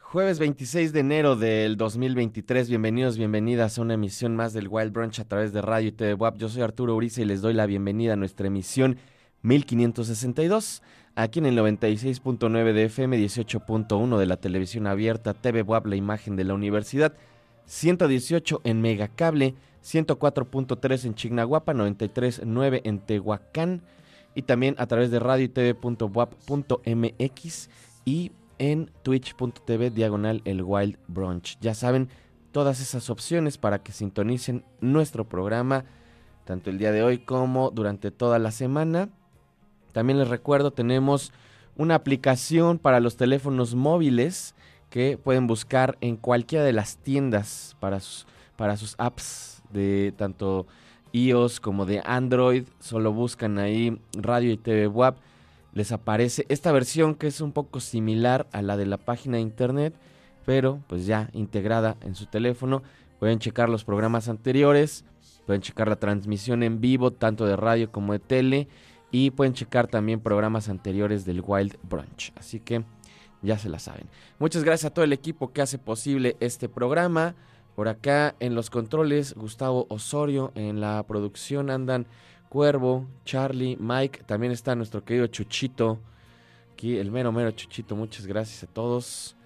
Jueves 0.00 0.38
26 0.38 0.92
de 0.92 1.00
enero 1.00 1.34
del 1.36 1.76
2023, 1.76 2.68
bienvenidos, 2.68 3.18
bienvenidas 3.18 3.76
a 3.76 3.82
una 3.82 3.94
emisión 3.94 4.36
más 4.36 4.52
del 4.52 4.68
Wild 4.68 4.92
Brunch 4.92 5.18
a 5.20 5.24
través 5.24 5.52
de 5.52 5.62
Radio 5.62 5.88
y 5.88 5.92
TV 5.92 6.14
WAP. 6.14 6.36
Yo 6.36 6.48
soy 6.48 6.62
Arturo 6.62 6.94
Uriza 6.94 7.22
y 7.22 7.24
les 7.24 7.42
doy 7.42 7.54
la 7.54 7.66
bienvenida 7.66 8.12
a 8.12 8.16
nuestra 8.16 8.46
emisión 8.46 8.98
1562, 9.42 10.82
aquí 11.16 11.40
en 11.40 11.46
el 11.46 11.58
96.9 11.58 12.72
de 12.72 12.84
FM, 12.84 13.18
18.1 13.18 14.18
de 14.18 14.26
la 14.26 14.36
televisión 14.36 14.86
abierta, 14.86 15.34
TV 15.34 15.62
WAP, 15.62 15.86
la 15.86 15.96
imagen 15.96 16.36
de 16.36 16.44
la 16.44 16.54
universidad, 16.54 17.14
118 17.66 18.60
en 18.64 18.80
Megacable, 18.80 19.54
104.3 19.84 21.04
en 21.04 21.14
Chignahuapa, 21.14 21.74
93.9 21.74 22.80
en 22.84 23.00
Tehuacán 23.00 23.82
y 24.34 24.42
también 24.42 24.76
a 24.78 24.86
través 24.86 25.10
de 25.10 25.18
radio 25.18 25.44
y 25.44 25.48
tv.wap.mx 25.48 26.30
y 28.04 28.32
en 28.58 28.90
twitch.tv 29.02 29.90
diagonal 29.90 30.42
el 30.44 30.62
Wild 30.62 30.98
Brunch. 31.08 31.58
Ya 31.60 31.74
saben, 31.74 32.08
todas 32.52 32.80
esas 32.80 33.10
opciones 33.10 33.58
para 33.58 33.82
que 33.82 33.92
sintonicen 33.92 34.64
nuestro 34.80 35.28
programa, 35.28 35.84
tanto 36.44 36.70
el 36.70 36.78
día 36.78 36.92
de 36.92 37.02
hoy 37.02 37.18
como 37.18 37.70
durante 37.70 38.10
toda 38.10 38.38
la 38.38 38.50
semana. 38.50 39.10
También 39.92 40.18
les 40.18 40.28
recuerdo, 40.28 40.72
tenemos 40.72 41.32
una 41.76 41.94
aplicación 41.96 42.78
para 42.78 43.00
los 43.00 43.16
teléfonos 43.16 43.74
móviles 43.74 44.54
que 44.88 45.18
pueden 45.18 45.46
buscar 45.46 45.98
en 46.00 46.16
cualquiera 46.16 46.64
de 46.64 46.72
las 46.72 46.96
tiendas 46.96 47.76
para 47.80 48.00
sus, 48.00 48.26
para 48.56 48.76
sus 48.76 48.94
apps 48.98 49.62
de 49.70 50.14
tanto 50.16 50.66
iOS 51.12 51.60
como 51.60 51.84
de 51.84 52.00
Android. 52.04 52.64
Solo 52.78 53.12
buscan 53.12 53.58
ahí 53.58 54.00
Radio 54.14 54.52
y 54.52 54.56
TV 54.56 54.86
WAP 54.86 55.18
les 55.76 55.92
aparece 55.92 56.46
esta 56.48 56.72
versión 56.72 57.14
que 57.14 57.26
es 57.26 57.42
un 57.42 57.52
poco 57.52 57.80
similar 57.80 58.46
a 58.50 58.62
la 58.62 58.78
de 58.78 58.86
la 58.86 58.96
página 58.96 59.36
de 59.36 59.42
internet, 59.42 59.94
pero 60.46 60.82
pues 60.86 61.04
ya 61.04 61.28
integrada 61.34 61.98
en 62.00 62.14
su 62.14 62.24
teléfono. 62.24 62.82
Pueden 63.18 63.40
checar 63.40 63.68
los 63.68 63.84
programas 63.84 64.30
anteriores, 64.30 65.04
pueden 65.44 65.60
checar 65.60 65.88
la 65.88 65.96
transmisión 65.96 66.62
en 66.62 66.80
vivo 66.80 67.12
tanto 67.12 67.44
de 67.44 67.56
radio 67.56 67.92
como 67.92 68.14
de 68.14 68.20
tele 68.20 68.68
y 69.10 69.32
pueden 69.32 69.52
checar 69.52 69.86
también 69.86 70.20
programas 70.20 70.70
anteriores 70.70 71.26
del 71.26 71.42
Wild 71.46 71.76
Brunch. 71.82 72.32
Así 72.36 72.58
que 72.58 72.82
ya 73.42 73.58
se 73.58 73.68
la 73.68 73.78
saben. 73.78 74.08
Muchas 74.38 74.64
gracias 74.64 74.90
a 74.90 74.94
todo 74.94 75.04
el 75.04 75.12
equipo 75.12 75.52
que 75.52 75.60
hace 75.60 75.76
posible 75.76 76.38
este 76.40 76.70
programa. 76.70 77.34
Por 77.74 77.88
acá 77.88 78.34
en 78.40 78.54
los 78.54 78.70
controles, 78.70 79.34
Gustavo 79.34 79.84
Osorio, 79.90 80.52
en 80.54 80.80
la 80.80 81.02
producción 81.06 81.68
andan 81.68 82.06
Cuervo, 82.48 83.06
Charlie, 83.24 83.76
Mike, 83.78 84.24
también 84.24 84.52
está 84.52 84.74
nuestro 84.74 85.04
querido 85.04 85.26
Chuchito, 85.26 86.00
aquí 86.72 86.96
el 86.96 87.10
mero 87.10 87.32
mero 87.32 87.50
Chuchito, 87.50 87.96
muchas 87.96 88.26
gracias 88.26 88.62
a 88.62 88.66
todos. 88.66 89.36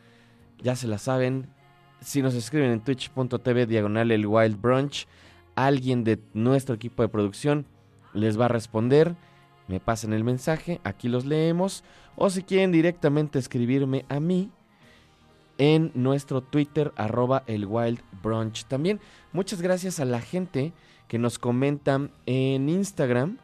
Ya 0.63 0.77
se 0.77 0.87
la 0.87 0.99
saben, 0.99 1.49
si 2.01 2.23
nos 2.23 2.35
escriben 2.35 2.71
en 2.71 2.81
twitch.tv 2.81 3.67
diagonal 3.67 4.11
el 4.11 4.27
Wild 4.27 4.61
Brunch, 4.61 5.07
alguien 5.55 6.05
de 6.05 6.21
nuestro 6.35 6.75
equipo 6.75 7.03
de 7.03 7.09
producción 7.09 7.67
les 8.13 8.39
va 8.39 8.47
a 8.47 8.49
responder, 8.49 9.17
me 9.69 9.81
pasan 9.81 10.13
el 10.13 10.25
mensaje, 10.25 10.81
aquí 10.85 11.09
los 11.09 11.25
leemos, 11.25 11.85
o 12.17 12.29
si 12.29 12.43
quieren 12.43 12.73
directamente 12.73 13.39
escribirme 13.39 14.05
a 14.09 14.21
mí 14.21 14.51
en 15.59 15.93
nuestro 15.95 16.41
Twitter 16.43 16.93
arroba 16.97 17.45
el 17.47 17.67
Wild 17.67 18.01
Brunch. 18.23 18.65
También 18.65 18.99
muchas 19.33 19.61
gracias 19.61 20.01
a 20.01 20.05
la 20.05 20.21
gente 20.21 20.73
que 21.11 21.19
nos 21.19 21.41
comentan 21.41 22.13
en 22.27 22.69
Instagram, 22.69 23.39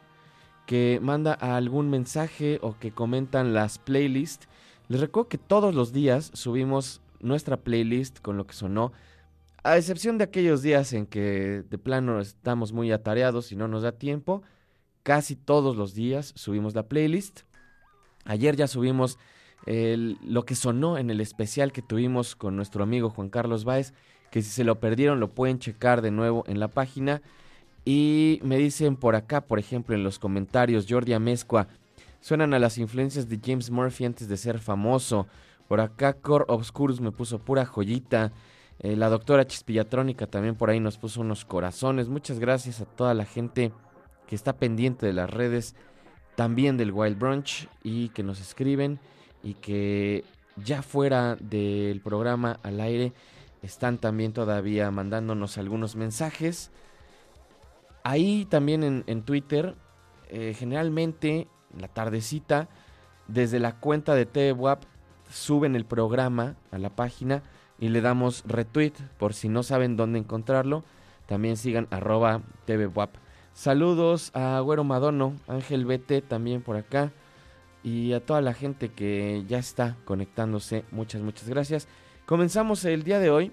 que 0.65 1.01
manda 1.03 1.33
algún 1.33 1.89
mensaje 1.89 2.59
o 2.61 2.79
que 2.79 2.93
comentan 2.93 3.53
las 3.53 3.77
playlists. 3.77 4.47
Les 4.87 5.01
recuerdo 5.01 5.27
que 5.27 5.37
todos 5.37 5.75
los 5.75 5.91
días 5.91 6.31
subimos 6.33 7.01
nuestra 7.19 7.57
playlist 7.57 8.21
con 8.21 8.37
lo 8.37 8.47
que 8.47 8.53
sonó, 8.53 8.93
a 9.65 9.75
excepción 9.75 10.17
de 10.17 10.23
aquellos 10.23 10.61
días 10.61 10.93
en 10.93 11.07
que 11.07 11.65
de 11.69 11.77
plano 11.77 12.21
estamos 12.21 12.71
muy 12.71 12.93
atareados 12.93 13.51
y 13.51 13.57
no 13.57 13.67
nos 13.67 13.83
da 13.83 13.91
tiempo. 13.91 14.43
Casi 15.03 15.35
todos 15.35 15.75
los 15.75 15.93
días 15.93 16.31
subimos 16.37 16.73
la 16.73 16.87
playlist. 16.87 17.41
Ayer 18.23 18.55
ya 18.55 18.67
subimos 18.67 19.19
lo 19.65 20.45
que 20.45 20.55
sonó 20.55 20.97
en 20.97 21.09
el 21.09 21.19
especial 21.19 21.73
que 21.73 21.81
tuvimos 21.81 22.37
con 22.37 22.55
nuestro 22.55 22.81
amigo 22.81 23.09
Juan 23.09 23.29
Carlos 23.29 23.65
Báez, 23.65 23.93
que 24.31 24.41
si 24.41 24.51
se 24.51 24.63
lo 24.63 24.79
perdieron 24.79 25.19
lo 25.19 25.31
pueden 25.35 25.59
checar 25.59 26.01
de 26.01 26.11
nuevo 26.11 26.45
en 26.47 26.61
la 26.61 26.69
página. 26.69 27.21
Y 27.89 28.41
me 28.43 28.57
dicen 28.57 28.97
por 28.97 29.15
acá, 29.15 29.39
por 29.39 29.59
ejemplo, 29.59 29.95
en 29.95 30.03
los 30.03 30.19
comentarios, 30.19 30.87
Jordi 30.89 31.13
Amezcua, 31.13 31.69
suenan 32.19 32.53
a 32.53 32.59
las 32.59 32.77
influencias 32.77 33.29
de 33.29 33.39
James 33.41 33.71
Murphy 33.71 34.03
antes 34.03 34.27
de 34.27 34.35
ser 34.35 34.59
famoso. 34.59 35.25
Por 35.69 35.79
acá, 35.79 36.11
Core 36.11 36.43
Obscurus 36.49 36.99
me 36.99 37.13
puso 37.13 37.39
pura 37.39 37.65
joyita. 37.65 38.33
Eh, 38.79 38.97
la 38.97 39.07
doctora 39.07 39.47
Chispillatrónica 39.47 40.27
también 40.27 40.55
por 40.55 40.69
ahí 40.69 40.81
nos 40.81 40.97
puso 40.97 41.21
unos 41.21 41.45
corazones. 41.45 42.09
Muchas 42.09 42.39
gracias 42.39 42.81
a 42.81 42.85
toda 42.85 43.13
la 43.13 43.23
gente 43.23 43.71
que 44.27 44.35
está 44.35 44.57
pendiente 44.57 45.05
de 45.05 45.13
las 45.13 45.29
redes, 45.29 45.73
también 46.35 46.75
del 46.75 46.91
Wild 46.91 47.17
Brunch 47.17 47.69
y 47.83 48.09
que 48.09 48.21
nos 48.21 48.41
escriben 48.41 48.99
y 49.43 49.53
que 49.53 50.25
ya 50.57 50.81
fuera 50.81 51.37
del 51.37 52.01
programa 52.01 52.59
al 52.63 52.81
aire 52.81 53.13
están 53.61 53.97
también 53.97 54.33
todavía 54.33 54.91
mandándonos 54.91 55.57
algunos 55.57 55.95
mensajes. 55.95 56.69
Ahí 58.07 58.45
también 58.45 59.03
en, 59.05 59.21
Twitter, 59.23 59.75
eh, 60.29 60.55
generalmente 60.57 61.49
la 61.77 61.89
tardecita, 61.89 62.69
desde 63.27 63.59
la 63.59 63.81
cuenta 63.81 64.15
de 64.15 64.25
TVWAP, 64.25 64.83
suben 65.29 65.75
el 65.75 65.83
programa 65.83 66.55
a 66.71 66.77
la 66.77 66.89
página 66.89 67.43
y 67.77 67.89
le 67.89 67.99
damos 67.99 68.45
retweet 68.47 68.93
por 69.19 69.33
si 69.33 69.49
no 69.49 69.61
saben 69.61 69.97
dónde 69.97 70.19
encontrarlo. 70.19 70.85
También 71.25 71.57
sigan 71.57 71.89
arroba 71.91 72.43
TVWAP. 72.63 73.09
Saludos 73.51 74.31
a 74.33 74.61
Güero 74.61 74.85
Madono, 74.85 75.33
Ángel 75.45 75.83
BT 75.83 76.21
también 76.29 76.61
por 76.61 76.77
acá. 76.77 77.11
Y 77.83 78.13
a 78.13 78.25
toda 78.25 78.39
la 78.39 78.53
gente 78.53 78.87
que 78.87 79.43
ya 79.49 79.57
está 79.57 79.97
conectándose, 80.05 80.85
muchas, 80.91 81.21
muchas 81.21 81.49
gracias. 81.49 81.89
Comenzamos 82.25 82.85
el 82.85 83.03
día 83.03 83.19
de 83.19 83.31
hoy 83.31 83.51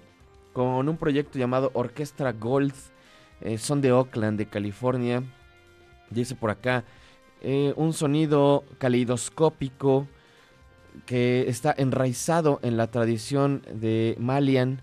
con 0.53 0.89
un 0.89 0.97
proyecto 0.97 1.41
llamado 1.41 1.73
Orquestra 1.75 2.31
Gold 2.31 2.94
eh, 3.41 3.59
son 3.59 3.81
de 3.81 3.93
Oakland, 3.93 4.39
de 4.39 4.47
California. 4.47 5.23
Dice 6.11 6.35
por 6.35 6.51
acá, 6.51 6.85
eh, 7.41 7.73
un 7.77 7.93
sonido 7.93 8.65
caleidoscópico 8.79 10.09
que 11.07 11.49
está 11.49 11.75
enraizado 11.77 12.61
en 12.63 12.77
la 12.77 12.91
tradición 12.91 13.63
de 13.73 14.17
Malian 14.19 14.81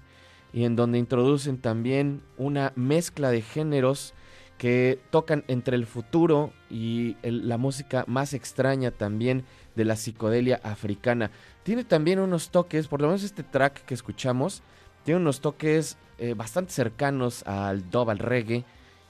y 0.54 0.66
en 0.66 0.76
donde 0.76 1.00
introducen 1.00 1.58
también 1.58 2.22
una 2.38 2.74
mezcla 2.76 3.32
de 3.32 3.42
géneros 3.42 4.14
que 4.58 5.00
tocan 5.10 5.44
entre 5.48 5.76
el 5.76 5.88
futuro 5.88 6.54
y 6.70 7.16
la 7.24 7.58
música 7.58 8.04
más 8.08 8.34
extraña 8.36 8.92
también 8.92 9.44
de 9.76 9.86
la 9.86 9.96
psicodelia 9.96 10.60
africana. 10.64 11.32
Tiene 11.64 11.84
también 11.84 12.20
unos 12.20 12.52
toques, 12.52 12.88
por 12.88 13.02
lo 13.02 13.08
menos 13.08 13.24
este 13.24 13.42
track 13.42 13.86
que 13.86 13.96
escuchamos, 13.96 14.62
tiene 15.04 15.20
unos 15.20 15.42
toques 15.42 15.98
eh, 16.22 16.36
bastante 16.36 16.72
cercanos 16.72 17.42
al 17.48 17.90
dub, 17.90 18.12
al 18.12 18.20
reggae, 18.20 18.64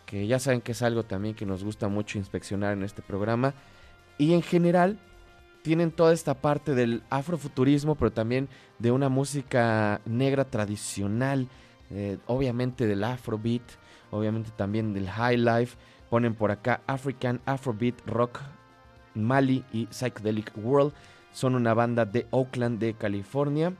que 0.06 0.28
ya 0.28 0.40
saben 0.40 0.62
que 0.62 0.72
es 0.72 0.82
algo 0.82 1.04
también 1.04 1.36
que 1.36 1.46
nos 1.46 1.62
gusta 1.62 1.90
mucho 1.90 2.18
inspeccionar 2.18 2.72
en 2.72 2.84
este 2.84 3.02
programa. 3.02 3.54
Y 4.18 4.34
en 4.34 4.42
general 4.42 4.98
tienen 5.62 5.92
toda 5.92 6.14
esta 6.14 6.36
parte 6.36 6.74
del 6.74 7.04
afrofuturismo, 7.10 7.96
pero 7.96 8.14
también 8.14 8.48
de 8.80 8.92
una 8.92 9.10
música 9.10 10.00
negra 10.06 10.46
tradicional, 10.46 11.50
eh, 11.90 12.18
obviamente 12.28 12.88
del 12.88 13.04
afrobeat, 13.04 13.64
obviamente 14.10 14.52
también 14.56 14.94
del 14.94 15.10
high 15.10 15.36
life. 15.36 15.78
Ponen 16.10 16.34
por 16.34 16.50
acá 16.52 16.80
African 16.88 17.42
Afrobeat 17.46 18.08
Rock 18.08 18.40
Mali 19.16 19.66
y 19.74 19.88
Psychedelic 19.88 20.54
World. 20.56 20.94
Son 21.34 21.56
una 21.56 21.74
banda 21.74 22.06
de 22.06 22.26
Oakland, 22.32 22.80
de 22.80 22.94
California. 22.94 23.74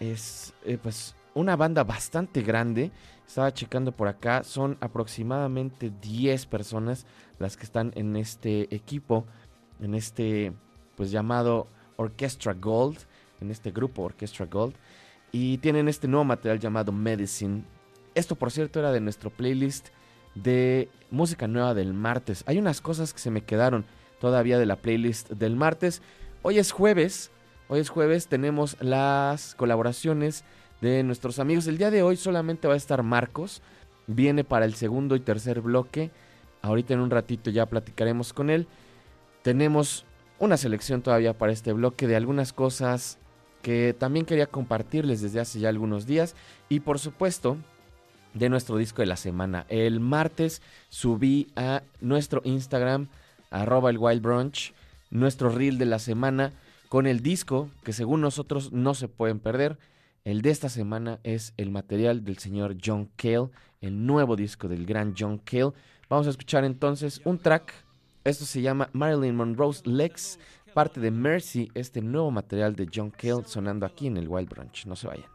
Es 0.00 0.52
eh, 0.66 0.76
pues 0.76 1.14
una 1.34 1.56
banda 1.56 1.84
bastante 1.84 2.42
grande. 2.42 2.90
Estaba 3.26 3.52
checando 3.52 3.92
por 3.92 4.08
acá, 4.08 4.42
son 4.44 4.76
aproximadamente 4.80 5.92
10 6.00 6.46
personas 6.46 7.06
las 7.38 7.56
que 7.56 7.64
están 7.64 7.92
en 7.96 8.16
este 8.16 8.74
equipo, 8.74 9.26
en 9.80 9.94
este 9.94 10.52
pues 10.96 11.10
llamado 11.10 11.68
Orchestra 11.96 12.54
Gold, 12.54 12.98
en 13.40 13.50
este 13.50 13.70
grupo 13.70 14.02
Orchestra 14.02 14.46
Gold. 14.46 14.74
Y 15.32 15.58
tienen 15.58 15.88
este 15.88 16.06
nuevo 16.06 16.24
material 16.24 16.60
llamado 16.60 16.92
Medicine. 16.92 17.64
Esto 18.14 18.36
por 18.36 18.52
cierto 18.52 18.78
era 18.78 18.92
de 18.92 19.00
nuestro 19.00 19.30
playlist 19.30 19.88
de 20.36 20.88
música 21.10 21.48
nueva 21.48 21.74
del 21.74 21.92
martes. 21.92 22.44
Hay 22.46 22.58
unas 22.58 22.80
cosas 22.80 23.12
que 23.12 23.18
se 23.18 23.30
me 23.30 23.42
quedaron 23.42 23.84
todavía 24.20 24.58
de 24.58 24.66
la 24.66 24.76
playlist 24.76 25.30
del 25.30 25.56
martes. 25.56 26.02
Hoy 26.42 26.58
es 26.58 26.70
jueves. 26.70 27.32
Hoy 27.66 27.80
es 27.80 27.88
jueves, 27.88 28.28
tenemos 28.28 28.76
las 28.80 29.54
colaboraciones 29.54 30.44
de 30.80 31.02
nuestros 31.02 31.38
amigos. 31.38 31.66
El 31.66 31.78
día 31.78 31.90
de 31.90 32.02
hoy 32.02 32.16
solamente 32.16 32.68
va 32.68 32.74
a 32.74 32.78
estar 32.78 33.02
Marcos. 33.02 33.62
Viene 34.06 34.44
para 34.44 34.64
el 34.64 34.74
segundo 34.74 35.16
y 35.16 35.20
tercer 35.20 35.60
bloque. 35.60 36.10
Ahorita 36.62 36.94
en 36.94 37.00
un 37.00 37.10
ratito 37.10 37.50
ya 37.50 37.66
platicaremos 37.66 38.32
con 38.32 38.50
él. 38.50 38.66
Tenemos 39.42 40.04
una 40.38 40.56
selección 40.56 41.02
todavía 41.02 41.36
para 41.36 41.52
este 41.52 41.72
bloque 41.72 42.06
de 42.06 42.16
algunas 42.16 42.52
cosas 42.52 43.18
que 43.62 43.94
también 43.98 44.26
quería 44.26 44.46
compartirles 44.46 45.22
desde 45.22 45.40
hace 45.40 45.58
ya 45.58 45.70
algunos 45.70 46.06
días 46.06 46.34
y 46.68 46.80
por 46.80 46.98
supuesto 46.98 47.56
de 48.34 48.48
nuestro 48.48 48.76
disco 48.76 49.00
de 49.00 49.06
la 49.06 49.16
semana. 49.16 49.64
El 49.68 50.00
martes 50.00 50.60
subí 50.90 51.48
a 51.56 51.82
nuestro 52.00 52.42
Instagram 52.44 53.08
arroba 53.50 53.90
el 53.90 53.98
Wild 53.98 54.20
Brunch 54.20 54.74
nuestro 55.10 55.48
reel 55.48 55.78
de 55.78 55.86
la 55.86 55.98
semana 55.98 56.52
con 56.88 57.06
el 57.06 57.20
disco 57.20 57.70
que 57.84 57.92
según 57.92 58.20
nosotros 58.20 58.72
no 58.72 58.94
se 58.94 59.08
pueden 59.08 59.38
perder. 59.38 59.78
El 60.24 60.40
de 60.40 60.48
esta 60.48 60.70
semana 60.70 61.20
es 61.22 61.52
el 61.58 61.70
material 61.70 62.24
del 62.24 62.38
señor 62.38 62.78
John 62.82 63.10
Cale, 63.14 63.50
el 63.82 64.06
nuevo 64.06 64.36
disco 64.36 64.68
del 64.68 64.86
gran 64.86 65.14
John 65.14 65.36
Cale. 65.36 65.72
Vamos 66.08 66.26
a 66.26 66.30
escuchar 66.30 66.64
entonces 66.64 67.20
un 67.26 67.38
track. 67.38 67.74
Esto 68.24 68.46
se 68.46 68.62
llama 68.62 68.88
Marilyn 68.94 69.36
Monroe's 69.36 69.86
Legs, 69.86 70.38
parte 70.72 70.98
de 70.98 71.10
Mercy, 71.10 71.70
este 71.74 72.00
nuevo 72.00 72.30
material 72.30 72.74
de 72.74 72.88
John 72.92 73.10
Cale 73.10 73.44
sonando 73.44 73.84
aquí 73.84 74.06
en 74.06 74.16
el 74.16 74.26
Wild 74.26 74.48
Brunch. 74.48 74.86
No 74.86 74.96
se 74.96 75.08
vayan. 75.08 75.33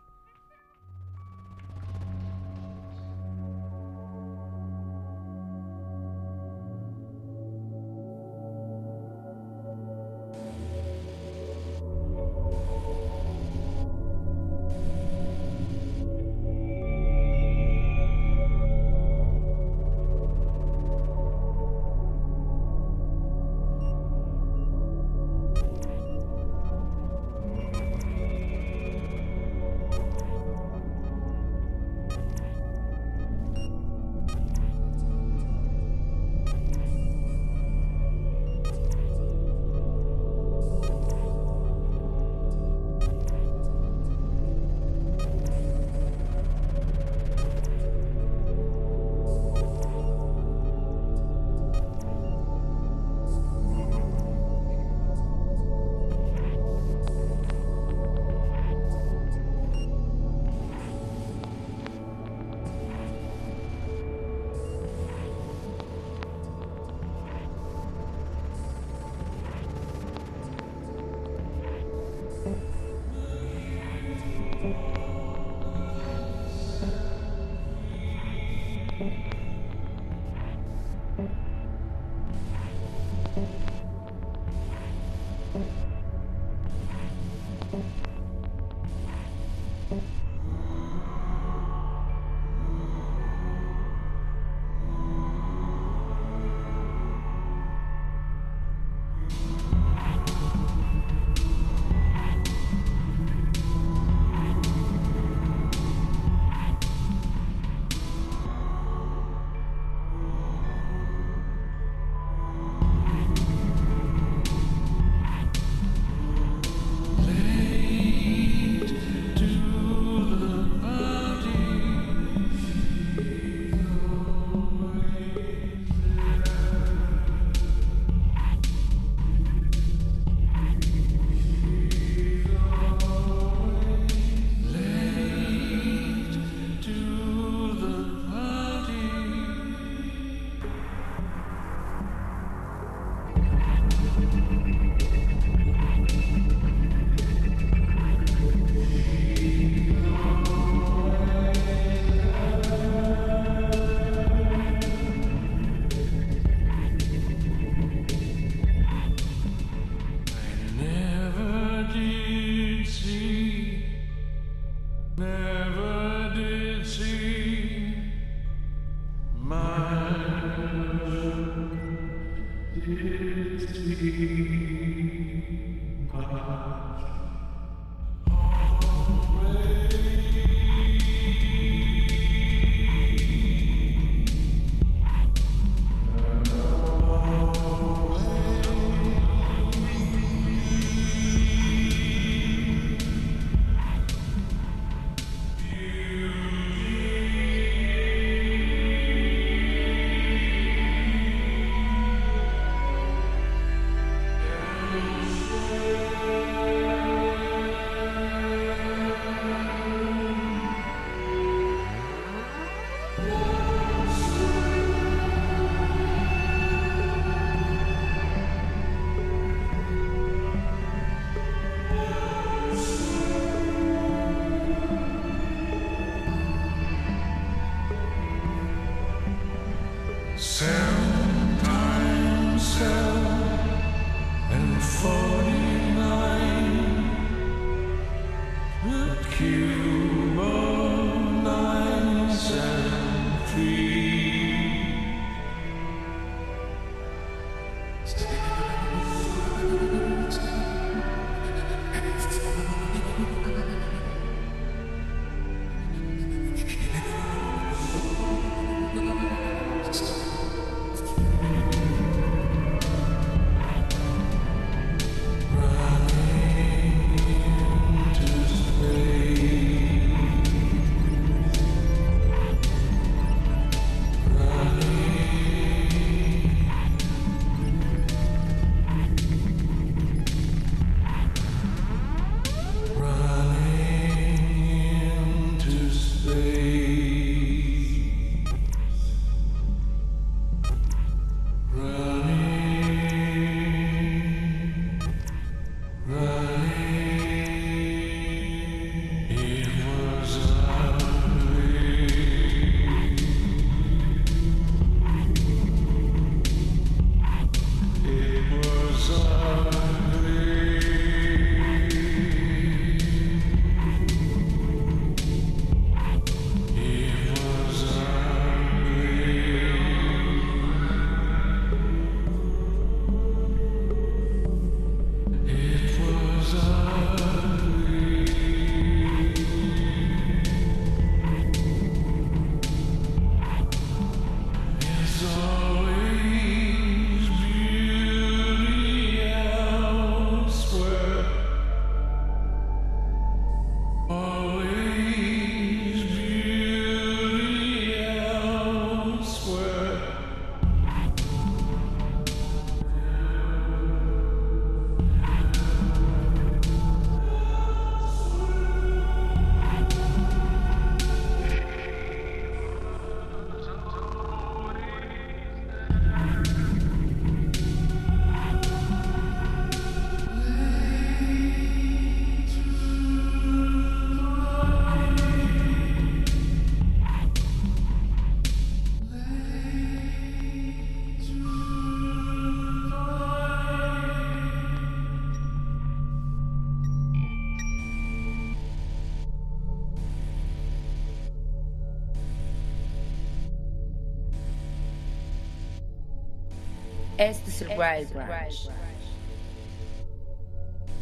Este 397.20 397.50
es 397.50 397.62
el 397.64 397.68
Wild 397.78 398.14
Branch. 398.14 398.70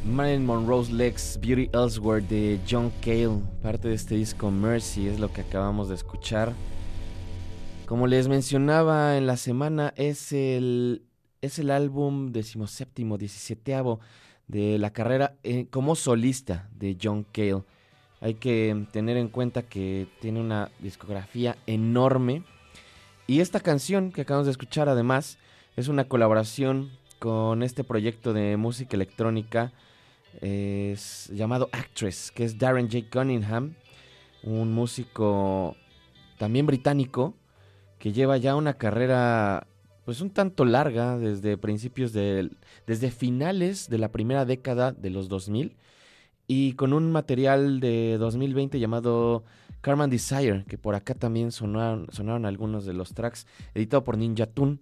Marilyn 0.04 0.48
Monroe's 0.48 0.90
Legs, 0.90 1.38
Beauty 1.40 1.70
Elsewhere 1.74 2.26
de 2.26 2.60
John 2.68 2.92
Cale, 3.02 3.44
parte 3.62 3.90
de 3.90 3.94
este 3.94 4.16
disco 4.16 4.50
Mercy, 4.50 5.08
es 5.08 5.20
lo 5.20 5.32
que 5.32 5.42
acabamos 5.42 5.90
de 5.90 5.94
escuchar. 5.94 6.54
Como 7.86 8.08
les 8.08 8.28
mencionaba 8.28 9.16
en 9.16 9.28
la 9.28 9.38
semana, 9.38 9.94
es 9.96 10.32
el, 10.32 11.04
es 11.42 11.60
el 11.60 11.70
álbum 11.70 12.32
decimoséptimo, 12.32 13.20
diecisieteavo 13.20 14.00
de 14.48 14.80
la 14.80 14.94
carrera 14.94 15.36
eh, 15.44 15.68
como 15.70 15.96
solista 15.96 16.68
de 16.72 16.98
John 17.00 17.28
Cale. 17.32 17.62
Hay 18.22 18.34
que 18.34 18.88
tener 18.92 19.18
en 19.18 19.28
cuenta 19.28 19.62
que 19.62 20.08
tiene 20.20 20.40
una 20.40 20.72
discografía 20.80 21.58
enorme. 21.68 22.42
Y 23.28 23.42
esta 23.42 23.60
canción 23.60 24.12
que 24.12 24.22
acabamos 24.22 24.48
de 24.48 24.52
escuchar 24.54 24.90
además 24.90 25.38
es 25.78 25.88
una 25.88 26.06
colaboración 26.06 26.90
con 27.20 27.62
este 27.62 27.84
proyecto 27.84 28.34
de 28.34 28.58
música 28.58 28.96
electrónica 28.96 29.72
llamado 30.42 31.70
Actress, 31.72 32.32
que 32.32 32.44
es 32.44 32.58
Darren 32.58 32.90
J. 32.92 33.06
Cunningham, 33.12 33.76
un 34.44 34.74
músico 34.74 35.76
también 36.38 36.66
británico 36.66 37.36
que 38.00 38.12
lleva 38.12 38.38
ya 38.38 38.56
una 38.56 38.74
carrera 38.74 39.68
pues 40.04 40.22
un 40.22 40.30
tanto 40.30 40.66
larga 40.66 41.18
desde 41.18 41.58
principios 41.58 42.12
de 42.14 42.50
desde 42.86 43.12
finales 43.12 43.90
de 43.90 43.98
la 43.98 44.12
primera 44.12 44.46
década 44.46 44.92
de 44.92 45.10
los 45.10 45.28
2000 45.30 45.76
y 46.48 46.74
con 46.74 46.94
un 46.94 47.12
material 47.12 47.80
de 47.80 48.18
2020 48.18 48.80
llamado 48.80 49.44
Carmen 49.82 50.10
Desire, 50.10 50.66
que 50.68 50.78
por 50.78 50.96
acá 50.96 51.14
también 51.14 51.52
sonaron, 51.52 52.46
algunos 52.46 52.86
de 52.86 52.94
los 52.94 53.14
tracks, 53.14 53.48
editado 53.74 54.04
por 54.04 54.18
Ninja 54.18 54.46
Tune. 54.46 54.80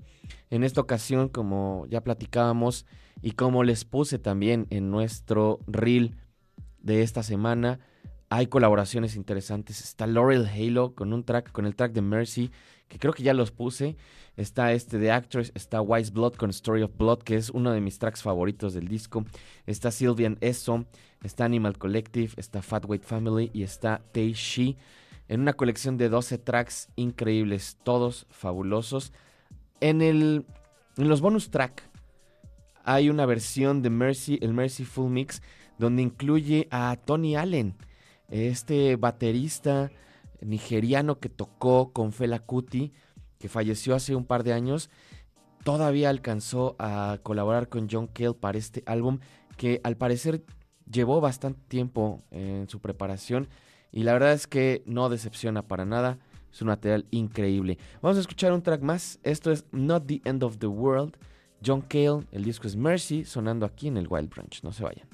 En 0.49 0.63
esta 0.63 0.81
ocasión, 0.81 1.29
como 1.29 1.85
ya 1.89 2.01
platicábamos, 2.01 2.85
y 3.21 3.31
como 3.31 3.63
les 3.63 3.85
puse 3.85 4.19
también 4.19 4.67
en 4.69 4.91
nuestro 4.91 5.59
reel 5.67 6.15
de 6.79 7.01
esta 7.01 7.23
semana, 7.23 7.79
hay 8.29 8.47
colaboraciones 8.47 9.15
interesantes. 9.15 9.81
Está 9.81 10.07
Laurel 10.07 10.47
Halo 10.47 10.95
con 10.95 11.13
un 11.13 11.23
track, 11.23 11.51
con 11.51 11.65
el 11.65 11.75
track 11.75 11.93
de 11.93 12.01
Mercy, 12.01 12.51
que 12.87 12.99
creo 12.99 13.13
que 13.13 13.23
ya 13.23 13.33
los 13.33 13.51
puse. 13.51 13.95
Está 14.37 14.73
este 14.73 14.97
de 14.97 15.11
Actress, 15.11 15.51
está 15.55 15.81
Wise 15.81 16.11
Blood 16.11 16.33
con 16.33 16.49
Story 16.49 16.83
of 16.83 16.97
Blood, 16.97 17.19
que 17.19 17.35
es 17.35 17.49
uno 17.49 17.71
de 17.71 17.81
mis 17.81 17.99
tracks 17.99 18.21
favoritos 18.21 18.73
del 18.73 18.87
disco. 18.87 19.25
Está 19.65 19.91
Sylvian 19.91 20.37
Eso, 20.41 20.85
está 21.23 21.45
Animal 21.45 21.77
Collective, 21.77 22.33
está 22.35 22.61
Fat 22.61 22.85
Weight 22.85 23.03
Family 23.03 23.49
y 23.53 23.63
está 23.63 24.01
Tei 24.11 24.33
Shi. 24.33 24.77
En 25.27 25.41
una 25.41 25.53
colección 25.53 25.97
de 25.97 26.09
12 26.09 26.37
tracks 26.37 26.89
increíbles, 26.95 27.77
todos 27.83 28.27
fabulosos. 28.29 29.13
En, 29.79 30.01
el, 30.01 30.45
en 30.97 31.07
los 31.07 31.21
bonus 31.21 31.49
track 31.49 31.83
hay 32.83 33.09
una 33.09 33.25
versión 33.25 33.81
de 33.81 33.89
Mercy, 33.89 34.37
el 34.41 34.53
Mercy 34.53 34.85
Full 34.85 35.11
Mix, 35.11 35.41
donde 35.79 36.03
incluye 36.03 36.67
a 36.71 36.95
Tony 37.03 37.35
Allen, 37.35 37.75
este 38.29 38.95
baterista 38.95 39.91
nigeriano 40.41 41.19
que 41.19 41.29
tocó 41.29 41.91
con 41.93 42.11
Fela 42.11 42.39
Kuti, 42.39 42.93
que 43.39 43.49
falleció 43.49 43.95
hace 43.95 44.15
un 44.15 44.25
par 44.25 44.43
de 44.43 44.53
años. 44.53 44.89
Todavía 45.63 46.09
alcanzó 46.09 46.75
a 46.79 47.19
colaborar 47.23 47.69
con 47.69 47.87
John 47.89 48.07
Cale 48.07 48.33
para 48.33 48.57
este 48.57 48.83
álbum 48.85 49.19
que 49.57 49.81
al 49.83 49.97
parecer 49.97 50.43
llevó 50.91 51.21
bastante 51.21 51.61
tiempo 51.67 52.23
en 52.31 52.69
su 52.69 52.79
preparación 52.79 53.47
y 53.91 54.03
la 54.03 54.13
verdad 54.13 54.33
es 54.33 54.47
que 54.47 54.83
no 54.85 55.09
decepciona 55.09 55.67
para 55.67 55.85
nada. 55.85 56.19
Es 56.51 56.61
un 56.61 56.67
material 56.67 57.05
increíble. 57.11 57.77
Vamos 58.01 58.17
a 58.17 58.21
escuchar 58.21 58.53
un 58.53 58.61
track 58.61 58.81
más. 58.81 59.19
Esto 59.23 59.51
es 59.51 59.65
Not 59.71 60.05
the 60.05 60.21
End 60.23 60.43
of 60.43 60.57
the 60.59 60.67
World 60.67 61.17
John 61.65 61.81
Cale, 61.81 62.25
el 62.31 62.43
disco 62.43 62.67
es 62.67 62.75
Mercy, 62.75 63.25
sonando 63.25 63.65
aquí 63.65 63.87
en 63.87 63.97
el 63.97 64.07
Wild 64.07 64.29
Branch. 64.29 64.63
No 64.63 64.71
se 64.71 64.83
vayan. 64.83 65.07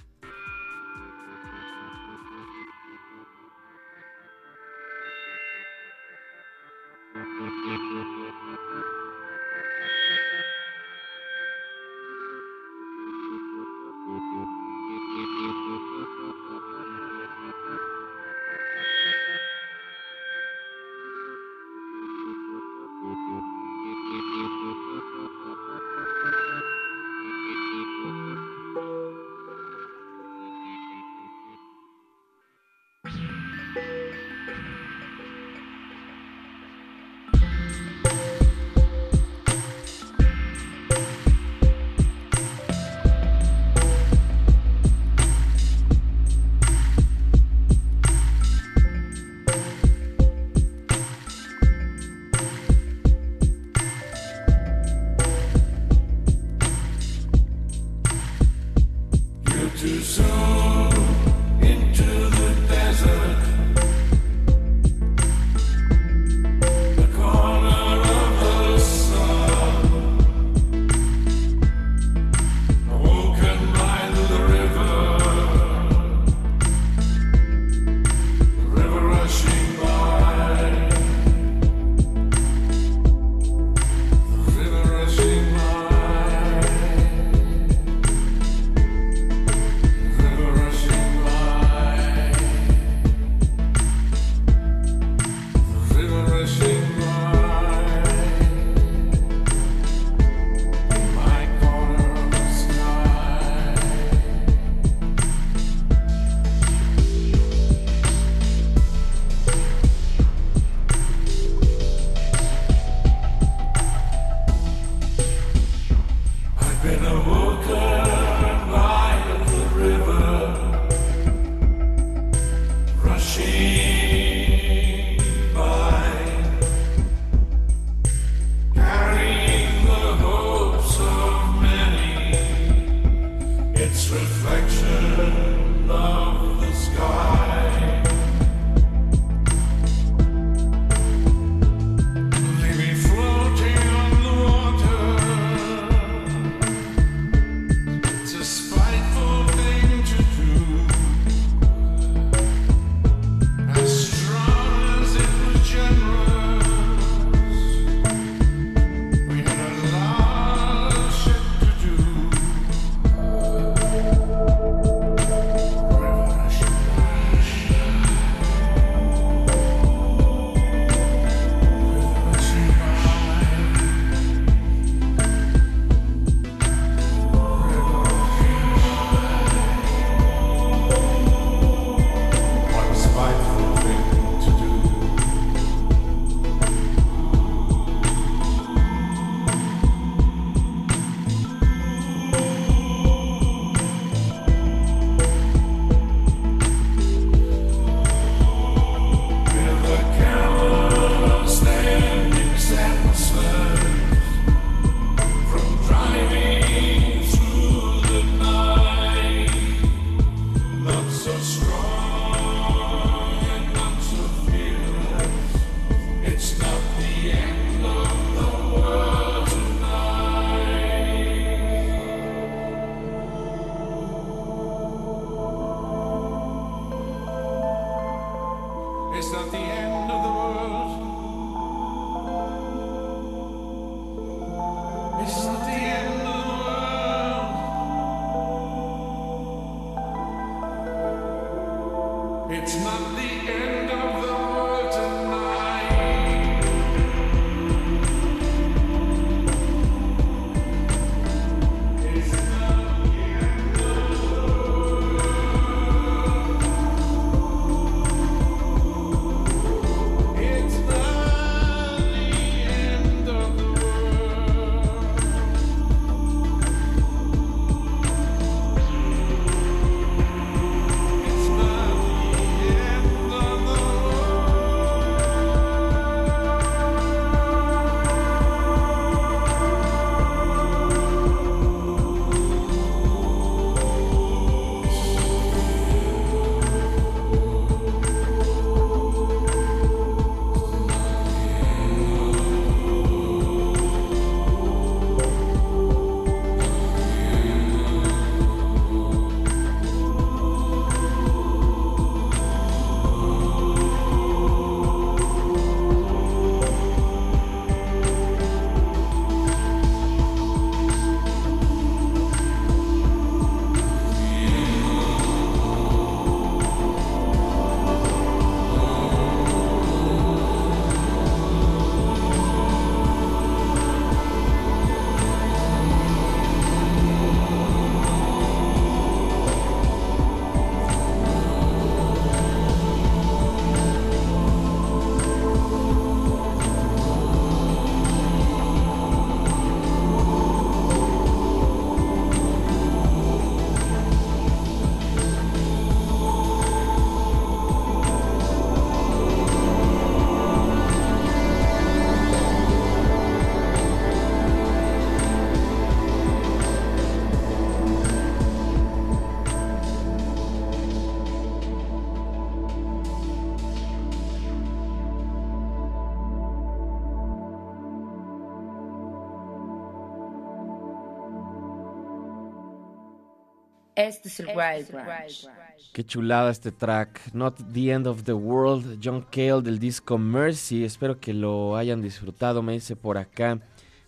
Este 374.08 374.30
es 374.30 374.40
el 374.40 374.48
Wild 374.48 374.92
Branch. 374.92 375.48
Qué 375.94 376.04
chulada 376.04 376.50
este 376.50 376.72
track. 376.72 377.22
Not 377.34 377.60
the 377.72 377.92
End 377.92 378.08
of 378.08 378.24
the 378.24 378.34
World. 378.34 379.00
John 379.04 379.22
Cale 379.30 379.62
del 379.62 379.78
disco 379.78 380.18
Mercy. 380.18 380.84
Espero 380.84 381.20
que 381.20 381.34
lo 381.36 381.76
hayan 381.76 382.02
disfrutado. 382.02 382.64
Me 382.64 382.74
dice 382.74 382.96
por 382.96 383.20
acá 383.20 383.60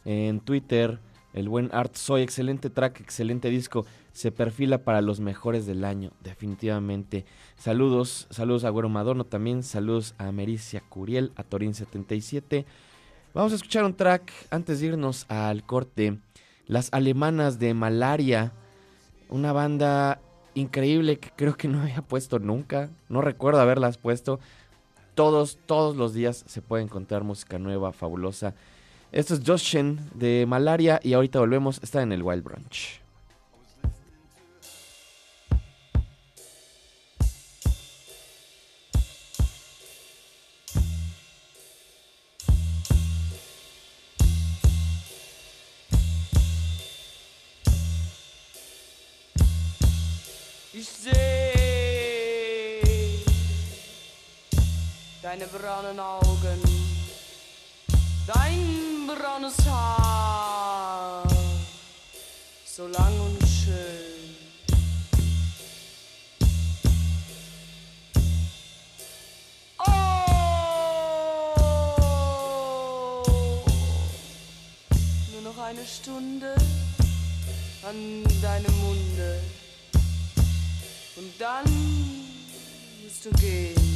en 0.03 0.39
Twitter. 0.39 0.99
El 1.33 1.47
buen 1.47 1.69
Art 1.71 1.95
Soy. 1.95 2.23
Excelente 2.23 2.71
track, 2.71 3.01
excelente 3.01 3.49
disco. 3.49 3.85
Se 4.13 4.31
perfila 4.31 4.79
para 4.79 5.01
los 5.01 5.19
mejores 5.19 5.67
del 5.67 5.85
año. 5.85 6.11
Definitivamente. 6.23 7.25
Saludos. 7.55 8.25
Saludos 8.31 8.63
a 8.63 8.71
Güero 8.71 8.89
Madorno 8.89 9.25
también. 9.25 9.61
Saludos 9.61 10.15
a 10.17 10.31
Mericia 10.31 10.81
Curiel. 10.89 11.33
A 11.35 11.43
Torín77. 11.43 12.65
Vamos 13.35 13.51
a 13.51 13.55
escuchar 13.55 13.83
un 13.83 13.95
track 13.95 14.31
antes 14.49 14.79
de 14.79 14.87
irnos 14.87 15.27
al 15.29 15.63
corte. 15.63 16.17
Las 16.65 16.89
alemanas 16.93 17.59
de 17.59 17.75
Malaria 17.75 18.53
una 19.29 19.51
banda 19.51 20.19
increíble 20.55 21.19
que 21.19 21.31
creo 21.35 21.55
que 21.55 21.67
no 21.67 21.81
había 21.81 22.01
puesto 22.01 22.39
nunca. 22.39 22.89
No 23.09 23.21
recuerdo 23.21 23.61
haberlas 23.61 23.97
puesto. 23.97 24.39
Todos, 25.15 25.59
todos 25.65 25.95
los 25.95 26.13
días 26.13 26.43
se 26.47 26.61
puede 26.61 26.83
encontrar 26.83 27.23
música 27.23 27.59
nueva, 27.59 27.91
fabulosa. 27.91 28.55
Esto 29.11 29.35
es 29.35 29.41
Josh 29.45 29.63
Shen 29.63 29.99
de 30.15 30.45
Malaria 30.47 30.99
y 31.03 31.13
ahorita 31.13 31.39
volvemos. 31.39 31.79
Está 31.83 32.01
en 32.01 32.11
el 32.11 32.23
Wild 32.23 33.02
Brunch. 50.73 51.13
deine 55.33 55.47
braunen 55.47 55.99
Augen, 55.99 56.61
dein 58.27 59.07
braunes 59.07 59.55
Haar, 59.65 61.23
so 62.65 62.87
lang 62.87 63.19
und 63.19 63.39
schön. 63.47 64.35
Oh, 69.79 70.03
nur 75.31 75.41
noch 75.41 75.57
eine 75.63 75.83
Stunde 75.83 76.53
an 77.81 78.23
deinem 78.41 78.79
Munde 78.81 79.41
und 81.15 81.31
dann 81.39 81.63
musst 83.03 83.25
du 83.25 83.31
gehen. 83.39 83.92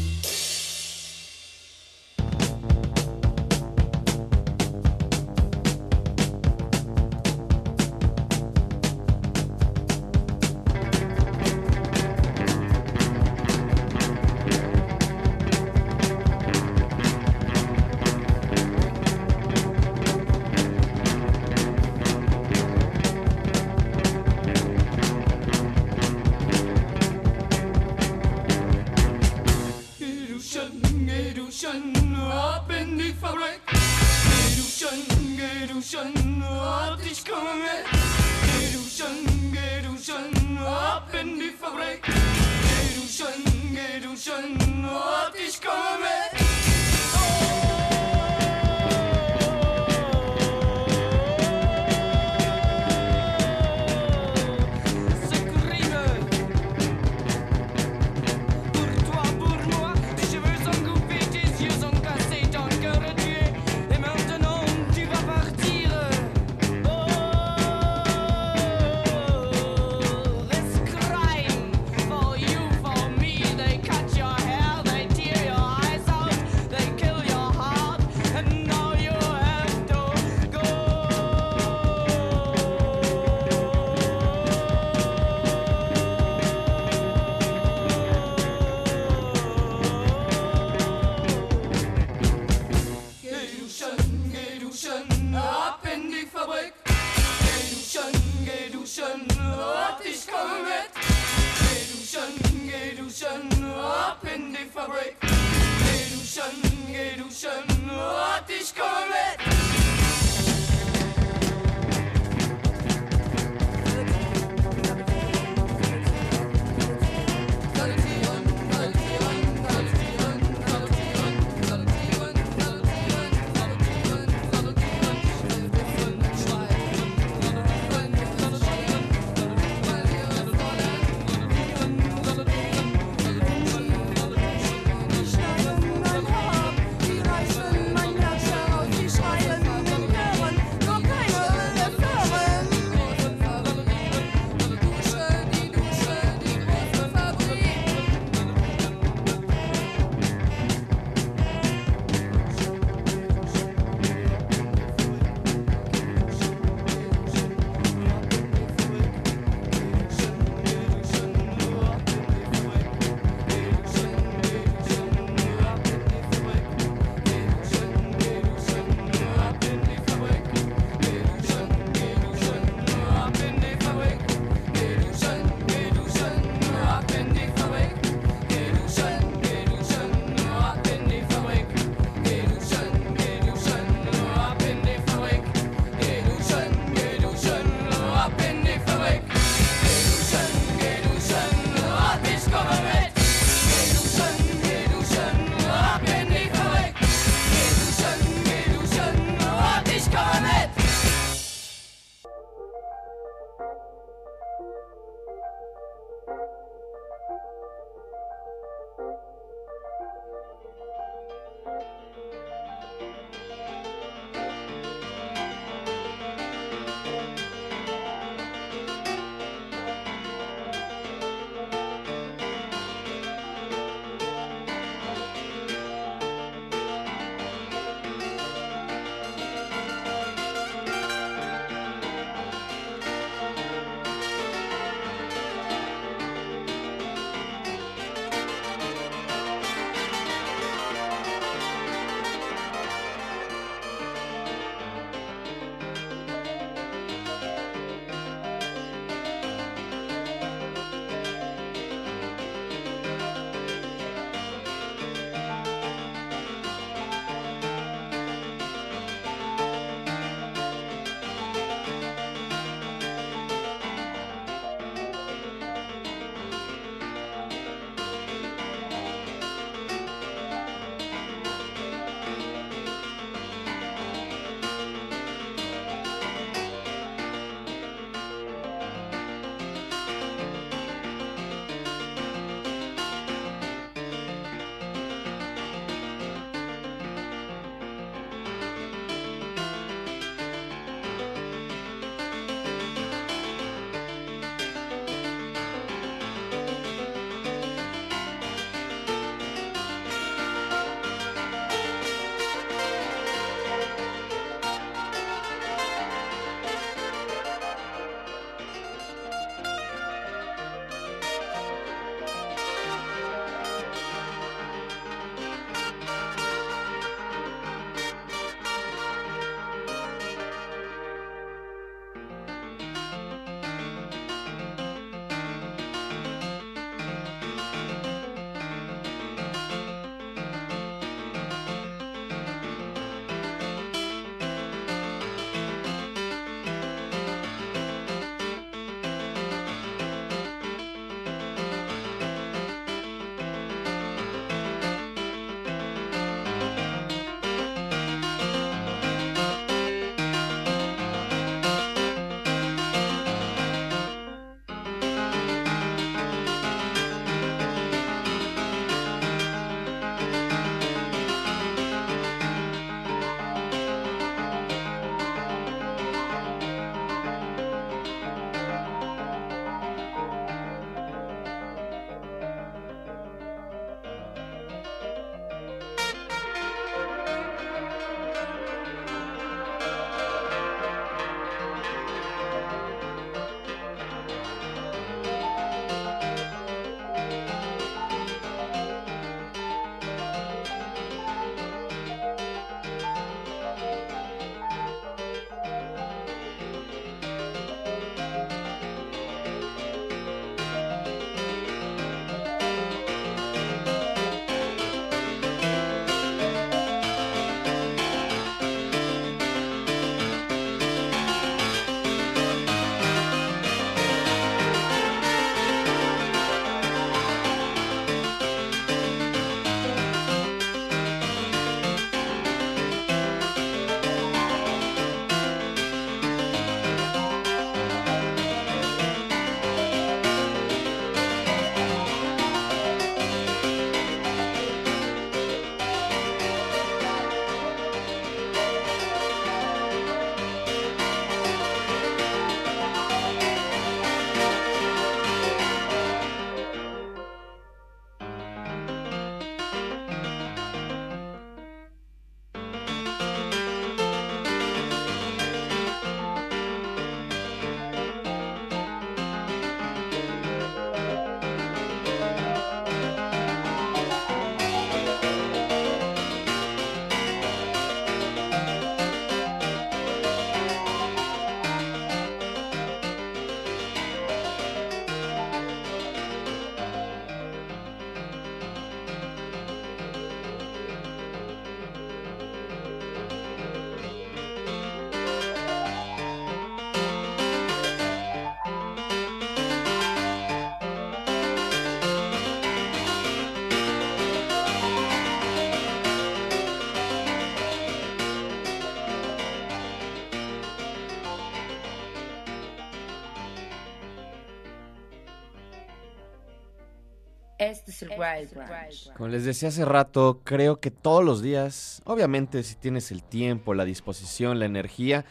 Este 507.70 507.92
es 507.92 508.02
el 508.02 508.10
Wild 508.12 508.54
Branch. 508.54 509.14
Como 509.14 509.28
les 509.28 509.44
decía 509.44 509.68
hace 509.68 509.84
rato, 509.84 510.42
creo 510.46 510.80
que 510.80 510.90
todos 510.90 511.24
los 511.24 511.42
días, 511.42 512.02
obviamente 512.06 512.64
si 512.64 512.76
tienes 512.76 513.12
el 513.12 513.24
tiempo, 513.24 513.74
la 513.74 513.84
disposición, 513.84 514.60
la 514.60 514.66
energía, 514.66 515.26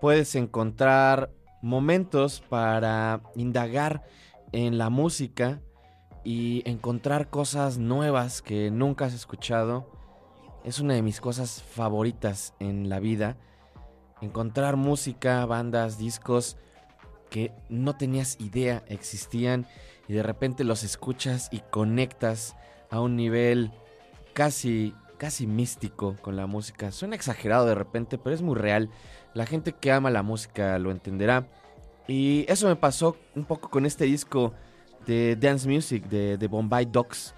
puedes 0.00 0.36
encontrar 0.36 1.30
momentos 1.62 2.42
para 2.48 3.22
indagar 3.34 4.04
en 4.52 4.78
la 4.78 4.88
música 4.88 5.60
y 6.22 6.62
encontrar 6.64 7.28
cosas 7.28 7.78
nuevas 7.78 8.40
que 8.40 8.70
nunca 8.70 9.06
has 9.06 9.14
escuchado. 9.14 9.90
Es 10.62 10.78
una 10.78 10.94
de 10.94 11.02
mis 11.02 11.20
cosas 11.20 11.60
favoritas 11.60 12.54
en 12.60 12.88
la 12.88 13.00
vida. 13.00 13.36
Encontrar 14.20 14.76
música, 14.76 15.44
bandas, 15.44 15.98
discos 15.98 16.56
que 17.30 17.52
no 17.68 17.96
tenías 17.96 18.38
idea 18.40 18.84
existían 18.86 19.66
y 20.10 20.12
de 20.12 20.24
repente 20.24 20.64
los 20.64 20.82
escuchas 20.82 21.48
y 21.52 21.60
conectas 21.70 22.56
a 22.90 23.00
un 23.00 23.14
nivel 23.14 23.70
casi 24.32 24.92
casi 25.18 25.46
místico 25.46 26.16
con 26.20 26.34
la 26.34 26.48
música. 26.48 26.90
Suena 26.90 27.14
exagerado 27.14 27.64
de 27.64 27.76
repente, 27.76 28.18
pero 28.18 28.34
es 28.34 28.42
muy 28.42 28.56
real. 28.56 28.90
La 29.34 29.46
gente 29.46 29.72
que 29.72 29.92
ama 29.92 30.10
la 30.10 30.24
música 30.24 30.80
lo 30.80 30.90
entenderá. 30.90 31.46
Y 32.08 32.44
eso 32.48 32.66
me 32.66 32.74
pasó 32.74 33.18
un 33.36 33.44
poco 33.44 33.70
con 33.70 33.86
este 33.86 34.04
disco 34.04 34.52
de 35.06 35.36
Dance 35.36 35.68
Music 35.68 36.04
de, 36.08 36.44
Bombay 36.48 36.86
Dogs. 36.86 37.32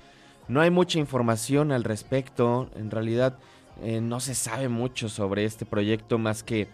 No 0.49 0.63
hay 0.63 0.71
mucha 0.71 0.99
información 0.99 1.73
al 1.73 1.85
respecto. 1.85 2.71
En 2.75 2.91
realidad 2.91 3.37
eh, 3.83 4.01
no 4.01 4.19
se 4.19 4.35
sabe 4.35 4.71
mucho 4.71 5.11
sobre 5.11 5.45
este 5.45 5.67
proyecto 5.67 6.17
más 6.17 6.43
que 6.43 6.69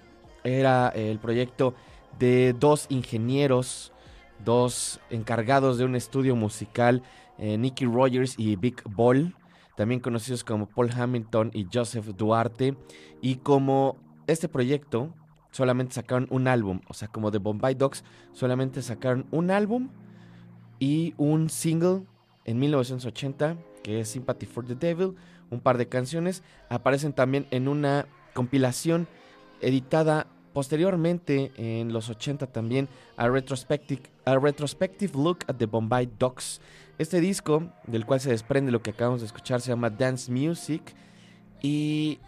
era 0.44 0.90
el 0.90 1.18
proyecto 1.18 1.74
de 2.20 2.54
dos 2.56 2.86
ingenieros, 2.88 3.92
dos 4.44 5.00
encargados 5.10 5.78
de 5.78 5.84
un 5.84 5.94
estudio 5.94 6.36
musical, 6.36 7.02
eh, 7.38 7.56
Nicky 7.58 7.84
Rogers 7.86 8.34
y 8.38 8.56
Big 8.56 8.82
Ball, 8.84 9.34
también 9.76 10.00
conocidos 10.00 10.44
como 10.44 10.66
Paul 10.66 10.90
Hamilton 10.90 11.50
y 11.54 11.66
Joseph 11.72 12.06
Duarte. 12.16 12.76
Y 13.20 13.36
como 13.36 13.96
este 14.26 14.48
proyecto 14.48 15.14
solamente 15.50 15.94
sacaron 15.94 16.26
un 16.30 16.48
álbum, 16.48 16.80
o 16.88 16.94
sea, 16.94 17.08
como 17.08 17.30
de 17.30 17.38
Bombay 17.38 17.74
Dogs, 17.74 18.04
solamente 18.32 18.82
sacaron 18.82 19.26
un 19.30 19.50
álbum 19.50 19.88
y 20.78 21.14
un 21.16 21.50
single 21.50 22.04
en 22.44 22.58
1980, 22.58 23.56
que 23.82 24.00
es 24.00 24.08
Sympathy 24.08 24.46
for 24.46 24.64
the 24.64 24.74
Devil, 24.74 25.14
un 25.50 25.60
par 25.60 25.78
de 25.78 25.88
canciones, 25.88 26.42
aparecen 26.68 27.12
también 27.12 27.46
en 27.50 27.68
una 27.68 28.06
compilación 28.34 29.08
editada 29.60 30.26
posteriormente 30.52 31.52
en 31.56 31.92
los 31.92 32.08
80 32.08 32.46
también 32.48 32.88
a 33.16 33.28
Retrospective, 33.28 34.02
a 34.24 34.36
Retrospective 34.36 35.12
Look 35.14 35.38
at 35.46 35.56
the 35.56 35.66
Bombay 35.66 36.08
Dogs. 36.18 36.60
Este 36.98 37.20
disco, 37.20 37.70
del 37.86 38.06
cual 38.06 38.20
se 38.20 38.30
desprende 38.30 38.72
lo 38.72 38.82
que 38.82 38.90
acabamos 38.90 39.20
de 39.20 39.26
escuchar, 39.26 39.60
se 39.60 39.68
llama 39.68 39.90
Dance 39.90 40.30
Music 40.32 40.82
y 41.62 42.18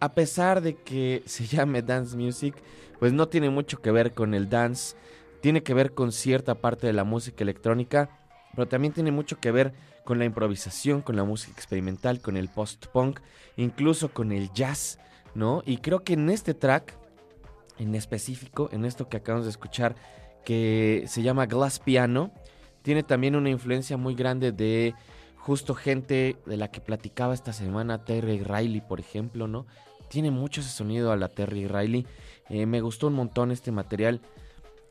a 0.00 0.12
pesar 0.12 0.60
de 0.60 0.74
que 0.74 1.22
se 1.26 1.46
llame 1.46 1.82
Dance 1.82 2.16
Music, 2.16 2.54
pues 2.98 3.12
no 3.12 3.28
tiene 3.28 3.50
mucho 3.50 3.80
que 3.80 3.90
ver 3.90 4.14
con 4.14 4.34
el 4.34 4.48
dance, 4.48 4.96
tiene 5.40 5.62
que 5.62 5.74
ver 5.74 5.92
con 5.92 6.12
cierta 6.12 6.54
parte 6.56 6.86
de 6.86 6.92
la 6.92 7.04
música 7.04 7.44
electrónica, 7.44 8.08
pero 8.54 8.66
también 8.66 8.94
tiene 8.94 9.12
mucho 9.12 9.38
que 9.38 9.50
ver 9.50 9.74
con 10.04 10.18
la 10.18 10.24
improvisación, 10.24 11.02
con 11.02 11.16
la 11.16 11.24
música 11.24 11.52
experimental, 11.52 12.20
con 12.20 12.36
el 12.36 12.48
post-punk, 12.48 13.20
incluso 13.56 14.12
con 14.12 14.32
el 14.32 14.52
jazz, 14.52 14.98
¿no? 15.34 15.62
Y 15.66 15.78
creo 15.78 16.04
que 16.04 16.14
en 16.14 16.30
este 16.30 16.54
track, 16.54 16.94
en 17.78 17.94
específico, 17.94 18.68
en 18.72 18.84
esto 18.84 19.08
que 19.08 19.16
acabamos 19.16 19.46
de 19.46 19.50
escuchar, 19.50 19.96
que 20.44 21.04
se 21.06 21.22
llama 21.22 21.46
Glass 21.46 21.78
Piano, 21.78 22.32
tiene 22.82 23.02
también 23.02 23.34
una 23.34 23.50
influencia 23.50 23.96
muy 23.96 24.14
grande 24.14 24.52
de 24.52 24.94
justo 25.36 25.74
gente 25.74 26.36
de 26.46 26.56
la 26.56 26.70
que 26.70 26.80
platicaba 26.80 27.34
esta 27.34 27.52
semana, 27.52 28.04
Terry 28.04 28.40
Riley, 28.40 28.80
por 28.80 29.00
ejemplo, 29.00 29.48
¿no? 29.48 29.66
Tiene 30.08 30.30
mucho 30.30 30.60
ese 30.60 30.70
sonido 30.70 31.12
a 31.12 31.16
la 31.16 31.28
Terry 31.28 31.66
Riley. 31.66 32.06
Eh, 32.48 32.66
me 32.66 32.80
gustó 32.80 33.08
un 33.08 33.14
montón 33.14 33.50
este 33.50 33.72
material. 33.72 34.20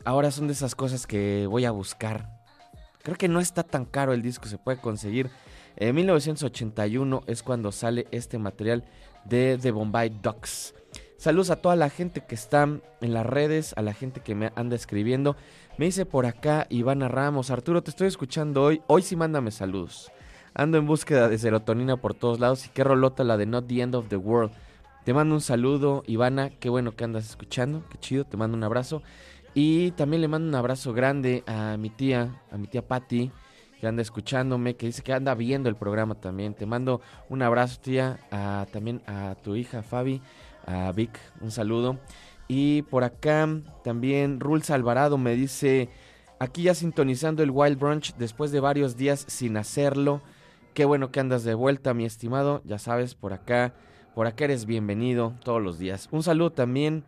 Ahora 0.03 0.31
son 0.31 0.47
de 0.47 0.53
esas 0.53 0.75
cosas 0.75 1.07
que 1.07 1.47
voy 1.47 1.65
a 1.65 1.71
buscar. 1.71 2.29
Creo 3.01 3.17
que 3.17 3.27
no 3.27 3.39
está 3.39 3.63
tan 3.63 3.85
caro 3.85 4.13
el 4.13 4.21
disco, 4.21 4.47
se 4.47 4.57
puede 4.57 4.79
conseguir. 4.79 5.29
En 5.77 5.95
1981 5.95 7.23
es 7.27 7.43
cuando 7.43 7.71
sale 7.71 8.07
este 8.11 8.37
material 8.37 8.83
de 9.25 9.57
The 9.61 9.71
Bombay 9.71 10.09
Ducks. 10.21 10.73
Saludos 11.25 11.49
a 11.49 11.55
toda 11.55 11.75
la 11.75 11.89
gente 11.89 12.21
que 12.21 12.35
está 12.35 12.69
en 13.01 13.13
las 13.15 13.25
redes, 13.25 13.73
a 13.77 13.81
la 13.81 13.93
gente 13.93 14.19
que 14.19 14.35
me 14.35 14.51
anda 14.55 14.75
escribiendo. 14.75 15.35
Me 15.75 15.85
dice 15.85 16.05
por 16.05 16.27
acá 16.27 16.67
Ivana 16.69 17.07
Ramos, 17.07 17.49
Arturo, 17.49 17.81
te 17.81 17.89
estoy 17.89 18.05
escuchando 18.09 18.61
hoy. 18.61 18.83
Hoy 18.85 19.01
sí 19.01 19.15
mándame 19.15 19.49
saludos. 19.49 20.11
Ando 20.53 20.77
en 20.77 20.85
búsqueda 20.85 21.27
de 21.27 21.39
serotonina 21.39 21.97
por 21.97 22.13
todos 22.13 22.39
lados 22.39 22.67
y 22.67 22.69
qué 22.69 22.83
rolota 22.83 23.23
la 23.23 23.37
de 23.37 23.47
Not 23.47 23.65
the 23.65 23.81
End 23.81 23.95
of 23.95 24.07
the 24.07 24.17
World. 24.17 24.51
Te 25.03 25.15
mando 25.15 25.33
un 25.33 25.41
saludo, 25.41 26.03
Ivana, 26.05 26.51
qué 26.51 26.69
bueno 26.69 26.95
que 26.95 27.05
andas 27.05 27.27
escuchando, 27.27 27.83
qué 27.89 27.97
chido, 27.97 28.25
te 28.25 28.37
mando 28.37 28.55
un 28.55 28.63
abrazo. 28.63 29.01
Y 29.55 29.93
también 29.93 30.21
le 30.21 30.27
mando 30.27 30.47
un 30.47 30.53
abrazo 30.53 30.93
grande 30.93 31.43
a 31.47 31.75
mi 31.77 31.89
tía, 31.89 32.39
a 32.51 32.57
mi 32.59 32.67
tía 32.67 32.87
Patty, 32.87 33.31
que 33.81 33.87
anda 33.87 34.03
escuchándome, 34.03 34.75
que 34.75 34.85
dice 34.85 35.01
que 35.01 35.11
anda 35.11 35.33
viendo 35.33 35.69
el 35.69 35.75
programa 35.75 36.13
también. 36.13 36.53
Te 36.53 36.67
mando 36.67 37.01
un 37.29 37.41
abrazo, 37.41 37.79
tía, 37.81 38.19
también 38.71 39.01
a 39.07 39.35
tu 39.43 39.55
hija 39.55 39.81
Fabi, 39.81 40.21
a 40.65 40.91
Vic, 40.91 41.19
un 41.41 41.51
saludo. 41.51 41.99
Y 42.47 42.83
por 42.83 43.03
acá 43.03 43.47
también 43.83 44.39
Rules 44.39 44.69
Alvarado 44.69 45.17
me 45.17 45.35
dice, 45.35 45.89
aquí 46.39 46.63
ya 46.63 46.75
sintonizando 46.75 47.43
el 47.43 47.51
Wild 47.51 47.79
Brunch 47.79 48.15
después 48.15 48.51
de 48.51 48.59
varios 48.59 48.97
días 48.97 49.25
sin 49.27 49.57
hacerlo. 49.57 50.21
Qué 50.73 50.85
bueno 50.85 51.11
que 51.11 51.19
andas 51.19 51.43
de 51.43 51.53
vuelta, 51.53 51.93
mi 51.93 52.05
estimado. 52.05 52.61
Ya 52.65 52.77
sabes, 52.77 53.15
por 53.15 53.33
acá, 53.33 53.73
por 54.13 54.27
acá 54.27 54.45
eres 54.45 54.65
bienvenido 54.65 55.33
todos 55.43 55.61
los 55.61 55.79
días. 55.79 56.09
Un 56.11 56.21
saludo 56.21 56.51
también 56.51 57.03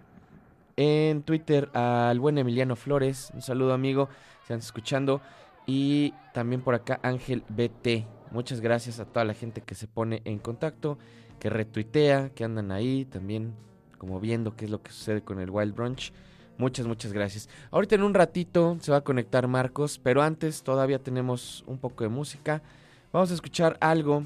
en 0.77 1.21
Twitter 1.23 1.69
al 1.73 2.19
buen 2.19 2.37
Emiliano 2.37 2.75
Flores. 2.75 3.31
Un 3.33 3.41
saludo, 3.41 3.73
amigo. 3.73 4.09
Se 4.39 4.53
están 4.53 4.59
escuchando. 4.59 5.21
Y 5.65 6.13
también 6.33 6.61
por 6.61 6.75
acá 6.75 6.99
Ángel 7.03 7.43
BT. 7.49 8.07
Muchas 8.31 8.61
gracias 8.61 8.99
a 8.99 9.05
toda 9.05 9.25
la 9.25 9.33
gente 9.33 9.61
que 9.61 9.75
se 9.75 9.87
pone 9.87 10.21
en 10.25 10.39
contacto, 10.39 10.97
que 11.39 11.49
retuitea, 11.49 12.29
que 12.29 12.43
andan 12.43 12.71
ahí 12.71 13.05
también 13.05 13.53
como 13.97 14.19
viendo 14.19 14.55
qué 14.55 14.65
es 14.65 14.71
lo 14.71 14.81
que 14.81 14.91
sucede 14.91 15.21
con 15.21 15.39
el 15.39 15.49
Wild 15.49 15.75
Brunch. 15.75 16.13
Muchas, 16.57 16.87
muchas 16.87 17.13
gracias. 17.13 17.49
Ahorita 17.69 17.95
en 17.95 18.03
un 18.03 18.13
ratito 18.13 18.77
se 18.81 18.91
va 18.91 18.97
a 18.97 19.03
conectar 19.03 19.47
Marcos, 19.47 19.99
pero 20.01 20.21
antes 20.21 20.63
todavía 20.63 20.99
tenemos 20.99 21.63
un 21.67 21.77
poco 21.77 22.03
de 22.03 22.09
música. 22.09 22.63
Vamos 23.11 23.31
a 23.31 23.35
escuchar 23.35 23.77
algo 23.79 24.23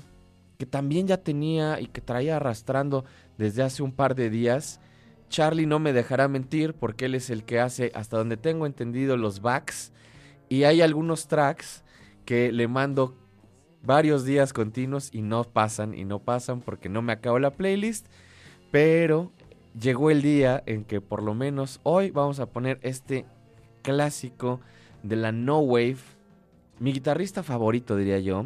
que 0.57 0.65
también 0.65 1.07
ya 1.07 1.17
tenía 1.17 1.81
y 1.81 1.87
que 1.87 2.01
traía 2.01 2.37
arrastrando 2.37 3.03
desde 3.37 3.63
hace 3.63 3.83
un 3.83 3.91
par 3.91 4.15
de 4.15 4.29
días. 4.29 4.79
Charlie 5.27 5.65
no 5.65 5.79
me 5.79 5.93
dejará 5.93 6.27
mentir 6.27 6.73
porque 6.73 7.05
él 7.05 7.15
es 7.15 7.29
el 7.29 7.43
que 7.43 7.59
hace, 7.59 7.91
hasta 7.95 8.17
donde 8.17 8.37
tengo 8.37 8.65
entendido, 8.65 9.17
los 9.17 9.41
backs. 9.41 9.91
Y 10.49 10.63
hay 10.63 10.81
algunos 10.81 11.27
tracks 11.27 11.83
que 12.25 12.51
le 12.51 12.67
mando 12.67 13.15
varios 13.83 14.25
días 14.25 14.53
continuos 14.53 15.09
y 15.11 15.21
no 15.21 15.43
pasan 15.43 15.93
y 15.93 16.05
no 16.05 16.19
pasan 16.19 16.61
porque 16.61 16.89
no 16.89 17.01
me 17.01 17.13
acabo 17.13 17.39
la 17.39 17.51
playlist. 17.51 18.07
Pero 18.71 19.31
llegó 19.79 20.11
el 20.11 20.21
día 20.21 20.63
en 20.65 20.83
que 20.83 21.01
por 21.01 21.23
lo 21.23 21.33
menos 21.33 21.79
hoy 21.83 22.11
vamos 22.11 22.39
a 22.39 22.47
poner 22.47 22.79
este 22.81 23.25
clásico 23.81 24.59
de 25.03 25.15
la 25.15 25.31
No 25.31 25.59
Wave. 25.59 25.97
Mi 26.79 26.93
guitarrista 26.93 27.43
favorito 27.43 27.95
diría 27.95 28.19
yo, 28.19 28.45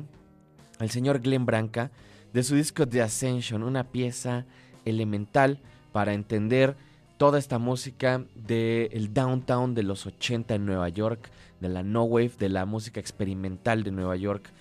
el 0.79 0.89
señor 0.89 1.21
Glenn 1.21 1.45
Branca, 1.45 1.91
de 2.33 2.43
su 2.43 2.55
disco 2.55 2.87
The 2.87 3.01
Ascension, 3.01 3.63
una 3.63 3.85
pieza 3.85 4.45
elemental 4.83 5.59
para 5.91 6.13
entender 6.13 6.75
toda 7.17 7.39
esta 7.39 7.59
música 7.59 8.25
del 8.35 9.13
downtown 9.13 9.73
de 9.73 9.83
los 9.83 10.05
80 10.05 10.55
en 10.55 10.65
Nueva 10.65 10.89
York, 10.89 11.29
de 11.61 11.69
la 11.69 11.83
no 11.83 12.03
wave, 12.03 12.33
de 12.37 12.49
la 12.49 12.65
música 12.65 12.99
experimental 12.99 13.83
de 13.83 13.91
Nueva 13.91 14.17
York. 14.17 14.51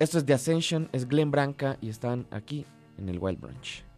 Esto 0.00 0.16
es 0.16 0.24
The 0.24 0.32
Ascension, 0.32 0.88
es 0.92 1.06
Glenn 1.06 1.30
Branca 1.30 1.76
y 1.82 1.90
están 1.90 2.26
aquí 2.30 2.64
en 2.96 3.10
el 3.10 3.18
Wild 3.18 3.38
Branch. 3.38 3.89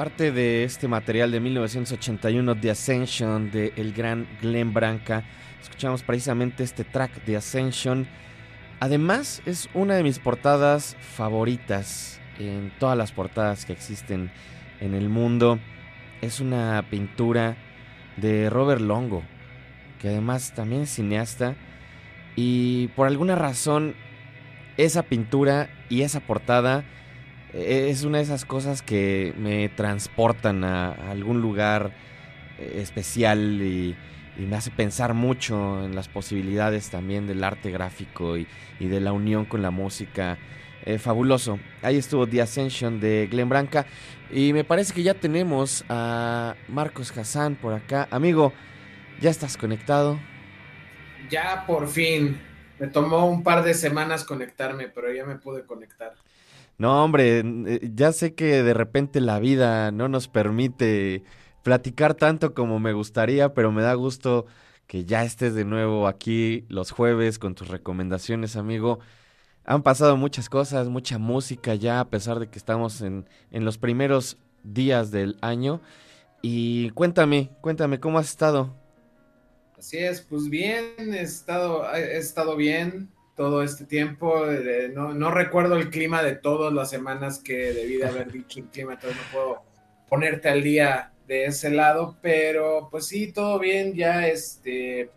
Parte 0.00 0.32
de 0.32 0.64
este 0.64 0.88
material 0.88 1.30
de 1.30 1.40
1981, 1.40 2.58
The 2.58 2.70
Ascension, 2.70 3.50
de 3.50 3.74
el 3.76 3.92
gran 3.92 4.26
Glenn 4.40 4.72
Branca. 4.72 5.24
Escuchamos 5.60 6.02
precisamente 6.02 6.64
este 6.64 6.84
track, 6.84 7.22
The 7.26 7.36
Ascension. 7.36 8.08
Además, 8.80 9.42
es 9.44 9.68
una 9.74 9.96
de 9.96 10.02
mis 10.02 10.18
portadas 10.18 10.96
favoritas 11.02 12.18
en 12.38 12.72
todas 12.78 12.96
las 12.96 13.12
portadas 13.12 13.66
que 13.66 13.74
existen 13.74 14.32
en 14.80 14.94
el 14.94 15.10
mundo. 15.10 15.58
Es 16.22 16.40
una 16.40 16.82
pintura 16.88 17.58
de 18.16 18.48
Robert 18.48 18.80
Longo, 18.80 19.22
que 20.00 20.08
además 20.08 20.54
también 20.54 20.84
es 20.84 20.94
cineasta. 20.94 21.56
Y 22.36 22.88
por 22.96 23.06
alguna 23.06 23.34
razón, 23.34 23.94
esa 24.78 25.02
pintura 25.02 25.68
y 25.90 26.00
esa 26.00 26.20
portada 26.20 26.84
es 27.52 28.04
una 28.04 28.18
de 28.18 28.24
esas 28.24 28.44
cosas 28.44 28.82
que 28.82 29.34
me 29.36 29.68
transportan 29.68 30.64
a, 30.64 30.92
algún 31.10 31.40
lugar 31.40 31.92
eh, 32.58 32.78
especial 32.82 33.60
y, 33.62 33.96
me 34.38 34.56
hace 34.56 34.70
pensar 34.70 35.12
mucho 35.12 35.84
en 35.84 35.94
las 35.94 36.08
posibilidades 36.08 36.88
también 36.88 37.26
del 37.26 37.44
arte 37.44 37.70
gráfico 37.70 38.38
y, 38.38 38.46
de 38.78 39.00
la 39.00 39.12
unión 39.12 39.44
con 39.44 39.60
la 39.60 39.70
música. 39.70 40.38
Eh, 40.86 40.96
fabuloso. 40.96 41.58
Ahí 41.82 41.98
estuvo 41.98 42.26
The 42.26 42.40
Ascension 42.40 43.00
de 43.00 43.28
Glenn 43.30 43.50
Branca. 43.50 43.84
Y 44.30 44.54
me 44.54 44.64
parece 44.64 44.94
que 44.94 45.02
ya 45.02 45.12
tenemos 45.12 45.84
a 45.90 46.54
Marcos 46.68 47.14
Hassan 47.14 47.54
por 47.56 47.74
acá. 47.74 48.08
Amigo, 48.10 48.54
¿ya 49.20 49.28
estás 49.28 49.58
conectado? 49.58 50.18
Ya 51.28 51.64
por 51.66 51.86
fin. 51.86 52.40
Me 52.78 52.86
tomó 52.86 53.26
un 53.26 53.42
par 53.42 53.62
de 53.62 53.74
semanas 53.74 54.24
conectarme, 54.24 54.88
pero 54.88 55.12
ya 55.12 55.26
me 55.26 55.36
pude 55.36 55.66
conectar. 55.66 56.14
No, 56.80 57.04
hombre, 57.04 57.40
eh, 57.40 57.90
ya 57.94 58.10
sé 58.10 58.34
que 58.34 58.62
de 58.62 58.72
repente 58.72 59.20
la 59.20 59.38
vida 59.38 59.90
no 59.90 60.08
nos 60.08 60.28
permite 60.28 61.24
platicar 61.62 62.14
tanto 62.14 62.54
como 62.54 62.78
me 62.80 62.94
gustaría, 62.94 63.52
pero 63.52 63.70
me 63.70 63.82
da 63.82 63.92
gusto 63.92 64.46
que 64.86 65.04
ya 65.04 65.22
estés 65.22 65.54
de 65.54 65.66
nuevo 65.66 66.08
aquí 66.08 66.64
los 66.70 66.90
jueves 66.90 67.38
con 67.38 67.54
tus 67.54 67.68
recomendaciones, 67.68 68.56
amigo. 68.56 68.98
Han 69.66 69.82
pasado 69.82 70.16
muchas 70.16 70.48
cosas, 70.48 70.88
mucha 70.88 71.18
música 71.18 71.74
ya, 71.74 72.00
a 72.00 72.08
pesar 72.08 72.40
de 72.40 72.48
que 72.48 72.58
estamos 72.58 73.02
en, 73.02 73.28
en 73.50 73.66
los 73.66 73.76
primeros 73.76 74.38
días 74.64 75.10
del 75.10 75.36
año. 75.42 75.82
Y 76.40 76.88
cuéntame, 76.92 77.50
cuéntame, 77.60 78.00
¿cómo 78.00 78.18
has 78.18 78.30
estado? 78.30 78.74
Así 79.76 79.98
es, 79.98 80.22
pues 80.22 80.48
bien, 80.48 80.94
he 80.96 81.20
estado, 81.20 81.94
he 81.94 82.16
estado 82.16 82.56
bien 82.56 83.10
todo 83.40 83.62
este 83.62 83.86
tiempo. 83.86 84.44
no, 84.92 85.30
recuerdo 85.30 85.76
el 85.76 85.88
clima 85.88 86.22
de 86.22 86.34
todas 86.34 86.74
las 86.74 86.90
semanas 86.90 87.38
que 87.38 87.72
debí 87.72 87.96
de 87.96 88.06
haber 88.06 88.30
dicho 88.30 88.60
el 88.60 88.66
clima, 88.66 88.92
entonces 88.92 89.16
no 89.16 89.32
puedo 89.32 89.62
ponerte 90.10 90.50
al 90.50 90.62
día 90.62 91.14
de 91.26 91.46
ese 91.46 91.70
lado, 91.70 92.18
pero 92.20 92.88
pues 92.90 93.06
sí, 93.06 93.32
todo 93.32 93.58
bien, 93.58 93.94
ya 93.94 94.26
este, 94.26 95.10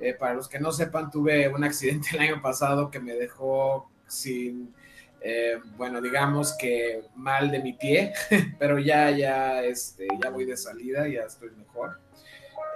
eh, 0.00 0.14
para 0.18 0.32
los 0.32 0.48
que 0.48 0.58
no 0.58 0.72
sepan, 0.72 1.10
tuve 1.10 1.48
un 1.48 1.64
accidente 1.64 2.08
el 2.14 2.20
año 2.20 2.40
pasado 2.40 2.90
que 2.90 2.98
me 2.98 3.12
dejó 3.12 3.90
sin, 4.06 4.74
eh, 5.20 5.58
bueno, 5.76 6.00
digamos 6.00 6.56
que 6.58 7.02
mal 7.14 7.50
de 7.50 7.58
mi 7.58 7.74
pie, 7.74 8.14
pero 8.58 8.78
ya, 8.78 9.10
ya, 9.10 9.62
este, 9.62 10.08
ya 10.24 10.30
voy 10.30 10.46
de 10.46 10.56
salida, 10.56 11.06
ya 11.08 11.24
estoy 11.24 11.50
mejor 11.50 12.00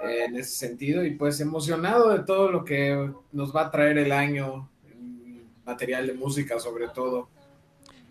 eh, 0.03 0.25
en 0.25 0.35
ese 0.35 0.51
sentido 0.51 1.03
y 1.03 1.15
pues 1.15 1.39
emocionado 1.39 2.11
de 2.11 2.23
todo 2.23 2.51
lo 2.51 2.63
que 2.63 3.11
nos 3.31 3.55
va 3.55 3.61
a 3.61 3.71
traer 3.71 3.97
el 3.97 4.11
año 4.11 4.70
material 5.71 6.07
de 6.07 6.13
música 6.13 6.59
sobre 6.59 6.87
todo. 6.89 7.29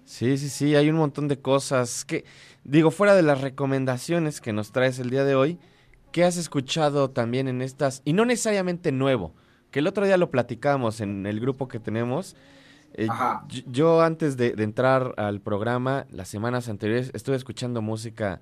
Sí, 0.05 0.37
sí, 0.39 0.49
sí, 0.49 0.75
hay 0.75 0.91
un 0.91 0.97
montón 0.97 1.29
de 1.29 1.39
cosas 1.39 2.05
que, 2.05 2.25
digo, 2.65 2.91
fuera 2.91 3.15
de 3.15 3.23
las 3.23 3.41
recomendaciones 3.41 4.41
que 4.41 4.53
nos 4.53 4.73
traes 4.73 4.99
el 4.99 5.09
día 5.11 5.25
de 5.25 5.37
hoy, 5.37 5.59
¿qué 6.11 6.25
has 6.25 6.37
escuchado 6.37 7.11
también 7.11 7.47
en 7.47 7.63
estas, 7.63 8.03
y 8.05 8.13
no 8.13 8.25
necesariamente 8.25 8.91
nuevo, 8.91 9.35
que 9.71 9.79
el 9.79 9.87
otro 9.87 10.05
día 10.05 10.17
lo 10.17 10.31
platicamos 10.31 11.01
en 11.01 11.27
el 11.27 11.39
grupo 11.39 11.69
que 11.69 11.79
tenemos, 11.79 12.35
eh, 12.95 13.07
yo 13.67 14.03
antes 14.03 14.37
de, 14.37 14.55
entrar 14.59 15.15
al 15.17 15.41
programa, 15.41 16.07
las 16.11 16.29
semanas 16.29 16.69
anteriores, 16.69 17.11
estuve 17.15 17.37
escuchando 17.37 17.81
música 17.81 18.41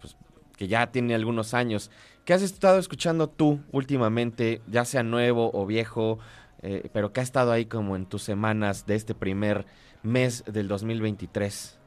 pues, 0.00 0.16
que 0.56 0.68
ya 0.68 0.92
tiene 0.92 1.14
algunos 1.14 1.54
años. 1.54 1.90
¿Qué 2.24 2.34
has 2.34 2.42
estado 2.42 2.78
escuchando 2.78 3.28
tú 3.28 3.60
últimamente, 3.72 4.60
ya 4.66 4.84
sea 4.84 5.02
nuevo 5.02 5.50
o 5.54 5.64
viejo? 5.64 6.18
Eh, 6.62 6.88
pero 6.92 7.12
que 7.12 7.20
ha 7.20 7.22
estado 7.22 7.52
ahí 7.52 7.66
como 7.66 7.96
en 7.96 8.06
tus 8.06 8.22
semanas 8.22 8.86
de 8.86 8.94
este 8.94 9.14
primer 9.14 9.66
mes 10.02 10.44
del 10.46 10.68
2023? 10.68 11.78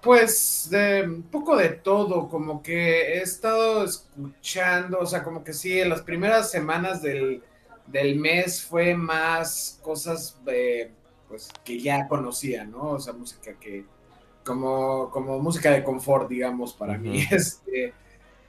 Pues 0.00 0.68
de 0.70 1.02
un 1.02 1.22
poco 1.22 1.56
de 1.56 1.70
todo, 1.70 2.28
como 2.28 2.62
que 2.62 3.14
he 3.14 3.22
estado 3.22 3.84
escuchando, 3.84 5.00
o 5.00 5.06
sea, 5.06 5.24
como 5.24 5.42
que 5.42 5.52
sí, 5.52 5.80
en 5.80 5.88
las 5.88 6.02
primeras 6.02 6.50
semanas 6.50 7.02
del, 7.02 7.42
mes 8.16 8.62
fue 8.62 8.94
más 8.94 9.80
cosas 9.82 10.38
pues 11.28 11.50
que 11.64 11.80
ya 11.80 12.06
conocía, 12.06 12.64
¿no? 12.64 12.92
O 12.92 13.00
sea, 13.00 13.12
música 13.12 13.54
que, 13.54 13.84
como, 14.44 15.10
como 15.10 15.40
música 15.40 15.70
de 15.72 15.82
confort, 15.84 16.28
digamos, 16.28 16.72
para 16.72 16.96
mí. 16.96 17.24
Este, 17.30 17.92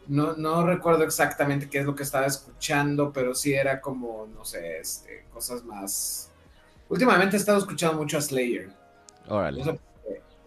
no, 0.10 0.36
no 0.36 0.66
recuerdo 0.66 1.04
exactamente 1.04 1.70
qué 1.70 1.80
es 1.80 1.86
lo 1.86 1.96
que 1.96 2.02
estaba 2.02 2.26
escuchando, 2.26 3.14
pero 3.14 3.36
sí 3.36 3.54
era 3.54 3.80
como, 3.80 4.28
no 4.34 4.44
sé, 4.44 4.80
este, 4.80 5.26
cosas 5.32 5.64
más. 5.64 6.32
Últimamente 6.90 7.38
he 7.38 7.40
estado 7.40 7.60
escuchando 7.60 7.98
mucho 7.98 8.18
a 8.18 8.22
Slayer. 8.22 8.72
Órale. 9.28 9.80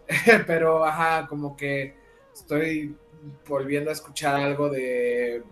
pero, 0.47 0.83
ajá, 0.83 1.27
como 1.27 1.55
que 1.55 1.95
estoy 2.33 2.93
volviendo 3.47 3.89
a 3.89 3.93
escuchar 3.93 4.35
algo 4.35 4.69
de, 4.69 5.43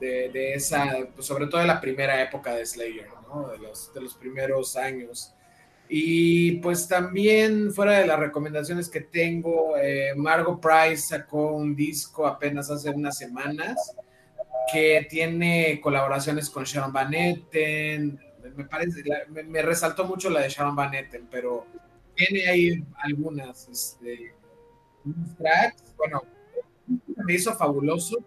de, 0.00 0.54
esa, 0.54 0.96
pues 1.14 1.24
sobre 1.24 1.46
todo 1.46 1.60
de 1.60 1.68
la 1.68 1.80
primera 1.80 2.20
época 2.20 2.52
de 2.56 2.66
Slayer, 2.66 3.06
¿no? 3.28 3.50
De 3.50 3.58
los, 3.58 3.94
de 3.94 4.00
los 4.00 4.14
primeros 4.14 4.74
años. 4.74 5.32
Y 5.88 6.52
pues 6.60 6.86
también, 6.86 7.72
fuera 7.72 7.98
de 7.98 8.06
las 8.06 8.18
recomendaciones 8.18 8.90
que 8.90 9.00
tengo, 9.00 9.76
eh, 9.78 10.12
Margot 10.16 10.60
Price 10.60 11.08
sacó 11.08 11.52
un 11.52 11.74
disco 11.74 12.26
apenas 12.26 12.70
hace 12.70 12.90
unas 12.90 13.16
semanas 13.16 13.96
que 14.70 15.06
tiene 15.08 15.80
colaboraciones 15.80 16.50
con 16.50 16.64
Sharon 16.64 16.92
Van 16.92 17.14
Etten. 17.14 18.20
Me, 18.54 18.64
parece, 18.64 19.02
me, 19.28 19.62
resaltó 19.62 20.04
mucho 20.04 20.28
la 20.28 20.40
de 20.40 20.50
Sharon 20.50 20.76
Van 20.76 20.94
Etten, 20.94 21.26
pero 21.30 21.64
tiene 22.14 22.46
ahí 22.48 22.84
algunas 23.02 23.66
este, 23.68 24.34
tracks. 25.38 25.94
Bueno, 25.96 26.22
me 27.24 27.32
hizo 27.32 27.54
fabuloso. 27.54 28.18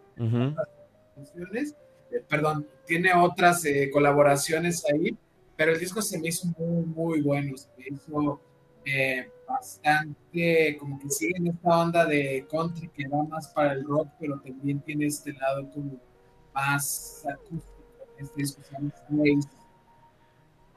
Eh, 2.12 2.24
perdón, 2.28 2.68
tiene 2.88 3.14
otras 3.14 3.64
eh, 3.66 3.92
colaboraciones 3.92 4.84
ahí 4.92 5.16
pero 5.62 5.74
el 5.74 5.80
disco 5.80 6.02
se 6.02 6.18
me 6.18 6.30
hizo 6.30 6.48
muy, 6.58 6.86
muy 6.88 7.22
bueno, 7.22 7.56
se 7.56 7.68
me 7.78 7.96
hizo 7.96 8.42
eh, 8.84 9.30
bastante, 9.48 10.76
como 10.80 10.98
que 10.98 11.08
sigue 11.12 11.38
en 11.38 11.48
esta 11.50 11.78
onda 11.78 12.04
de 12.04 12.48
country 12.50 12.88
que 12.88 13.08
va 13.08 13.22
más 13.26 13.50
para 13.50 13.74
el 13.74 13.84
rock, 13.84 14.08
pero 14.20 14.40
también 14.40 14.80
tiene 14.80 15.06
este 15.06 15.34
lado 15.34 15.70
como 15.70 16.02
más 16.52 17.24
acústico. 17.32 17.76
Este 18.18 18.42
disco 18.42 18.64
se 18.64 18.74
llama 18.74 18.90
Space. 18.90 19.56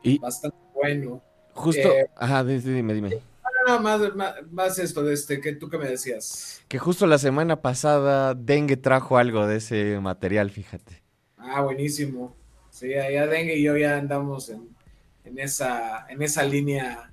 Y 0.03 0.19
bastante 0.19 0.59
bueno. 0.75 1.23
Justo, 1.55 1.89
eh, 1.89 2.11
ajá, 2.17 2.45
dime, 2.45 2.93
dime. 2.93 3.23
Ah, 3.67 3.79
más, 3.79 4.03
más, 4.51 4.79
esto 4.79 5.03
de 5.03 5.15
este, 5.15 5.41
que 5.41 5.55
tú 5.55 5.71
que 5.71 5.79
me 5.79 5.89
decías. 5.89 6.63
Que 6.69 6.79
justo 6.79 7.07
la 7.07 7.17
semana 7.17 7.63
pasada 7.63 8.35
Dengue 8.35 8.77
trajo 8.77 9.17
algo 9.17 9.47
de 9.47 9.57
ese 9.57 9.99
material, 10.01 10.51
fíjate. 10.51 11.03
Ah, 11.39 11.63
buenísimo. 11.63 12.37
Sí, 12.75 12.93
allá 12.93 13.29
Dengue 13.29 13.57
y 13.57 13.63
yo 13.63 13.77
ya 13.77 13.97
andamos 13.97 14.51
en, 14.51 14.74
en 15.25 15.39
esa, 15.39 16.07
en 16.09 16.23
esa 16.23 16.43
línea 16.45 17.11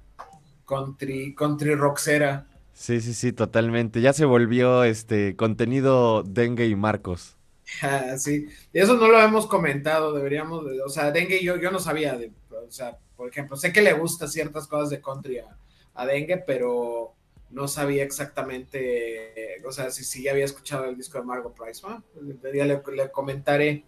country, 0.67 1.35
country 1.35 1.75
rockera. 1.75 2.47
Sí, 2.73 3.01
sí, 3.01 3.13
sí, 3.13 3.33
totalmente. 3.33 4.01
Ya 4.01 4.13
se 4.13 4.25
volvió 4.25 4.83
este 4.83 5.35
contenido 5.35 6.23
Dengue 6.23 6.67
y 6.67 6.75
Marcos. 6.75 7.35
Ah, 7.81 8.17
sí, 8.17 8.47
y 8.73 8.79
eso 8.79 8.97
no 8.97 9.07
lo 9.07 9.17
hemos 9.21 9.47
comentado, 9.47 10.11
deberíamos, 10.11 10.65
o 10.85 10.89
sea, 10.89 11.09
Dengue 11.09 11.41
yo, 11.41 11.55
yo 11.55 11.71
no 11.71 11.79
sabía, 11.79 12.17
de, 12.17 12.29
o 12.49 12.69
sea, 12.69 12.97
por 13.15 13.29
ejemplo, 13.29 13.55
sé 13.55 13.71
que 13.71 13.81
le 13.81 13.93
gusta 13.93 14.27
ciertas 14.27 14.67
cosas 14.67 14.89
de 14.89 14.99
country 14.99 15.39
a, 15.95 16.05
Dengue, 16.05 16.43
pero 16.45 17.13
no 17.49 17.69
sabía 17.69 18.03
exactamente, 18.03 19.61
o 19.65 19.71
sea, 19.71 19.89
si, 19.89 20.03
si 20.03 20.23
ya 20.23 20.31
había 20.31 20.43
escuchado 20.43 20.83
el 20.83 20.97
disco 20.97 21.17
de 21.17 21.23
Margot 21.23 21.55
Price, 21.55 21.81
¿no? 21.87 22.03
le, 22.21 22.65
le 22.65 23.11
comentaré 23.11 23.85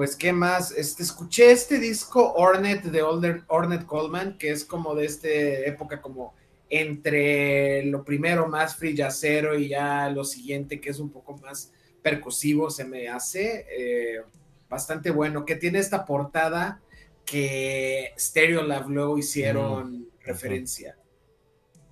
pues, 0.00 0.16
¿qué 0.16 0.32
más? 0.32 0.72
Este, 0.72 1.02
escuché 1.02 1.52
este 1.52 1.78
disco 1.78 2.32
Ornette 2.32 2.84
de 2.84 3.02
Ornette 3.02 3.84
Coleman, 3.84 4.38
que 4.38 4.50
es 4.50 4.64
como 4.64 4.94
de 4.94 5.04
esta 5.04 5.28
época, 5.28 6.00
como 6.00 6.32
entre 6.70 7.84
lo 7.84 8.02
primero 8.02 8.48
más 8.48 8.76
free 8.76 8.92
y 8.92 9.68
ya 9.68 10.08
lo 10.08 10.24
siguiente, 10.24 10.80
que 10.80 10.88
es 10.88 11.00
un 11.00 11.10
poco 11.10 11.36
más 11.36 11.70
percusivo, 12.00 12.70
se 12.70 12.86
me 12.86 13.10
hace 13.10 13.66
eh, 13.70 14.22
bastante 14.70 15.10
bueno, 15.10 15.44
que 15.44 15.56
tiene 15.56 15.80
esta 15.80 16.06
portada 16.06 16.80
que 17.26 18.14
Stereo 18.18 18.62
Love 18.62 18.88
Low 18.88 19.18
hicieron 19.18 20.00
mm, 20.00 20.06
referencia. 20.24 20.96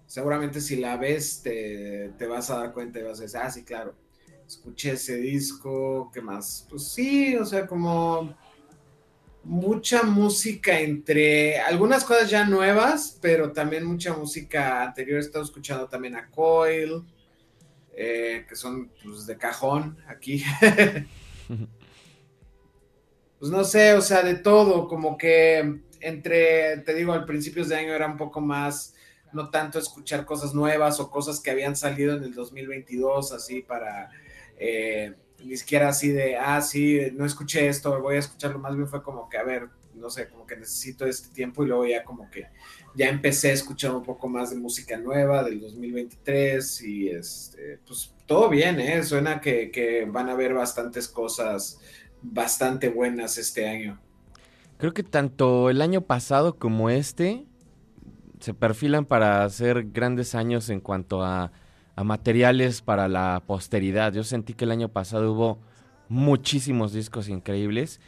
seguramente 0.07 0.63
si 0.63 0.77
la 0.77 0.97
ves 0.97 1.43
te, 1.43 2.13
te 2.17 2.27
vas 2.27 2.49
a 2.49 2.57
dar 2.57 2.73
cuenta 2.73 3.01
y 3.01 3.03
vas 3.03 3.19
a 3.19 3.25
decir, 3.25 3.39
ah, 3.43 3.51
sí, 3.51 3.65
claro, 3.65 3.95
escuché 4.49 4.93
ese 4.93 5.17
disco, 5.17 6.11
¿qué 6.13 6.23
más? 6.23 6.67
Pues 6.71 6.89
sí, 6.89 7.37
o 7.37 7.45
sea, 7.45 7.67
como 7.67 8.35
mucha 9.45 10.03
música 10.03 10.81
entre 10.81 11.59
algunas 11.61 12.05
cosas 12.05 12.31
ya 12.31 12.47
nuevas, 12.47 13.19
pero 13.21 13.53
también 13.53 13.85
mucha 13.85 14.15
música 14.15 14.83
anterior. 14.83 15.19
He 15.19 15.21
estado 15.21 15.45
escuchando 15.45 15.87
también 15.87 16.17
a 16.17 16.31
Coil, 16.31 17.05
eh, 17.95 18.47
que 18.49 18.57
son 18.57 18.91
pues, 19.05 19.27
de 19.27 19.37
cajón 19.37 19.99
aquí. 20.07 20.43
pues 23.39 23.51
no 23.51 23.65
sé, 23.65 23.93
o 23.95 24.01
sea, 24.01 24.23
de 24.23 24.37
todo, 24.37 24.89
como 24.89 25.19
que 25.19 25.81
entre, 26.01 26.79
te 26.79 26.95
digo, 26.95 27.13
al 27.13 27.27
principios 27.27 27.69
de 27.69 27.77
año 27.77 27.93
era 27.93 28.07
un 28.07 28.17
poco 28.17 28.41
más, 28.41 28.95
no 29.33 29.51
tanto 29.51 29.79
escuchar 29.79 30.25
cosas 30.25 30.55
nuevas 30.55 31.01
o 31.01 31.11
cosas 31.11 31.39
que 31.41 31.51
habían 31.51 31.77
salido 31.77 32.17
en 32.17 32.23
el 32.25 32.33
2022, 32.35 33.33
así 33.33 33.61
para... 33.61 34.11
Eh, 34.59 35.15
ni 35.45 35.57
siquiera 35.57 35.89
así 35.89 36.11
de, 36.11 36.37
ah, 36.37 36.61
sí, 36.61 37.01
no 37.15 37.25
escuché 37.25 37.69
esto, 37.69 38.01
voy 38.01 38.17
a 38.17 38.19
escucharlo, 38.19 38.59
más 38.59 38.75
bien 38.75 38.89
fue 38.89 39.03
como 39.03 39.29
que, 39.29 39.39
a 39.39 39.45
ver, 39.45 39.69
no 39.95 40.11
sé, 40.11 40.29
como 40.29 40.47
que 40.47 40.57
necesito 40.57 41.07
este 41.07 41.29
tiempo 41.31 41.65
y 41.65 41.69
luego 41.69 41.87
ya 41.87 42.05
como 42.05 42.31
que 42.31 42.49
ya 42.95 43.09
empecé 43.09 43.51
a 43.51 43.55
escuchar 43.55 43.93
un 43.93 44.03
poco 44.03 44.29
más 44.29 44.51
de 44.51 44.57
música 44.57 44.97
nueva 44.97 45.43
del 45.45 45.61
2023 45.61 46.83
y 46.83 47.09
este, 47.09 47.79
pues 47.87 48.15
todo 48.27 48.49
bien, 48.49 48.81
¿eh? 48.81 49.03
Suena 49.03 49.41
que, 49.41 49.71
que 49.71 50.05
van 50.05 50.29
a 50.29 50.33
haber 50.33 50.55
bastantes 50.55 51.09
cosas 51.09 51.81
bastante 52.23 52.89
buenas 52.89 53.39
este 53.39 53.69
año. 53.69 54.01
Creo 54.79 54.93
que 54.93 55.03
tanto 55.03 55.71
el 55.71 55.83
año 55.83 56.03
pasado 56.03 56.57
como 56.57 56.91
este 56.91 57.47
se 58.41 58.55
perfilan 58.55 59.05
para 59.05 59.45
hacer 59.45 59.89
grandes 59.91 60.35
años 60.35 60.71
en 60.71 60.81
cuanto 60.81 61.25
a 61.25 61.53
a 61.99 62.05
materiales 62.05 62.81
para 62.81 63.09
la 63.09 63.43
posteridad. 63.45 64.13
Yo 64.13 64.23
sentí 64.23 64.55
que 64.55 64.65
el 64.65 64.71
año 64.71 64.89
pasado 64.89 65.33
hubo 65.33 65.59
muchísimos 66.09 66.93
discos 66.93 67.29
increíbles 67.29 67.99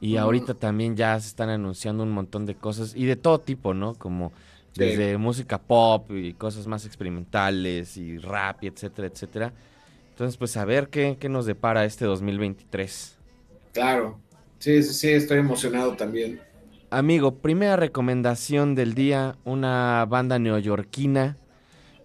y 0.00 0.18
ahorita 0.18 0.54
también 0.54 0.94
ya 0.94 1.18
se 1.18 1.26
están 1.26 1.48
anunciando 1.48 2.04
un 2.04 2.12
montón 2.12 2.46
de 2.46 2.54
cosas 2.54 2.94
y 2.94 3.06
de 3.06 3.16
todo 3.16 3.40
tipo, 3.40 3.74
¿no? 3.74 3.94
Como 3.94 4.30
desde 4.76 5.18
música 5.18 5.58
pop 5.58 6.12
y 6.12 6.34
cosas 6.34 6.68
más 6.68 6.86
experimentales 6.86 7.96
y 7.96 8.18
rap 8.18 8.62
y 8.62 8.68
etcétera, 8.68 9.08
etcétera. 9.08 9.52
Entonces, 10.10 10.36
pues 10.36 10.56
a 10.56 10.64
ver 10.64 10.88
qué, 10.88 11.16
qué 11.18 11.28
nos 11.28 11.44
depara 11.44 11.84
este 11.84 12.04
2023. 12.04 13.16
Claro, 13.72 14.20
sí, 14.60 14.80
sí, 14.84 14.94
sí, 14.94 15.08
estoy 15.08 15.38
emocionado 15.38 15.94
también. 15.96 16.40
Amigo, 16.90 17.34
primera 17.34 17.74
recomendación 17.74 18.76
del 18.76 18.94
día, 18.94 19.38
una 19.44 20.06
banda 20.08 20.38
neoyorquina 20.38 21.36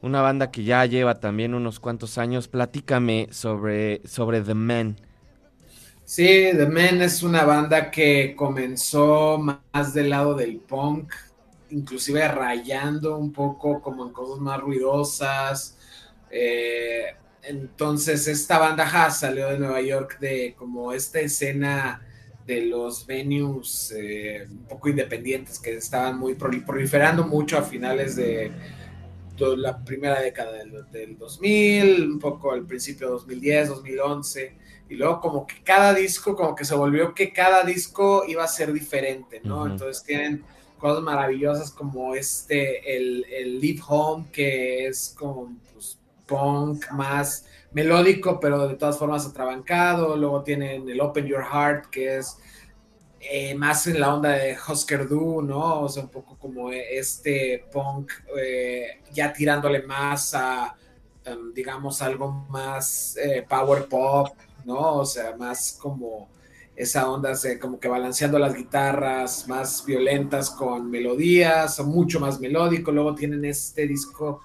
una 0.05 0.21
banda 0.21 0.51
que 0.51 0.63
ya 0.63 0.85
lleva 0.85 1.19
también 1.19 1.53
unos 1.53 1.79
cuantos 1.79 2.17
años. 2.17 2.47
Platícame 2.47 3.27
sobre, 3.31 4.01
sobre 4.07 4.41
The 4.41 4.53
Men. 4.53 4.95
Sí, 6.03 6.51
The 6.55 6.67
Men 6.67 7.01
es 7.01 7.23
una 7.23 7.43
banda 7.43 7.89
que 7.89 8.35
comenzó 8.35 9.39
más 9.39 9.93
del 9.93 10.11
lado 10.11 10.35
del 10.35 10.57
punk, 10.57 11.11
inclusive 11.71 12.27
rayando 12.27 13.17
un 13.17 13.33
poco 13.33 13.81
como 13.81 14.05
en 14.05 14.13
cosas 14.13 14.39
más 14.39 14.59
ruidosas. 14.59 15.77
Eh, 16.29 17.15
entonces 17.41 18.27
esta 18.27 18.59
banda 18.59 19.09
salió 19.09 19.49
de 19.49 19.57
Nueva 19.57 19.81
York 19.81 20.19
de 20.19 20.53
como 20.57 20.93
esta 20.93 21.19
escena 21.19 22.01
de 22.45 22.61
los 22.67 23.07
venues 23.07 23.91
eh, 23.97 24.45
un 24.49 24.65
poco 24.65 24.89
independientes 24.89 25.57
que 25.57 25.75
estaban 25.75 26.19
muy 26.19 26.35
proliferando 26.35 27.25
mucho 27.25 27.57
a 27.57 27.63
finales 27.63 28.15
de 28.15 28.51
la 29.57 29.83
primera 29.83 30.21
década 30.21 30.51
del, 30.91 31.17
2000, 31.17 32.11
un 32.11 32.19
poco 32.19 32.51
al 32.51 32.65
principio 32.65 33.07
de 33.07 33.13
2010, 33.13 33.69
2011, 33.69 34.57
y 34.89 34.95
luego 34.95 35.19
como 35.19 35.47
que 35.47 35.61
cada 35.63 35.93
disco, 35.93 36.35
como 36.35 36.55
que 36.55 36.65
se 36.65 36.75
volvió 36.75 37.13
que 37.13 37.33
cada 37.33 37.63
disco 37.63 38.23
iba 38.27 38.43
a 38.43 38.47
ser 38.47 38.71
diferente, 38.71 39.41
¿no? 39.43 39.65
Entonces 39.65 40.03
tienen 40.03 40.43
cosas 40.77 41.01
maravillosas 41.01 41.71
como 41.71 42.15
este, 42.15 42.95
el, 42.95 43.25
el 43.31 43.59
Live 43.59 43.81
Home, 43.87 44.27
que 44.31 44.87
es 44.87 45.15
como 45.17 45.57
pues, 45.73 45.97
punk 46.27 46.91
más 46.91 47.45
melódico, 47.71 48.39
pero 48.39 48.67
de 48.67 48.75
todas 48.75 48.97
formas 48.97 49.25
atrabancado, 49.25 50.15
luego 50.15 50.43
tienen 50.43 50.87
el 50.87 51.01
Open 51.01 51.25
Your 51.25 51.43
Heart, 51.43 51.87
que 51.87 52.17
es 52.17 52.37
eh, 53.31 53.55
más 53.55 53.87
en 53.87 53.99
la 53.99 54.13
onda 54.13 54.29
de 54.29 54.55
Husker 54.55 55.07
Du, 55.07 55.41
¿no? 55.41 55.81
O 55.81 55.89
sea, 55.89 56.03
un 56.03 56.09
poco 56.09 56.37
como 56.37 56.71
este 56.71 57.65
punk, 57.71 58.11
eh, 58.37 59.01
ya 59.13 59.33
tirándole 59.33 59.83
más 59.83 60.33
a, 60.35 60.75
em, 61.23 61.53
digamos, 61.53 62.01
algo 62.01 62.31
más 62.49 63.17
eh, 63.17 63.45
power 63.47 63.87
pop, 63.87 64.35
¿no? 64.65 64.97
O 64.97 65.05
sea, 65.05 65.35
más 65.37 65.77
como 65.81 66.29
esa 66.75 67.09
onda, 67.09 67.33
como 67.59 67.79
que 67.79 67.87
balanceando 67.87 68.37
las 68.37 68.53
guitarras 68.53 69.47
más 69.47 69.85
violentas 69.85 70.49
con 70.49 70.89
melodías, 70.91 71.79
o 71.79 71.85
mucho 71.85 72.19
más 72.19 72.39
melódico. 72.39 72.91
Luego 72.91 73.15
tienen 73.15 73.45
este 73.45 73.87
disco 73.87 74.41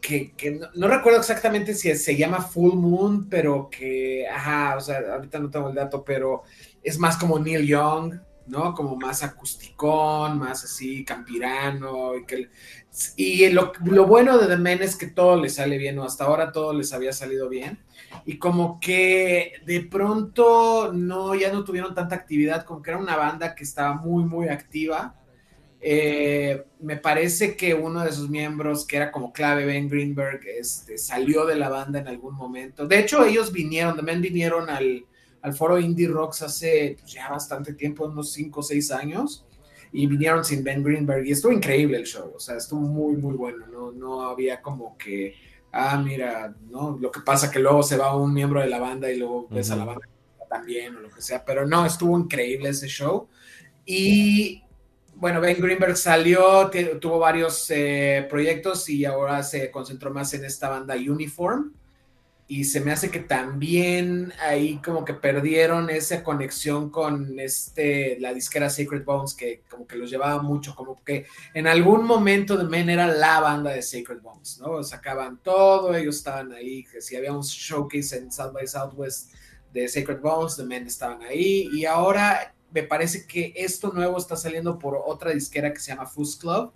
que, 0.00 0.58
no, 0.58 0.68
no, 0.74 0.88
recuerdo 0.88 1.18
exactamente 1.18 1.74
si 1.74 1.94
se 1.94 2.16
llama 2.16 2.40
Full 2.40 2.74
Moon, 2.74 3.28
pero 3.28 3.68
que, 3.70 4.26
ajá, 4.28 4.76
o 4.76 4.80
sea, 4.80 5.00
ahorita 5.14 5.38
no 5.38 5.50
tengo 5.50 5.68
el 5.68 5.74
dato, 5.74 6.04
pero 6.04 6.44
es 6.82 6.98
más 6.98 7.16
como 7.16 7.38
Neil 7.38 7.66
Young, 7.66 8.20
¿no? 8.48 8.74
Como 8.74 8.96
más 8.96 9.22
acusticón, 9.22 10.38
más 10.38 10.64
así 10.64 11.04
campirano. 11.04 12.16
Y, 12.16 12.24
que, 12.24 12.48
y 13.16 13.48
lo, 13.50 13.72
bueno 14.06 14.38
de 14.38 14.46
The 14.46 14.56
Men 14.56 14.82
es 14.82 14.96
que 14.96 15.06
todo 15.06 15.40
le 15.40 15.48
sale 15.48 15.78
bien, 15.78 15.98
o 15.98 16.04
hasta 16.04 16.24
ahora 16.24 16.52
todo 16.52 16.72
les 16.72 16.92
había 16.92 17.12
salido 17.12 17.48
bien. 17.48 17.78
Y 18.24 18.38
como 18.38 18.80
que 18.80 19.52
de 19.66 19.80
pronto 19.80 20.92
no, 20.92 21.34
ya 21.34 21.52
no 21.52 21.64
tuvieron 21.64 21.94
tanta 21.94 22.16
actividad, 22.16 22.64
como 22.64 22.82
que 22.82 22.90
era 22.90 22.98
una 22.98 23.16
banda 23.16 23.54
que 23.54 23.64
estaba 23.64 23.94
muy, 23.94 24.24
muy 24.24 24.48
activa. 24.48 25.14
Eh, 25.80 26.64
me 26.80 26.96
parece 26.96 27.56
que 27.56 27.74
uno 27.74 28.02
de 28.04 28.12
sus 28.12 28.28
miembros, 28.28 28.84
que 28.86 28.96
era 28.96 29.12
como 29.12 29.32
clave, 29.32 29.64
Ben 29.64 29.88
Greenberg, 29.88 30.40
este, 30.46 30.98
salió 30.98 31.46
de 31.46 31.54
la 31.54 31.68
banda 31.68 32.00
en 32.00 32.08
algún 32.08 32.34
momento. 32.34 32.86
De 32.86 32.98
hecho, 32.98 33.24
ellos 33.24 33.52
vinieron, 33.52 33.94
The 33.94 34.02
Men 34.02 34.20
vinieron 34.20 34.70
al, 34.70 35.04
al 35.42 35.54
foro 35.54 35.78
Indie 35.78 36.08
Rocks 36.08 36.42
hace 36.42 36.96
pues, 37.00 37.12
ya 37.12 37.28
bastante 37.28 37.74
tiempo, 37.74 38.06
unos 38.06 38.32
5 38.32 38.60
o 38.60 38.62
6 38.62 38.90
años, 38.92 39.44
y 39.92 40.06
vinieron 40.06 40.44
sin 40.44 40.62
Ben 40.62 40.82
Greenberg 40.82 41.26
y 41.26 41.32
estuvo 41.32 41.52
increíble 41.52 41.96
el 41.96 42.04
show, 42.04 42.32
o 42.34 42.40
sea, 42.40 42.56
estuvo 42.56 42.80
muy, 42.80 43.16
muy 43.16 43.34
bueno, 43.34 43.66
no, 43.66 43.92
no 43.92 44.22
había 44.28 44.60
como 44.60 44.96
que, 44.98 45.34
ah, 45.72 46.00
mira, 46.02 46.54
¿no? 46.70 46.98
Lo 47.00 47.10
que 47.10 47.20
pasa 47.20 47.50
que 47.50 47.58
luego 47.58 47.82
se 47.82 47.96
va 47.96 48.14
un 48.14 48.32
miembro 48.32 48.60
de 48.60 48.68
la 48.68 48.78
banda 48.78 49.10
y 49.10 49.18
luego 49.18 49.48
ves 49.50 49.70
a 49.70 49.76
la 49.76 49.84
banda 49.84 50.06
también 50.48 50.96
o 50.96 51.00
lo 51.00 51.10
que 51.10 51.22
sea, 51.22 51.44
pero 51.44 51.66
no, 51.66 51.86
estuvo 51.86 52.18
increíble 52.18 52.70
ese 52.70 52.88
show. 52.88 53.28
Y 53.84 54.62
bueno, 55.14 55.40
Ben 55.40 55.60
Greenberg 55.60 55.96
salió, 55.96 56.70
tuvo 57.00 57.18
varios 57.18 57.70
eh, 57.70 58.26
proyectos 58.28 58.88
y 58.88 59.04
ahora 59.04 59.42
se 59.42 59.70
concentró 59.70 60.12
más 60.12 60.32
en 60.34 60.44
esta 60.44 60.68
banda 60.68 60.94
Uniform 60.94 61.72
y 62.50 62.64
se 62.64 62.80
me 62.80 62.92
hace 62.92 63.10
que 63.10 63.20
también 63.20 64.32
ahí 64.40 64.80
como 64.82 65.04
que 65.04 65.12
perdieron 65.12 65.90
esa 65.90 66.24
conexión 66.24 66.88
con 66.88 67.38
este 67.38 68.18
la 68.20 68.32
disquera 68.32 68.70
Sacred 68.70 69.04
Bones 69.04 69.34
que 69.34 69.64
como 69.70 69.86
que 69.86 69.96
los 69.96 70.10
llevaba 70.10 70.40
mucho 70.42 70.74
como 70.74 71.04
que 71.04 71.26
en 71.52 71.66
algún 71.66 72.06
momento 72.06 72.56
de 72.56 72.64
Men 72.64 72.88
era 72.88 73.06
la 73.06 73.40
banda 73.40 73.72
de 73.72 73.82
Sacred 73.82 74.22
Bones 74.22 74.58
no 74.60 74.82
sacaban 74.82 75.38
todo 75.42 75.94
ellos 75.94 76.16
estaban 76.16 76.52
ahí 76.52 76.84
que 76.84 77.02
si 77.02 77.16
había 77.16 77.34
un 77.34 77.42
showcase 77.42 78.16
en 78.16 78.32
South 78.32 78.54
by 78.54 78.66
Southwest 78.66 79.34
de 79.74 79.86
Sacred 79.86 80.20
Bones 80.20 80.56
The 80.56 80.64
Men 80.64 80.86
estaban 80.86 81.22
ahí 81.22 81.68
y 81.70 81.84
ahora 81.84 82.54
me 82.70 82.82
parece 82.82 83.26
que 83.26 83.52
esto 83.56 83.92
nuevo 83.92 84.16
está 84.16 84.36
saliendo 84.36 84.78
por 84.78 84.98
otra 85.04 85.32
disquera 85.32 85.74
que 85.74 85.80
se 85.80 85.92
llama 85.92 86.06
Fuzz 86.06 86.36
Club 86.36 86.72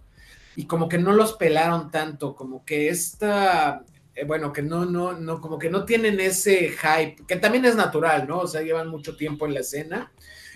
y 0.54 0.66
como 0.66 0.86
que 0.88 0.98
no 0.98 1.12
los 1.12 1.32
pelaron 1.34 1.90
tanto, 1.90 2.34
como 2.34 2.64
que 2.64 2.88
esta 2.88 3.84
eh, 4.14 4.24
bueno, 4.24 4.52
que 4.52 4.62
no, 4.62 4.84
no, 4.84 5.12
no, 5.12 5.40
como 5.40 5.58
que 5.58 5.70
no 5.70 5.84
tienen 5.84 6.20
ese 6.20 6.70
hype, 6.70 7.24
que 7.26 7.36
también 7.36 7.64
es 7.64 7.76
natural, 7.76 8.26
¿no? 8.28 8.40
O 8.40 8.46
sea, 8.46 8.62
llevan 8.62 8.88
mucho 8.88 9.16
tiempo 9.16 9.46
en 9.46 9.54
la 9.54 9.60
escena. 9.60 10.12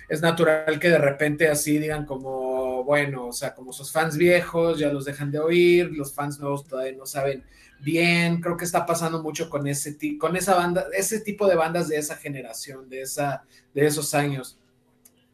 Es 0.09 0.21
natural 0.21 0.79
que 0.79 0.89
de 0.89 0.99
repente 0.99 1.49
así 1.49 1.79
digan 1.79 2.05
como, 2.05 2.85
bueno, 2.85 3.27
o 3.27 3.33
sea, 3.33 3.55
como 3.55 3.73
sus 3.73 3.91
fans 3.91 4.17
viejos 4.17 4.79
ya 4.79 4.93
los 4.93 5.05
dejan 5.05 5.31
de 5.33 5.41
oír, 5.41 5.91
los 5.93 6.15
fans 6.15 6.39
nuevos 6.39 6.67
todavía 6.67 6.97
no 6.97 7.07
saben 7.07 7.45
bien. 7.81 8.41
Creo 8.41 8.57
que 8.57 8.65
está 8.65 8.87
pasando 8.87 9.23
mucho 9.23 9.51
con 9.51 9.67
ese 9.67 9.97
con 10.19 10.37
esa 10.37 10.55
banda, 10.55 10.87
ese 10.93 11.21
tipo 11.21 11.49
de 11.49 11.57
bandas 11.57 11.89
de 11.89 11.97
esa 11.97 12.17
generación, 12.17 12.89
de 12.89 13.03
esa, 13.03 13.43
de 13.75 13.87
esos 13.87 14.15
años. 14.15 14.59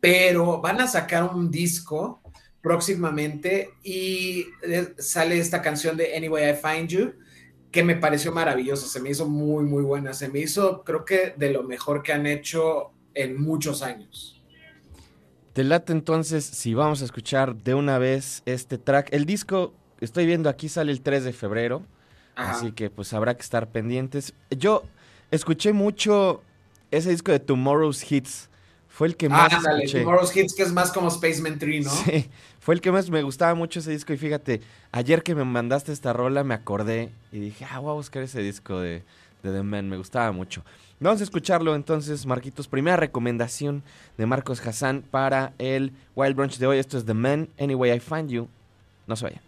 Pero 0.01 0.61
van 0.61 0.81
a 0.81 0.87
sacar 0.87 1.25
un 1.25 1.51
disco 1.51 2.23
próximamente 2.62 3.70
y 3.83 4.47
eh, 4.62 4.95
sale 4.99 5.39
esta 5.39 5.61
canción 5.61 5.97
de 5.97 6.16
Anyway 6.16 6.51
I 6.51 6.55
Find 6.55 6.89
You 6.89 7.14
que 7.73 7.83
me 7.83 7.97
pareció 7.97 8.33
maravilloso, 8.33 8.87
se 8.87 9.01
me 9.01 9.11
hizo 9.11 9.27
muy, 9.27 9.64
muy 9.64 9.83
buena, 9.83 10.12
se 10.12 10.29
me 10.29 10.41
hizo 10.41 10.85
creo 10.85 11.05
que 11.05 11.35
de 11.37 11.51
lo 11.51 11.62
mejor 11.62 12.03
que 12.03 12.12
han 12.12 12.27
hecho 12.27 12.93
en 13.14 13.41
muchos 13.43 13.83
años. 13.83 14.41
Te 15.55 15.64
late 15.64 15.93
entonces 15.93 16.45
si 16.45 16.75
vamos 16.75 17.03
a 17.03 17.07
escuchar 17.07 17.57
de 17.57 17.75
una 17.75 17.99
vez 17.99 18.43
este 18.47 18.79
track. 18.79 19.09
El 19.12 19.25
disco 19.25 19.75
estoy 20.01 20.27
viendo 20.27 20.49
aquí 20.49 20.68
sale 20.68 20.93
el 20.93 21.01
3 21.01 21.25
de 21.25 21.33
febrero, 21.33 21.83
Ajá. 22.35 22.53
así 22.53 22.73
que 22.73 22.91
pues 22.91 23.12
habrá 23.14 23.35
que 23.35 23.43
estar 23.43 23.70
pendientes. 23.70 24.35
Yo 24.51 24.83
escuché 25.31 25.73
mucho 25.73 26.43
ese 26.91 27.11
disco 27.11 27.33
de 27.33 27.41
Tomorrow's 27.41 28.11
Hits, 28.11 28.51
fue 28.95 29.09
el 29.09 29.16
que 29.16 29.26
Ah, 29.26 29.30
más 29.30 29.53
ándale, 29.55 29.84
escuché. 29.84 30.05
Tomorrow's 30.05 30.36
Hits, 30.36 30.55
que 30.55 30.62
es 30.62 30.72
más 30.72 30.93
como 30.93 31.11
Spaceman 31.11 31.59
3, 31.59 31.84
¿no? 31.86 31.90
Sí, 31.90 32.28
fue 32.61 32.74
el 32.74 32.80
que 32.80 32.93
más 32.93 33.09
me 33.11 33.22
gustaba 33.22 33.55
mucho 33.55 33.80
ese 33.80 33.90
disco 33.90 34.12
y 34.12 34.18
fíjate, 34.18 34.61
ayer 34.93 35.22
que 35.22 35.34
me 35.34 35.45
mandaste 35.45 35.93
esta 35.93 36.12
rola 36.12 36.45
me 36.45 36.55
acordé 36.55 37.11
y 37.32 37.38
dije, 37.40 37.66
ah, 37.70 37.78
voy 37.78 37.90
a 37.90 37.95
buscar 37.95 38.22
ese 38.22 38.40
disco 38.43 38.78
de, 38.80 39.03
de 39.43 39.53
The 39.53 39.62
Man, 39.62 39.88
me 39.88 39.97
gustaba 39.97 40.30
mucho. 40.32 40.62
Vamos 41.01 41.20
a 41.20 41.24
escucharlo 41.24 41.74
entonces, 41.74 42.26
Marquitos. 42.26 42.68
Primera 42.68 42.97
recomendación 42.97 43.82
de 44.16 44.26
Marcos 44.26 44.64
Hassan 44.64 45.03
para 45.11 45.53
el 45.59 45.93
Wild 46.14 46.36
Brunch 46.36 46.59
de 46.59 46.66
hoy. 46.68 46.78
Esto 46.78 46.97
es 46.97 47.05
The 47.05 47.14
Man, 47.14 47.49
Anyway 47.59 47.90
I 47.97 47.99
Find 47.99 48.30
You. 48.30 48.47
No 49.09 49.16
se 49.16 49.24
vayan. 49.24 49.40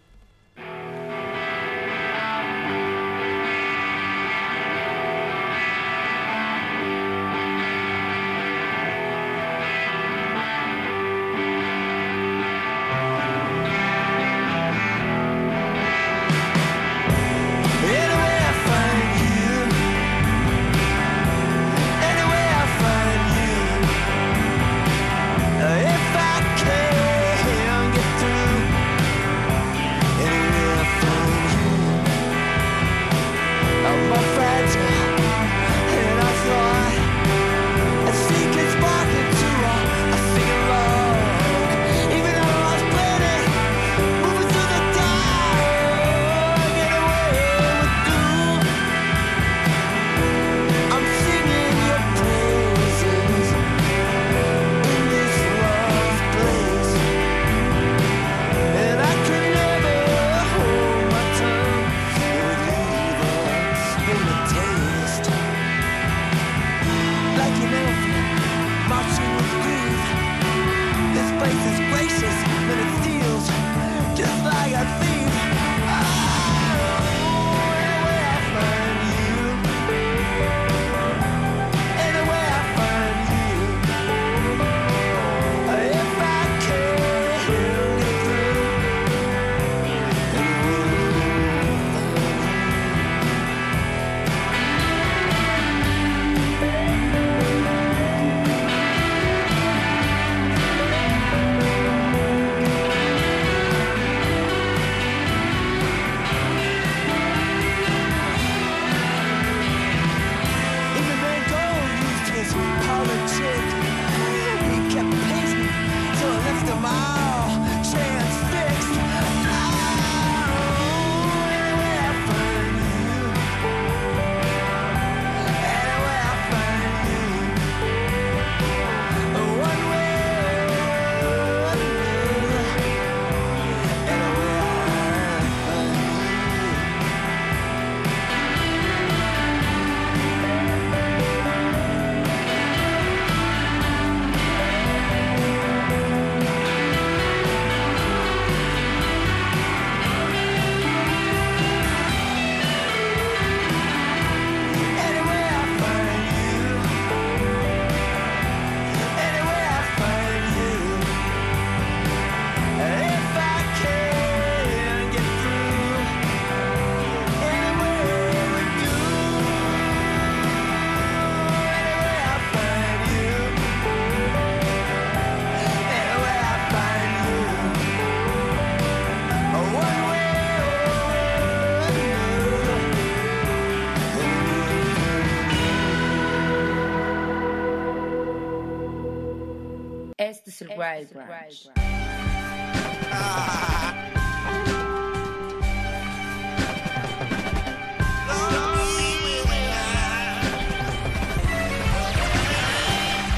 Este 190.75 190.83
es 190.83 191.11
el 191.11 191.17
Wild 191.17 191.27
Brunch. 191.27 191.69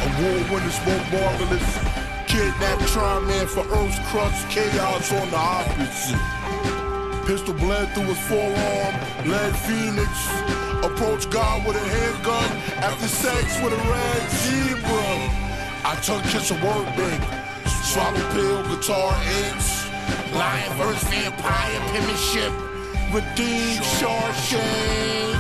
Award 0.04 0.50
winners 0.50 0.80
more 0.86 1.06
marvelous. 1.12 1.68
Kidnap 2.28 2.80
try 2.88 3.20
man 3.22 3.48
for 3.48 3.66
Earth's 3.68 4.00
crust. 4.10 4.50
Chaos 4.50 5.12
on 5.14 5.30
the 5.30 5.38
opposite. 5.38 6.20
Pistol 7.28 7.54
bled 7.54 7.90
through 7.94 8.06
his 8.06 8.20
forearm. 8.28 8.96
Led 9.26 9.56
Phoenix. 9.58 10.10
Approach 10.84 11.30
God 11.30 11.66
with 11.68 11.76
a 11.76 11.80
handgun. 11.80 12.50
After 12.78 13.08
sex 13.08 13.62
with 13.62 13.74
a 13.74 13.78
red 13.92 14.30
zebra. 14.32 14.87
Tongue 16.04 16.24
kiss 16.24 16.52
a 16.52 16.54
word 16.56 16.86
bank. 16.96 17.24
Swallow 17.84 18.32
pill, 18.32 18.64
guitar 18.64 19.14
inks. 19.44 19.88
Lion 20.34 20.74
verse 20.78 21.04
vampire 21.04 21.80
penmanship. 21.92 22.54
Redeemed 23.12 23.84
Shawshank. 23.98 25.40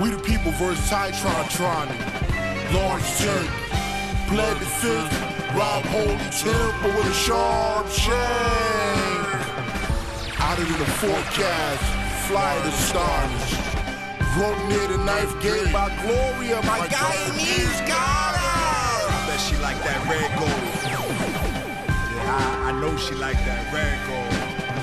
We 0.00 0.10
the 0.10 0.18
people 0.18 0.52
versus 0.52 0.88
Titron 0.90 1.44
Tronic. 1.56 1.98
Large 2.74 3.08
jerk. 3.18 3.50
Bled 4.28 4.56
the 4.58 4.66
fifth. 4.66 5.12
Rob 5.54 5.84
Holy 5.86 6.16
Temple 6.30 6.90
with 6.90 7.06
a 7.06 7.14
sharp 7.14 7.88
shank. 7.88 9.28
Out 10.40 10.58
of 10.58 10.68
the 10.68 10.84
forecast. 11.00 11.84
Fly 12.28 12.58
the 12.62 12.70
stars. 12.72 13.56
Broke 14.36 14.62
near 14.68 14.86
the 14.88 14.98
knife 15.04 15.40
gate 15.40 15.72
by 15.72 15.88
Gloria. 16.02 16.60
My 16.62 16.86
Guyanese 16.86 17.86
got 17.88 18.36
her. 18.36 18.38
I 18.38 18.38
bet 18.38 18.48
she 18.48 18.57
like 19.60 19.78
that 19.82 20.00
red 20.06 20.30
gold. 20.38 20.50
Yeah, 22.14 22.36
I, 22.36 22.70
I 22.70 22.80
know 22.80 22.96
she 22.96 23.14
like 23.14 23.38
that 23.44 23.72
red 23.72 23.98
gold. 24.06 24.32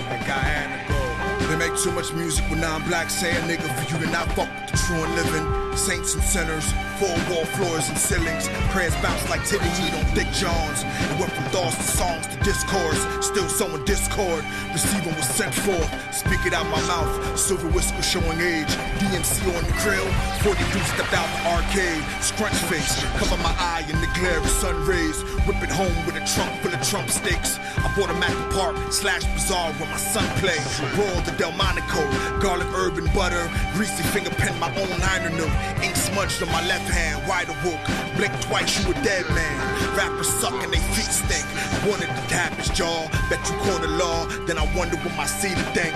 That 0.09 0.21
Guyana 0.27 0.79
gold. 0.87 1.49
They 1.49 1.55
make 1.55 1.79
too 1.81 1.91
much 1.91 2.13
music 2.13 2.49
with 2.49 2.59
non-black 2.59 3.09
say 3.09 3.31
a 3.31 3.41
nigga 3.41 3.69
for 3.75 3.93
you 3.93 4.05
to 4.05 4.11
not 4.11 4.31
fuck 4.33 4.49
true 4.75 5.03
and 5.03 5.15
living. 5.15 5.45
Saints 5.75 6.15
and 6.15 6.23
sinners, 6.23 6.71
four 6.99 7.11
wall 7.29 7.43
floors 7.59 7.89
and 7.89 7.97
ceilings. 7.97 8.47
Prayers 8.71 8.95
bounce 9.03 9.29
like 9.29 9.45
titty 9.45 9.67
meat 9.81 9.93
on 9.93 10.05
Dick 10.15 10.27
Johns. 10.31 10.83
It 11.11 11.19
went 11.19 11.31
from 11.31 11.43
thoughts 11.51 11.75
to 11.75 11.83
songs 11.83 12.27
to 12.27 12.37
discourse. 12.43 13.01
Still 13.19 13.47
sowing 13.49 13.83
discord. 13.83 14.43
Receiving 14.71 15.13
was 15.15 15.27
sent 15.27 15.53
forth. 15.53 15.91
Speak 16.15 16.45
it 16.45 16.53
out 16.53 16.65
my 16.67 16.81
mouth. 16.87 17.37
Silver 17.37 17.67
whisper 17.69 18.01
showing 18.01 18.39
age. 18.39 18.71
DMC 19.03 19.43
on 19.51 19.63
the 19.67 19.75
grill. 19.83 20.07
42 20.47 20.79
stepped 20.95 21.13
out 21.13 21.27
the 21.35 21.41
arcade. 21.51 22.03
Scrunch 22.23 22.55
face. 22.71 23.03
Cover 23.19 23.37
my 23.43 23.53
eye 23.59 23.83
in 23.89 23.99
the 23.99 24.07
glare 24.15 24.39
of 24.39 24.47
sun 24.47 24.75
rays. 24.85 25.21
Whip 25.43 25.61
it 25.61 25.69
home 25.69 25.95
with 26.05 26.15
a 26.15 26.23
trunk 26.33 26.51
full 26.61 26.73
of 26.73 26.81
Trump 26.87 27.09
sticks. 27.09 27.59
I 27.59 27.91
bought 27.97 28.09
a 28.09 28.15
Mac 28.15 28.35
Park 28.53 28.77
slash 28.91 29.25
bazaar 29.35 29.73
where 29.73 29.89
my 29.89 29.97
son 29.97 30.25
played. 30.39 30.63
Roll 30.97 31.21
the 31.27 31.35
Delmonico. 31.37 31.99
Garlic 32.39 32.67
herb, 32.71 32.97
and 32.97 33.11
butter. 33.13 33.51
Greasy 33.73 34.03
finger 34.03 34.29
pen 34.31 34.57
my 34.69 34.81
own 34.81 34.89
liner 34.99 35.29
note. 35.37 35.51
Ink 35.83 35.95
smudged 35.95 36.41
on 36.41 36.49
my 36.49 36.65
left 36.67 36.89
hand. 36.89 37.27
Wide 37.27 37.49
awoke. 37.49 37.85
Blink 38.17 38.33
twice, 38.41 38.83
you 38.83 38.91
a 38.91 38.93
dead 39.03 39.25
man. 39.29 39.57
Rappers 39.95 40.29
suck 40.29 40.53
and 40.63 40.73
they 40.73 40.79
feet 40.95 41.11
stink. 41.11 41.45
Wanted 41.85 42.07
to 42.07 42.23
tap 42.27 42.53
his 42.53 42.69
jaw. 42.69 43.07
Bet 43.29 43.39
you 43.49 43.55
caught 43.65 43.81
the 43.81 43.87
law. 43.87 44.25
Then 44.47 44.57
I 44.57 44.65
wonder 44.75 44.97
what 44.97 45.15
my 45.15 45.25
seed 45.25 45.57
think. 45.73 45.93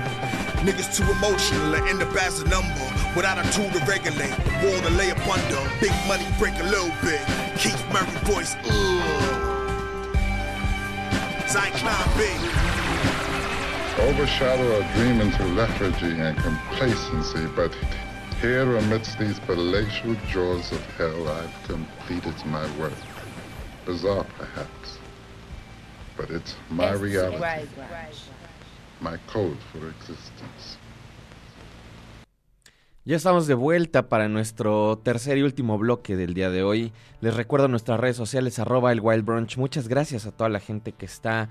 Niggas 0.66 0.96
too 0.96 1.10
emotional 1.10 1.74
and 1.76 1.88
end 1.88 2.02
up 2.02 2.16
as 2.22 2.42
a 2.42 2.48
number. 2.50 2.86
Without 3.16 3.40
a 3.40 3.46
tool 3.52 3.70
to 3.72 3.80
regulate, 3.86 4.36
the 4.46 4.54
wall 4.62 4.82
to 4.82 4.92
lay 4.98 5.10
up 5.12 5.26
under. 5.26 5.62
Big 5.80 5.94
money 6.08 6.28
break 6.38 6.54
a 6.60 6.64
little 6.64 6.94
bit. 7.02 7.22
Keith 7.58 7.84
Murray 7.92 8.06
voice, 8.28 8.56
ugh. 8.66 9.00
Overshadow 14.00 14.80
a 14.80 14.94
dream 14.94 15.20
into 15.20 15.44
lethargy 15.48 16.20
and 16.20 16.38
complacency, 16.38 17.48
but 17.56 17.76
here 18.42 18.78
amidst 18.78 19.20
these 19.20 19.40
palatial 19.42 20.16
jaws 20.32 20.72
of 20.72 20.82
hell, 20.98 21.28
I've 21.28 21.68
completed 21.68 22.34
my 22.46 22.66
work. 22.80 22.94
Bizarre, 23.86 24.26
perhaps, 24.38 24.98
but 26.16 26.30
it's 26.30 26.56
my 26.70 26.92
reality, 26.94 27.68
my 29.02 29.18
code 29.28 29.58
for 29.72 29.90
existence. 29.90 30.78
Ya 33.06 33.16
estamos 33.16 33.48
de 33.48 33.56
vuelta 33.56 34.08
para 34.08 34.30
nuestro 34.30 35.00
tercer 35.00 35.38
y 35.38 35.42
último 35.42 35.78
bloque 35.78 36.16
del 36.16 36.34
día 36.34 36.50
de 36.50 36.64
hoy. 36.64 36.94
Les 37.22 37.34
recuerdo 37.34 37.68
nuestras 37.68 38.00
redes 38.00 38.16
sociales, 38.16 38.60
arroba 38.60 38.92
el 38.92 39.02
Wild 39.02 39.26
Brunch. 39.26 39.58
Muchas 39.58 39.88
gracias 39.88 40.26
a 40.28 40.32
toda 40.32 40.50
la 40.50 40.60
gente 40.60 40.92
que 40.92 41.06
está 41.06 41.50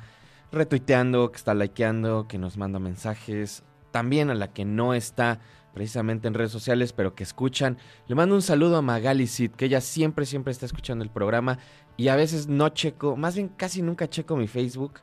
retuiteando, 0.53 1.33
que 1.33 1.37
está 1.37 1.55
likeando, 1.55 2.29
que 2.29 2.39
nos 2.39 2.57
manda 2.57 2.79
mensajes. 2.79 3.65
También 3.91 4.31
a 4.31 4.35
la 4.35 4.53
que 4.53 4.65
no 4.65 4.95
está 4.95 5.41
precisamente 5.79 6.27
en 6.27 6.35
redes 6.35 6.51
sociales, 6.51 6.93
pero 6.93 7.15
que 7.15 7.23
escuchan. 7.23 7.79
Le 8.09 8.17
mando 8.17 8.35
un 8.35 8.43
saludo 8.43 8.79
a 8.79 8.83
Magali 8.83 9.29
Sid, 9.29 9.53
que 9.53 9.67
ella 9.67 9.81
siempre, 9.81 10.27
siempre 10.27 10.51
está 10.51 10.67
escuchando 10.67 11.05
el 11.05 11.11
programa. 11.11 11.61
Y 11.97 12.09
a 12.09 12.17
veces 12.17 12.49
no 12.49 12.69
checo, 12.71 13.17
más 13.17 13.37
bien 13.37 13.47
casi 13.47 13.81
nunca 13.81 14.11
checo 14.11 14.37
mi 14.37 14.49
Facebook. 14.49 14.95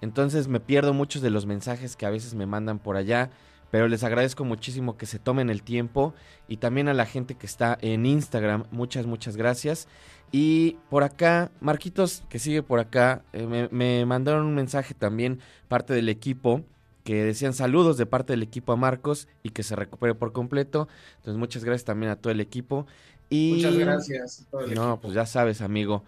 Entonces 0.00 0.46
me 0.46 0.60
pierdo 0.60 0.94
muchos 0.94 1.22
de 1.22 1.30
los 1.30 1.44
mensajes 1.44 1.96
que 1.96 2.06
a 2.06 2.10
veces 2.10 2.34
me 2.34 2.46
mandan 2.46 2.78
por 2.78 2.94
allá. 2.94 3.30
Pero 3.72 3.88
les 3.88 4.04
agradezco 4.04 4.44
muchísimo 4.44 4.96
que 4.96 5.06
se 5.06 5.18
tomen 5.18 5.50
el 5.50 5.64
tiempo. 5.64 6.14
Y 6.46 6.58
también 6.58 6.86
a 6.86 6.94
la 6.94 7.04
gente 7.04 7.34
que 7.34 7.46
está 7.46 7.76
en 7.80 8.06
Instagram. 8.06 8.66
Muchas, 8.70 9.06
muchas 9.06 9.36
gracias. 9.36 9.88
Y 10.30 10.76
por 10.88 11.02
acá, 11.02 11.50
Marquitos, 11.60 12.22
que 12.28 12.38
sigue 12.38 12.62
por 12.62 12.78
acá, 12.78 13.24
eh, 13.32 13.44
me, 13.44 13.68
me 13.72 14.06
mandaron 14.06 14.46
un 14.46 14.54
mensaje 14.54 14.94
también, 14.94 15.40
parte 15.66 15.94
del 15.94 16.08
equipo, 16.08 16.62
que 17.04 17.24
decían 17.24 17.54
saludos 17.54 17.96
de 17.96 18.06
parte 18.06 18.32
del 18.32 18.42
equipo 18.42 18.72
a 18.72 18.76
Marcos 18.76 19.28
y 19.42 19.50
que 19.50 19.62
se 19.62 19.76
recupere 19.76 20.14
por 20.14 20.32
completo. 20.32 20.88
Entonces, 21.16 21.38
muchas 21.38 21.64
gracias 21.64 21.84
también 21.84 22.12
a 22.12 22.16
todo 22.16 22.32
el 22.32 22.40
equipo. 22.40 22.86
Y 23.30 23.54
Muchas 23.56 23.76
gracias. 23.76 24.42
a 24.42 24.50
todo 24.50 24.60
el 24.62 24.74
no, 24.74 24.92
equipo. 24.92 25.00
pues 25.02 25.14
ya 25.14 25.26
sabes, 25.26 25.60
amigo. 25.62 26.04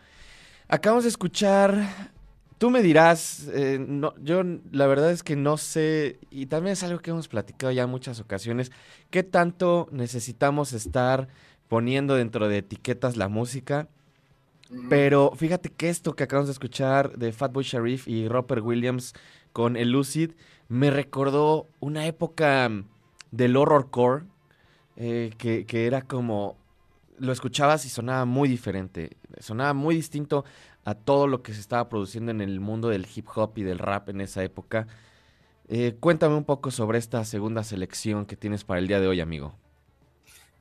Acabamos 0.68 1.05
de 1.05 1.11
escuchar. 1.11 2.14
Tú 2.59 2.70
me 2.70 2.82
dirás, 2.82 3.49
eh, 3.53 3.78
no, 3.80 4.14
yo 4.22 4.42
la 4.72 4.86
verdad 4.86 5.11
es 5.11 5.22
que 5.22 5.36
no 5.36 5.57
sé, 5.57 6.18
y 6.30 6.47
también 6.47 6.72
es 6.74 6.82
algo 6.84 7.01
que 7.01 7.11
hemos 7.11 7.28
platicado 7.28 7.72
ya 7.72 7.82
en 7.82 7.90
muchas 7.90 8.20
ocasiones, 8.20 8.70
qué 9.11 9.22
tanto 9.24 9.88
necesitamos 9.90 10.72
estar 10.72 11.28
poniendo 11.68 12.14
dentro 12.14 12.49
de 12.49 12.59
etiquetas 12.59 13.16
la 13.16 13.28
música. 13.28 13.88
Pero 14.88 15.32
fíjate 15.36 15.70
que 15.70 15.88
esto 15.88 16.14
que 16.14 16.24
acabamos 16.24 16.49
de 16.49 16.53
escuchar 16.53 17.16
de 17.18 17.32
Fatboy 17.32 17.64
Sharif 17.64 18.09
y 18.09 18.28
Robert 18.28 18.62
Williams 18.64 19.14
con 19.53 19.76
el 19.76 19.90
Lucid 19.90 20.32
me 20.68 20.90
recordó 20.90 21.66
una 21.80 22.06
época 22.06 22.70
del 23.30 23.56
horrorcore 23.56 24.24
eh, 24.96 25.32
que, 25.38 25.66
que 25.66 25.86
era 25.86 26.02
como 26.02 26.56
lo 27.18 27.32
escuchabas 27.32 27.84
y 27.84 27.88
sonaba 27.88 28.24
muy 28.24 28.48
diferente, 28.48 29.16
sonaba 29.38 29.72
muy 29.72 29.94
distinto 29.94 30.44
a 30.84 30.94
todo 30.94 31.26
lo 31.26 31.42
que 31.42 31.54
se 31.54 31.60
estaba 31.60 31.88
produciendo 31.88 32.30
en 32.30 32.40
el 32.40 32.60
mundo 32.60 32.88
del 32.88 33.06
hip 33.14 33.26
hop 33.34 33.52
y 33.56 33.62
del 33.62 33.78
rap 33.78 34.08
en 34.08 34.20
esa 34.20 34.42
época. 34.42 34.86
Eh, 35.68 35.96
cuéntame 35.98 36.34
un 36.34 36.44
poco 36.44 36.70
sobre 36.70 36.98
esta 36.98 37.24
segunda 37.24 37.64
selección 37.64 38.26
que 38.26 38.36
tienes 38.36 38.64
para 38.64 38.80
el 38.80 38.86
día 38.86 39.00
de 39.00 39.06
hoy, 39.06 39.20
amigo. 39.20 39.54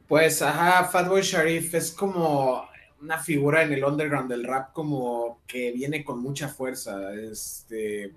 Pues, 0.07 0.41
ajá, 0.41 0.85
Fatboy 0.85 1.21
Sharif 1.21 1.73
es 1.73 1.91
como 1.91 2.65
una 3.01 3.17
figura 3.19 3.63
en 3.63 3.73
el 3.73 3.83
underground 3.83 4.29
del 4.29 4.45
rap 4.45 4.71
como 4.71 5.41
que 5.45 5.71
viene 5.71 6.03
con 6.05 6.21
mucha 6.21 6.47
fuerza. 6.47 7.13
Este, 7.13 8.13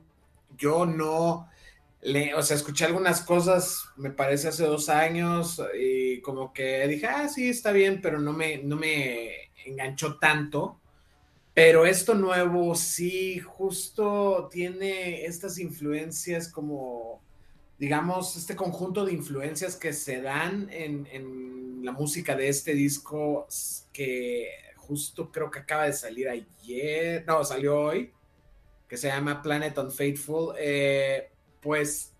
yo 0.56 0.86
no 0.86 1.48
o 2.36 2.42
sea, 2.42 2.56
escuché 2.56 2.84
algunas 2.84 3.20
cosas, 3.20 3.88
me 3.96 4.10
parece 4.10 4.48
hace 4.48 4.64
dos 4.64 4.88
años, 4.88 5.60
y 5.78 6.20
como 6.20 6.52
que 6.52 6.86
dije, 6.86 7.06
ah, 7.06 7.28
sí, 7.28 7.48
está 7.48 7.72
bien, 7.72 8.00
pero 8.00 8.20
no 8.20 8.32
me, 8.32 8.58
no 8.58 8.76
me 8.76 9.50
enganchó 9.64 10.18
tanto. 10.18 10.80
Pero 11.54 11.86
esto 11.86 12.14
nuevo 12.14 12.74
sí, 12.74 13.40
justo 13.40 14.48
tiene 14.52 15.24
estas 15.24 15.58
influencias 15.58 16.48
como, 16.48 17.22
digamos, 17.78 18.36
este 18.36 18.54
conjunto 18.54 19.04
de 19.04 19.14
influencias 19.14 19.74
que 19.74 19.92
se 19.92 20.20
dan 20.20 20.68
en, 20.70 21.06
en 21.10 21.84
la 21.84 21.92
música 21.92 22.36
de 22.36 22.48
este 22.48 22.74
disco 22.74 23.46
que 23.92 24.48
justo 24.76 25.32
creo 25.32 25.50
que 25.50 25.60
acaba 25.60 25.84
de 25.84 25.92
salir 25.92 26.28
ayer, 26.28 27.24
no, 27.26 27.42
salió 27.44 27.80
hoy, 27.80 28.12
que 28.88 28.96
se 28.96 29.08
llama 29.08 29.42
Planet 29.42 29.76
Unfaithful. 29.78 30.54
Eh, 30.58 31.30
pues, 31.66 32.12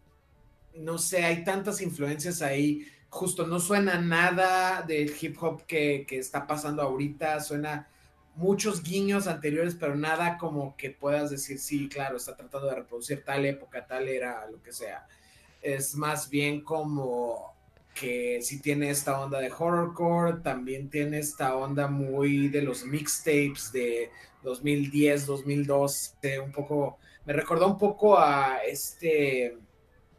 no 0.75 0.99
sé, 0.99 1.25
hay 1.25 1.45
tantas 1.45 1.81
influencias 1.81 2.43
ahí. 2.43 2.85
Justo 3.09 3.47
no 3.47 3.61
suena 3.61 3.97
nada 4.01 4.83
del 4.83 5.15
hip 5.21 5.41
hop 5.41 5.65
que, 5.67 6.05
está 6.11 6.49
pasando 6.49 6.83
ahorita, 6.83 7.39
suena 7.39 7.89
muchos 8.35 8.83
guiños 8.83 9.29
anteriores, 9.29 9.77
pero 9.77 9.95
nada 9.95 10.37
como 10.37 10.77
que 10.77 10.91
puedas 10.91 11.31
decir, 11.31 11.61
sí, 11.61 11.89
claro, 11.89 12.17
está 12.17 12.35
tratando 12.35 12.67
de 12.67 12.75
reproducir 12.75 13.23
tal 13.25 13.47
época, 13.47 13.87
tal 13.87 14.09
era, 14.09 14.51
lo 14.51 14.61
que 14.61 14.73
sea. 14.73 15.07
Es 15.63 15.95
más 15.95 16.29
bien 16.29 16.63
como 16.63 17.55
que 17.95 18.41
sí 18.43 18.61
tiene 18.61 18.91
esta 18.91 19.21
onda 19.21 19.39
de 19.39 19.53
horrorcore, 19.57 20.41
también 20.41 20.91
tiene 20.91 21.21
esta 21.21 21.55
onda 21.55 21.87
muy 21.87 22.49
de 22.49 22.63
los 22.63 22.85
mixtapes 22.85 23.71
de 23.73 24.11
2010, 24.43 25.25
2012, 25.25 26.41
un 26.41 26.51
poco, 26.51 26.99
me 27.27 27.33
recordó 27.33 27.67
un 27.67 27.77
poco 27.79 28.19
a 28.19 28.59
este, 28.67 29.59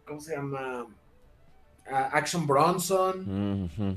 ¿cómo 0.05 0.19
se 0.19 0.35
llama? 0.35 0.87
A 1.89 2.17
Action 2.17 2.45
Bronson 2.45 3.23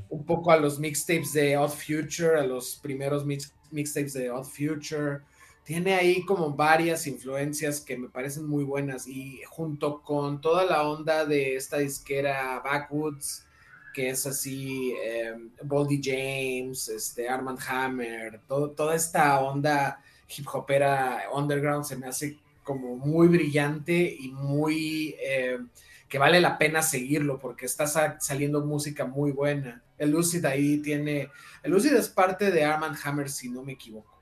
un 0.08 0.24
poco 0.24 0.52
a 0.52 0.56
los 0.56 0.78
mixtapes 0.78 1.32
de 1.32 1.56
Odd 1.56 1.72
Future, 1.72 2.38
a 2.38 2.46
los 2.46 2.76
primeros 2.76 3.26
mix- 3.26 3.52
mixtapes 3.72 4.12
de 4.12 4.30
Odd 4.30 4.44
Future. 4.46 5.20
Tiene 5.64 5.94
ahí 5.94 6.24
como 6.24 6.52
varias 6.52 7.06
influencias 7.08 7.80
que 7.80 7.96
me 7.96 8.08
parecen 8.08 8.46
muy 8.46 8.62
buenas 8.62 9.08
y 9.08 9.40
junto 9.48 10.02
con 10.02 10.40
toda 10.40 10.64
la 10.64 10.88
onda 10.88 11.24
de 11.24 11.56
esta 11.56 11.78
disquera 11.78 12.60
Backwoods, 12.64 13.44
que 13.92 14.10
es 14.10 14.24
así, 14.24 14.94
eh, 15.04 15.34
Boldy 15.64 16.00
James, 16.02 16.88
este, 16.88 17.28
Armand 17.28 17.58
Hammer, 17.68 18.40
todo- 18.46 18.70
toda 18.70 18.94
esta 18.94 19.40
onda 19.40 20.00
hip 20.36 20.46
hopera 20.52 21.24
underground 21.34 21.84
se 21.84 21.96
me 21.96 22.06
hace 22.06 22.38
como 22.70 22.96
muy 22.96 23.28
brillante 23.28 24.16
y 24.18 24.30
muy... 24.32 25.16
eh, 25.20 25.58
que 26.08 26.18
vale 26.18 26.40
la 26.40 26.58
pena 26.58 26.82
seguirlo 26.82 27.38
porque 27.38 27.66
está 27.66 27.86
sa- 27.86 28.18
saliendo 28.20 28.64
música 28.66 29.04
muy 29.04 29.30
buena. 29.30 29.82
El 29.96 30.10
Lucid 30.10 30.44
ahí 30.44 30.78
tiene, 30.82 31.30
el 31.62 31.70
Lucid 31.70 31.92
es 31.94 32.08
parte 32.08 32.50
de 32.50 32.64
Armand 32.64 32.96
Hammer 33.04 33.28
si 33.30 33.48
no 33.48 33.62
me 33.62 33.72
equivoco. 33.74 34.20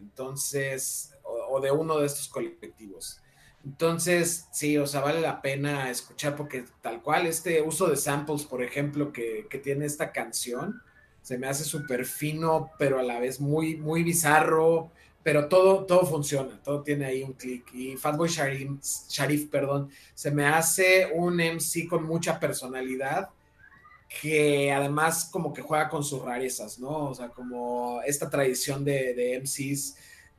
Entonces, 0.00 1.12
o, 1.22 1.56
o 1.56 1.60
de 1.60 1.70
uno 1.70 1.98
de 1.98 2.06
estos 2.06 2.28
colectivos. 2.28 3.20
Entonces, 3.64 4.46
sí, 4.52 4.78
o 4.78 4.86
sea, 4.86 5.00
vale 5.00 5.20
la 5.20 5.42
pena 5.42 5.90
escuchar 5.90 6.36
porque 6.36 6.64
tal 6.82 7.02
cual 7.02 7.26
este 7.26 7.62
uso 7.62 7.88
de 7.88 7.96
samples, 7.96 8.44
por 8.44 8.62
ejemplo, 8.62 9.12
que, 9.12 9.46
que 9.50 9.58
tiene 9.58 9.86
esta 9.86 10.12
canción, 10.12 10.82
se 11.22 11.38
me 11.38 11.48
hace 11.48 11.64
súper 11.64 12.04
fino, 12.06 12.70
pero 12.78 13.00
a 13.00 13.02
la 13.02 13.18
vez 13.18 13.40
muy, 13.40 13.76
muy 13.76 14.04
bizarro, 14.04 14.92
pero 15.26 15.48
todo, 15.48 15.84
todo 15.84 16.06
funciona, 16.06 16.56
todo 16.62 16.84
tiene 16.84 17.04
ahí 17.04 17.24
un 17.24 17.32
clic. 17.32 17.74
Y 17.74 17.96
Fatboy 17.96 18.28
Sharif, 18.28 18.80
Sharif, 19.08 19.48
perdón, 19.50 19.90
se 20.14 20.30
me 20.30 20.46
hace 20.46 21.10
un 21.12 21.38
MC 21.38 21.88
con 21.88 22.04
mucha 22.04 22.38
personalidad 22.38 23.30
que 24.20 24.70
además 24.70 25.28
como 25.32 25.52
que 25.52 25.62
juega 25.62 25.88
con 25.88 26.04
sus 26.04 26.22
rarezas, 26.22 26.78
¿no? 26.78 27.08
O 27.08 27.14
sea, 27.16 27.30
como 27.30 28.00
esta 28.06 28.30
tradición 28.30 28.84
de, 28.84 29.14
de 29.14 29.40
MCs 29.40 29.96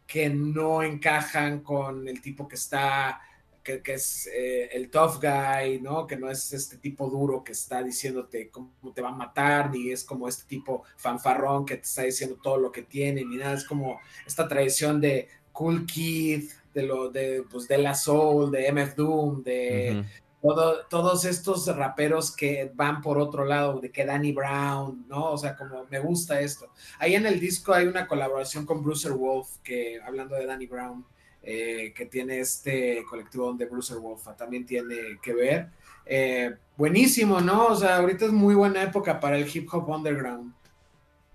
que 0.08 0.30
no 0.30 0.82
encajan 0.82 1.60
con 1.60 2.08
el 2.08 2.22
tipo 2.22 2.48
que 2.48 2.56
está, 2.56 3.20
que, 3.68 3.82
que 3.82 3.96
es 3.96 4.30
eh, 4.34 4.70
el 4.72 4.90
tough 4.90 5.20
guy, 5.22 5.82
¿no? 5.82 6.08
Que 6.08 6.16
no 6.16 6.30
es 6.32 6.54
este 6.54 6.78
tipo 6.78 7.10
duro 7.10 7.44
que 7.44 7.52
está 7.52 7.84
diciéndote 7.84 8.50
cómo 8.50 8.72
te 8.96 9.02
va 9.02 9.10
a 9.10 9.12
matar, 9.12 9.70
ni 9.72 9.92
es 9.92 10.06
como 10.06 10.30
este 10.30 10.46
tipo 10.46 10.84
fanfarrón 10.96 11.66
que 11.66 11.76
te 11.76 11.84
está 11.84 12.04
diciendo 12.04 12.38
todo 12.42 12.58
lo 12.58 12.72
que 12.72 12.84
tiene, 12.84 13.26
ni 13.26 13.36
nada. 13.36 13.56
Es 13.56 13.66
como 13.66 14.00
esta 14.26 14.48
tradición 14.48 15.02
de 15.02 15.28
Cool 15.52 15.86
Kid, 15.86 16.50
de 16.74 16.84
lo 16.84 17.10
de, 17.10 17.44
pues, 17.52 17.68
de 17.68 17.78
la 17.78 17.94
Soul, 17.94 18.52
de 18.52 18.72
MF 18.72 18.96
Doom, 18.96 19.44
de 19.44 20.06
todo, 20.42 20.86
todos 20.86 21.26
estos 21.26 21.68
raperos 21.76 22.34
que 22.34 22.72
van 22.74 23.02
por 23.02 23.18
otro 23.18 23.44
lado, 23.44 23.82
de 23.82 23.92
que 23.92 24.06
Danny 24.06 24.32
Brown, 24.32 25.06
¿no? 25.10 25.32
O 25.32 25.38
sea, 25.38 25.58
como 25.58 25.86
me 25.90 26.00
gusta 26.00 26.40
esto. 26.40 26.72
Ahí 27.00 27.16
en 27.16 27.26
el 27.26 27.42
disco 27.42 27.74
hay 27.74 27.86
una 27.86 28.08
colaboración 28.08 28.66
con 28.66 28.82
Brucer 28.82 29.12
Wolf, 29.12 29.58
que 29.62 30.00
hablando 30.02 30.36
de 30.36 30.46
Danny 30.46 30.68
Brown, 30.68 31.06
eh, 31.50 31.94
que 31.96 32.06
tiene 32.06 32.42
este 32.42 33.06
colectivo 33.10 33.46
donde 33.46 33.68
Brucer 33.68 34.00
Wolf 34.00 34.28
también 34.38 34.66
tiene 34.66 35.18
que 35.22 35.34
ver. 35.34 35.70
Eh, 36.06 36.54
buenísimo, 36.76 37.40
¿no? 37.40 37.68
O 37.68 37.76
sea, 37.76 37.98
ahorita 37.98 38.26
es 38.26 38.34
muy 38.34 38.54
buena 38.54 38.84
época 38.84 39.22
para 39.22 39.38
el 39.38 39.48
hip 39.48 39.70
hop 39.72 39.88
underground. 39.88 40.54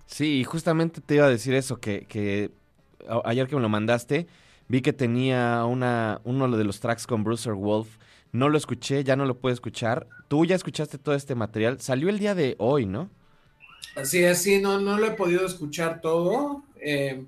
Sí, 0.04 0.44
justamente 0.44 1.00
te 1.00 1.14
iba 1.14 1.24
a 1.24 1.30
decir 1.30 1.54
eso, 1.54 1.80
que, 1.80 2.04
que 2.04 2.50
ayer 3.24 3.48
que 3.48 3.56
me 3.56 3.62
lo 3.62 3.70
mandaste, 3.70 4.26
vi 4.68 4.82
que 4.82 4.92
tenía 4.92 5.64
una, 5.64 6.20
uno 6.24 6.54
de 6.54 6.64
los 6.64 6.80
tracks 6.80 7.06
con 7.06 7.24
Brucer 7.24 7.54
Wolf 7.54 7.96
no 8.32 8.50
lo 8.50 8.58
escuché, 8.58 9.04
ya 9.04 9.16
no 9.16 9.24
lo 9.24 9.38
puedo 9.38 9.54
escuchar. 9.54 10.06
Tú 10.28 10.44
ya 10.44 10.56
escuchaste 10.56 10.98
todo 10.98 11.14
este 11.14 11.34
material. 11.34 11.80
Salió 11.80 12.10
el 12.10 12.18
día 12.18 12.34
de 12.34 12.56
hoy, 12.58 12.84
¿no? 12.84 13.10
Así 13.96 14.22
es, 14.22 14.42
sí, 14.42 14.60
no, 14.60 14.78
no 14.78 14.98
lo 14.98 15.06
he 15.06 15.12
podido 15.12 15.46
escuchar 15.46 16.02
todo. 16.02 16.64
Eh, 16.76 17.24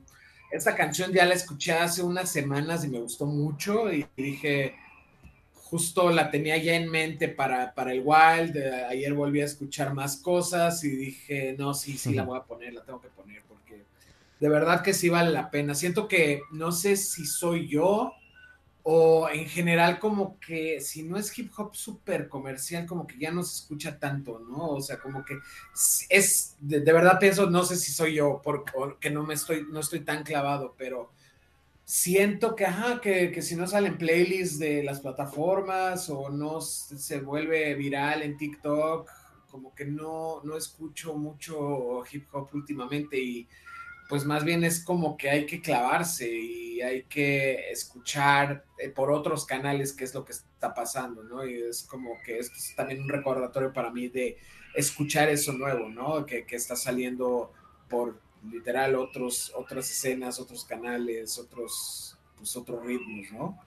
esta 0.50 0.74
canción 0.74 1.12
ya 1.12 1.24
la 1.24 1.34
escuché 1.34 1.72
hace 1.72 2.02
unas 2.02 2.30
semanas 2.30 2.84
y 2.84 2.88
me 2.88 3.00
gustó 3.00 3.26
mucho 3.26 3.92
y 3.92 4.06
dije, 4.16 4.76
justo 5.52 6.10
la 6.10 6.30
tenía 6.30 6.56
ya 6.56 6.74
en 6.74 6.88
mente 6.88 7.28
para, 7.28 7.74
para 7.74 7.92
el 7.92 8.02
Wild. 8.04 8.56
Eh, 8.56 8.84
ayer 8.88 9.12
volví 9.12 9.40
a 9.40 9.46
escuchar 9.46 9.92
más 9.92 10.16
cosas 10.16 10.84
y 10.84 10.90
dije, 10.90 11.56
no, 11.58 11.74
sí, 11.74 11.98
sí, 11.98 12.14
la 12.14 12.22
voy 12.22 12.38
a 12.38 12.44
poner, 12.44 12.74
la 12.74 12.84
tengo 12.84 13.00
que 13.00 13.08
poner 13.08 13.42
porque 13.48 13.82
de 14.38 14.48
verdad 14.48 14.82
que 14.82 14.94
sí 14.94 15.08
vale 15.08 15.30
la 15.30 15.50
pena. 15.50 15.74
Siento 15.74 16.06
que 16.06 16.42
no 16.52 16.70
sé 16.70 16.96
si 16.96 17.26
soy 17.26 17.68
yo 17.68 18.12
o 18.86 19.30
en 19.30 19.46
general 19.46 19.98
como 19.98 20.38
que 20.38 20.78
si 20.78 21.02
no 21.04 21.16
es 21.16 21.36
hip 21.38 21.50
hop 21.56 21.74
súper 21.74 22.28
comercial, 22.28 22.84
como 22.84 23.06
que 23.06 23.18
ya 23.18 23.30
no 23.30 23.42
se 23.42 23.56
escucha 23.56 23.98
tanto, 23.98 24.38
¿no? 24.38 24.72
O 24.72 24.82
sea, 24.82 24.98
como 24.98 25.24
que 25.24 25.38
es, 26.10 26.54
de, 26.60 26.80
verdad 26.80 27.18
pienso, 27.18 27.48
no 27.48 27.64
sé 27.64 27.76
si 27.76 27.92
soy 27.92 28.14
yo, 28.16 28.42
porque 28.44 29.08
no 29.08 29.22
me 29.22 29.34
estoy, 29.34 29.66
no 29.70 29.80
estoy 29.80 30.00
tan 30.00 30.22
clavado, 30.22 30.74
pero 30.76 31.10
siento 31.82 32.54
que, 32.54 32.66
ajá, 32.66 33.00
que, 33.00 33.32
que 33.32 33.40
si 33.40 33.56
no 33.56 33.66
salen 33.66 33.96
playlists 33.96 34.58
de 34.58 34.82
las 34.82 35.00
plataformas 35.00 36.10
o 36.10 36.28
no 36.28 36.60
se 36.60 37.20
vuelve 37.20 37.74
viral 37.76 38.20
en 38.20 38.36
TikTok, 38.36 39.10
como 39.50 39.74
que 39.74 39.86
no, 39.86 40.42
no 40.44 40.58
escucho 40.58 41.14
mucho 41.14 42.02
hip 42.12 42.26
hop 42.32 42.50
últimamente 42.52 43.18
y 43.18 43.48
pues 44.08 44.24
más 44.24 44.44
bien 44.44 44.64
es 44.64 44.84
como 44.84 45.16
que 45.16 45.30
hay 45.30 45.46
que 45.46 45.60
clavarse 45.60 46.30
y 46.30 46.82
hay 46.82 47.04
que 47.04 47.70
escuchar 47.70 48.64
eh, 48.78 48.90
por 48.90 49.10
otros 49.10 49.46
canales 49.46 49.92
qué 49.92 50.04
es 50.04 50.14
lo 50.14 50.24
que 50.24 50.32
está 50.32 50.74
pasando, 50.74 51.22
¿no? 51.22 51.46
Y 51.46 51.54
es 51.54 51.84
como 51.84 52.16
que 52.24 52.38
es 52.38 52.50
también 52.76 53.02
un 53.02 53.08
recordatorio 53.08 53.72
para 53.72 53.90
mí 53.90 54.08
de 54.08 54.36
escuchar 54.74 55.28
eso 55.28 55.52
nuevo, 55.52 55.88
¿no? 55.88 56.26
Que, 56.26 56.44
está 56.50 56.76
saliendo 56.76 57.52
por 57.88 58.20
literal 58.50 58.94
otros, 58.96 59.52
otras 59.56 59.90
escenas, 59.90 60.38
otros 60.38 60.64
canales, 60.64 61.38
otros, 61.38 62.18
pues 62.36 62.56
otros 62.56 62.84
ritmos, 62.84 63.32
¿no? 63.32 63.58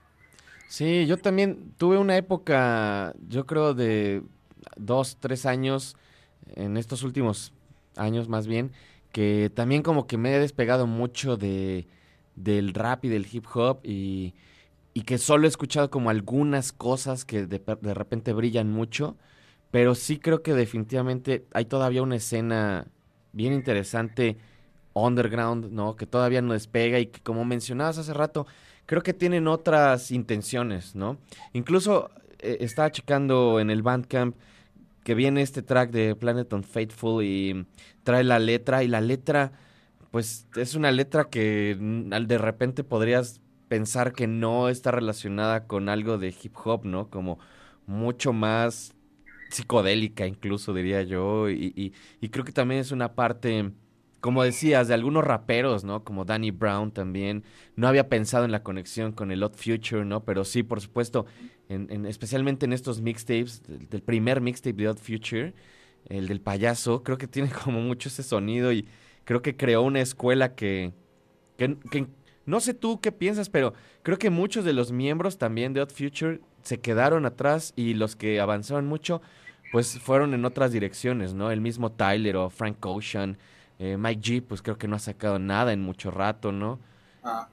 Sí, 0.68 1.06
yo 1.08 1.18
también 1.18 1.74
tuve 1.78 1.98
una 1.98 2.18
época, 2.18 3.14
yo 3.28 3.46
creo 3.46 3.74
de 3.74 4.22
dos, 4.76 5.18
tres 5.20 5.46
años, 5.46 5.96
en 6.56 6.78
estos 6.78 7.04
últimos 7.04 7.54
años 7.96 8.28
más 8.28 8.48
bien, 8.48 8.72
que 9.12 9.51
también 9.53 9.84
como 9.84 10.08
que 10.08 10.18
me 10.18 10.36
he 10.36 10.39
despegado 10.39 10.88
mucho 10.88 11.38
de, 11.38 11.88
del 12.36 12.74
rap 12.74 13.05
y 13.05 13.10
del 13.10 13.28
hip 13.32 13.45
hop 13.53 13.80
y, 13.84 14.34
y 14.93 15.01
que 15.01 15.18
solo 15.18 15.45
he 15.45 15.49
escuchado 15.49 15.89
como 15.89 16.10
algunas 16.10 16.72
cosas 16.72 17.26
que 17.26 17.45
de, 17.45 17.62
de, 17.82 17.93
repente 17.93 18.34
brillan 18.34 18.72
mucho, 18.72 19.18
pero 19.72 19.95
sí 19.95 20.20
creo 20.20 20.43
que 20.43 20.53
definitivamente 20.53 21.45
hay 21.53 21.66
todavía 21.66 22.01
una 22.03 22.16
escena 22.16 22.88
bien 23.34 23.53
interesante 23.53 24.38
underground, 24.93 25.72
¿no? 25.72 25.95
Que 25.95 26.05
todavía 26.05 26.41
no 26.41 26.53
despega 26.53 26.99
y 26.99 27.08
que 27.08 27.22
como 27.22 27.45
mencionabas 27.45 27.97
hace 27.97 28.14
rato, 28.14 28.47
creo 28.86 29.03
que 29.03 29.14
tienen 29.14 29.47
otras 29.47 30.12
intenciones, 30.12 30.95
¿no? 30.95 31.18
Incluso 31.53 32.10
eh, 32.39 32.58
estaba 32.62 32.91
checando 32.91 33.60
en 33.60 33.70
el 33.70 33.84
Bandcamp 33.84 34.36
que 35.08 35.16
viene 35.16 35.41
este 35.41 35.62
track 35.62 35.91
de 35.91 36.18
Planet 36.18 36.51
Unfaithful 36.51 37.24
y 37.24 37.66
trae 38.03 38.26
la 38.26 38.39
letra 38.39 38.84
y 38.84 38.89
la 38.89 38.99
letra 38.99 39.53
pues 40.12 40.49
es 40.58 40.76
una 40.76 40.91
letra 40.91 41.30
que 41.30 41.78
de 41.80 42.38
repente 42.38 42.84
podrías 42.84 43.39
pensar 43.70 44.12
que 44.12 44.28
no 44.28 44.68
está 44.68 44.91
relacionada 44.91 45.66
con 45.66 45.88
algo 45.88 46.18
de 46.18 46.36
hip 46.43 46.53
hop, 46.62 46.84
¿no? 46.84 47.10
Como 47.10 47.39
mucho 47.86 48.34
más 48.34 48.95
psicodélica 49.49 50.28
incluso 50.28 50.74
diría 50.74 51.03
yo 51.03 51.49
y, 51.49 51.93
y 52.20 52.30
creo 52.30 52.43
que 52.43 52.51
también 52.51 52.82
es 52.82 52.91
una 52.91 53.16
parte 53.16 53.72
como 54.20 54.43
decías, 54.43 54.89
de 54.89 54.93
algunos 54.93 55.24
raperos, 55.24 55.86
¿no? 55.86 56.03
Como 56.03 56.26
Danny 56.26 56.51
Brown 56.51 56.91
también. 56.91 57.45
No 57.76 57.88
había 57.88 58.10
pensado 58.10 58.45
en 58.45 58.51
la 58.51 58.64
conexión 58.64 59.14
con 59.14 59.32
el 59.32 59.43
Odd 59.43 59.53
Future, 59.55 60.03
¿no? 60.05 60.26
Pero 60.26 60.43
sí, 60.43 60.64
por 60.64 60.82
supuesto, 60.82 61.26
en, 61.70 62.05
especialmente 62.05 62.65
en 62.65 62.74
estos 62.74 63.01
mixtapes, 63.01 63.61
del, 63.63 64.01
primer 64.01 64.41
mixtape 64.41 64.78
de 64.78 64.89
Odd 64.89 64.97
Future, 64.97 65.53
el 66.09 66.28
del 66.28 66.41
payaso, 66.41 67.03
creo 67.03 67.18
que 67.18 67.28
tiene 67.28 67.49
como 67.63 67.82
mucho 67.82 68.09
ese 68.09 68.24
sonido 68.24 68.72
y 68.72 68.88
creo 69.26 69.41
que 69.41 69.55
creó 69.55 69.82
una 69.82 70.01
escuela 70.01 70.55
que, 70.55 70.93
que, 71.57 71.78
que 71.91 72.07
no 72.45 72.59
sé 72.59 72.74
tú 72.74 73.01
qué 73.01 73.11
piensas, 73.11 73.49
pero 73.49 73.74
creo 74.03 74.18
que 74.18 74.30
muchos 74.30 74.63
de 74.63 74.74
los 74.74 74.91
miembros 74.91 75.38
también 75.38 75.74
de 75.74 75.82
Odd 75.82 75.91
Future 75.91 76.41
se 76.63 76.80
quedaron 76.80 77.26
atrás 77.26 77.74
y 77.76 77.93
los 77.93 78.15
que 78.15 78.39
avanzaron 78.39 78.88
mucho, 78.88 79.22
pues 79.72 79.99
fueron 79.99 80.34
en 80.34 80.45
otras 80.45 80.72
direcciones, 80.72 81.34
¿no? 81.34 81.51
El 81.51 81.61
mismo 81.61 81.91
Tyler 81.91 82.38
o 82.38 82.49
Frank 82.49 82.86
Ocean 82.86 83.38
eh, 83.80 83.97
Mike 83.97 84.22
G, 84.22 84.43
pues 84.43 84.61
creo 84.61 84.78
que 84.78 84.88
no 84.88 84.95
ha 84.95 84.99
sacado 84.99 85.39
nada 85.39 85.72
en 85.72 85.82
mucho 85.82 86.09
rato, 86.09 86.51
¿no? 86.51 86.80
Ah. 87.24 87.49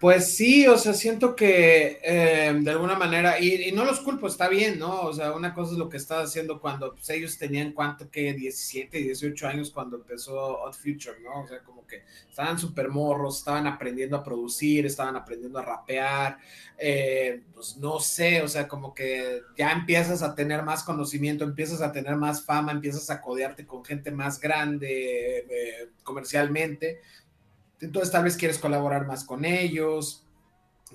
Pues 0.00 0.34
sí, 0.34 0.66
o 0.66 0.78
sea, 0.78 0.94
siento 0.94 1.36
que 1.36 2.00
eh, 2.02 2.58
de 2.58 2.70
alguna 2.70 2.94
manera, 2.96 3.38
y, 3.38 3.70
no 3.72 3.84
los 3.84 4.00
culpo, 4.00 4.28
está 4.28 4.48
bien, 4.48 4.78
¿no? 4.78 5.02
O 5.02 5.12
sea, 5.12 5.34
una 5.34 5.52
cosa 5.52 5.72
es 5.72 5.78
lo 5.78 5.90
que 5.90 5.98
estaba 5.98 6.22
haciendo 6.22 6.58
cuando 6.58 6.94
pues, 6.94 7.10
ellos 7.10 7.36
tenían 7.36 7.72
cuánto 7.72 8.10
que 8.10 8.32
17, 8.32 8.96
18 8.96 9.46
años 9.46 9.70
cuando 9.70 9.98
empezó 9.98 10.62
Odd 10.62 10.72
Future, 10.72 11.20
¿no? 11.22 11.42
O 11.42 11.46
sea, 11.46 11.58
como 11.62 11.86
que 11.86 12.04
estaban 12.30 12.58
súper 12.58 12.88
morros, 12.88 13.40
estaban 13.40 13.66
aprendiendo 13.66 14.16
a 14.16 14.24
producir, 14.24 14.86
estaban 14.86 15.16
aprendiendo 15.16 15.58
a 15.58 15.66
rapear, 15.66 16.38
eh, 16.78 17.42
pues 17.52 17.76
no 17.76 18.00
sé, 18.00 18.40
o 18.40 18.48
sea, 18.48 18.66
como 18.66 18.94
que 18.94 19.42
ya 19.54 19.70
empiezas 19.70 20.22
a 20.22 20.34
tener 20.34 20.62
más 20.62 20.82
conocimiento, 20.82 21.44
empiezas 21.44 21.82
a 21.82 21.92
tener 21.92 22.16
más 22.16 22.42
fama, 22.42 22.72
empiezas 22.72 23.10
a 23.10 23.20
codearte 23.20 23.66
con 23.66 23.84
gente 23.84 24.10
más 24.10 24.40
grande 24.40 25.44
eh, 25.46 25.88
comercialmente 26.02 27.00
entonces 27.80 28.12
tal 28.12 28.24
vez 28.24 28.36
quieres 28.36 28.58
colaborar 28.58 29.06
más 29.06 29.24
con 29.24 29.44
ellos, 29.44 30.26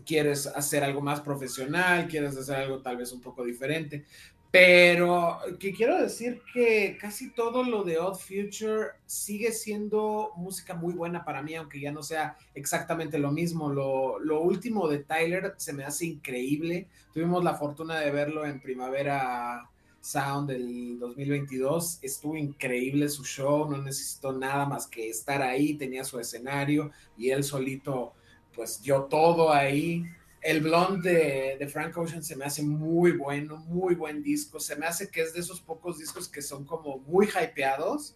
quieres 0.06 0.48
hacer 0.48 0.84
algo 0.84 1.02
más 1.02 1.22
profesional, 1.22 2.07
quieres 2.07 2.36
hacer 2.38 2.56
algo 2.56 2.82
tal 2.82 2.98
vez 2.98 3.12
un 3.12 3.22
poco 3.22 3.44
diferente. 3.44 4.06
Pero 4.52 5.40
que 5.60 5.74
quiero 5.74 6.02
decir 6.02 6.41
que 6.53 6.98
casi 6.98 7.32
todo 7.34 7.62
lo 7.64 7.84
de 7.84 7.98
Odd 7.98 8.16
Future 8.16 8.91
sigue 9.06 9.52
siendo 9.52 10.32
música 10.38 10.74
muy 10.74 10.94
buena 10.94 11.26
para 11.26 11.41
mí, 11.41 11.56
aunque 11.56 11.82
ya 11.82 11.91
no 11.91 12.02
sea 12.02 12.38
exactamente 12.53 13.20
lo 13.20 13.32
mismo. 13.32 13.68
Lo, 13.68 14.18
lo, 14.20 14.40
último 14.40 14.88
de 14.88 14.99
Tyler 14.99 15.56
se 15.57 15.74
me 15.74 15.84
hace 15.84 16.06
increíble. 16.06 16.88
Tuvimos 17.14 17.44
la 17.44 17.56
fortuna 17.56 17.99
de 17.99 18.12
verlo 18.12 18.45
en 18.45 18.62
primavera 18.62 19.70
Sound 20.06 20.52
del 20.52 20.99
2022. 20.99 21.98
Estuvo 22.03 22.38
increíble 22.38 23.10
su 23.10 23.23
show, 23.23 23.69
no 23.69 23.80
necesitó 23.80 24.32
nada 24.32 24.68
más 24.68 24.86
que 24.86 25.10
estar 25.10 25.41
ahí, 25.41 25.73
tenía 25.73 26.03
su 26.03 26.19
escenario 26.19 26.91
y 27.18 27.32
él 27.32 27.44
solito 27.44 28.14
pues 28.53 28.84
dio 28.84 29.06
todo 29.06 29.52
ahí. 29.52 30.06
El 30.41 30.61
blonde 30.61 31.57
de, 31.57 31.68
Frank 31.68 31.98
Ocean 31.98 32.23
se 32.23 32.36
me 32.36 32.45
hace 32.45 32.61
muy 32.61 33.14
bueno, 33.14 33.57
muy 33.57 33.95
buen 33.95 34.22
disco. 34.22 34.60
Se 34.60 34.76
me 34.76 34.86
hace 34.86 35.10
que 35.10 35.22
es 35.22 35.34
de 35.34 35.40
esos 35.40 35.60
pocos 35.60 35.98
discos 35.98 36.30
que 36.30 36.44
son 36.44 36.65
como 36.65 36.99
muy 36.99 37.27
hypeados, 37.27 38.15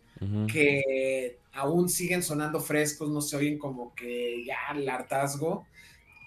que 0.51 1.39
aún 1.53 1.89
siguen 1.89 2.21
sonando 2.21 2.59
frescos, 2.59 3.09
no 3.09 3.21
se 3.21 3.35
oyen 3.35 3.57
como 3.57 3.95
que 3.95 4.45
ya 4.45 4.57
el 4.75 4.87
hartazgo, 4.87 5.65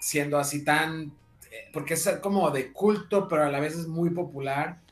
siendo 0.01 0.37
así 0.37 0.65
tan, 0.65 1.13
eh, 1.49 1.69
porque 1.71 1.93
es 1.93 2.09
como 2.21 2.51
de 2.51 2.73
culto, 2.73 3.29
pero 3.29 3.43
a 3.43 3.49
la 3.49 3.61
vez 3.61 3.75
es 3.75 3.87
muy 3.87 4.09
popular 4.09 4.82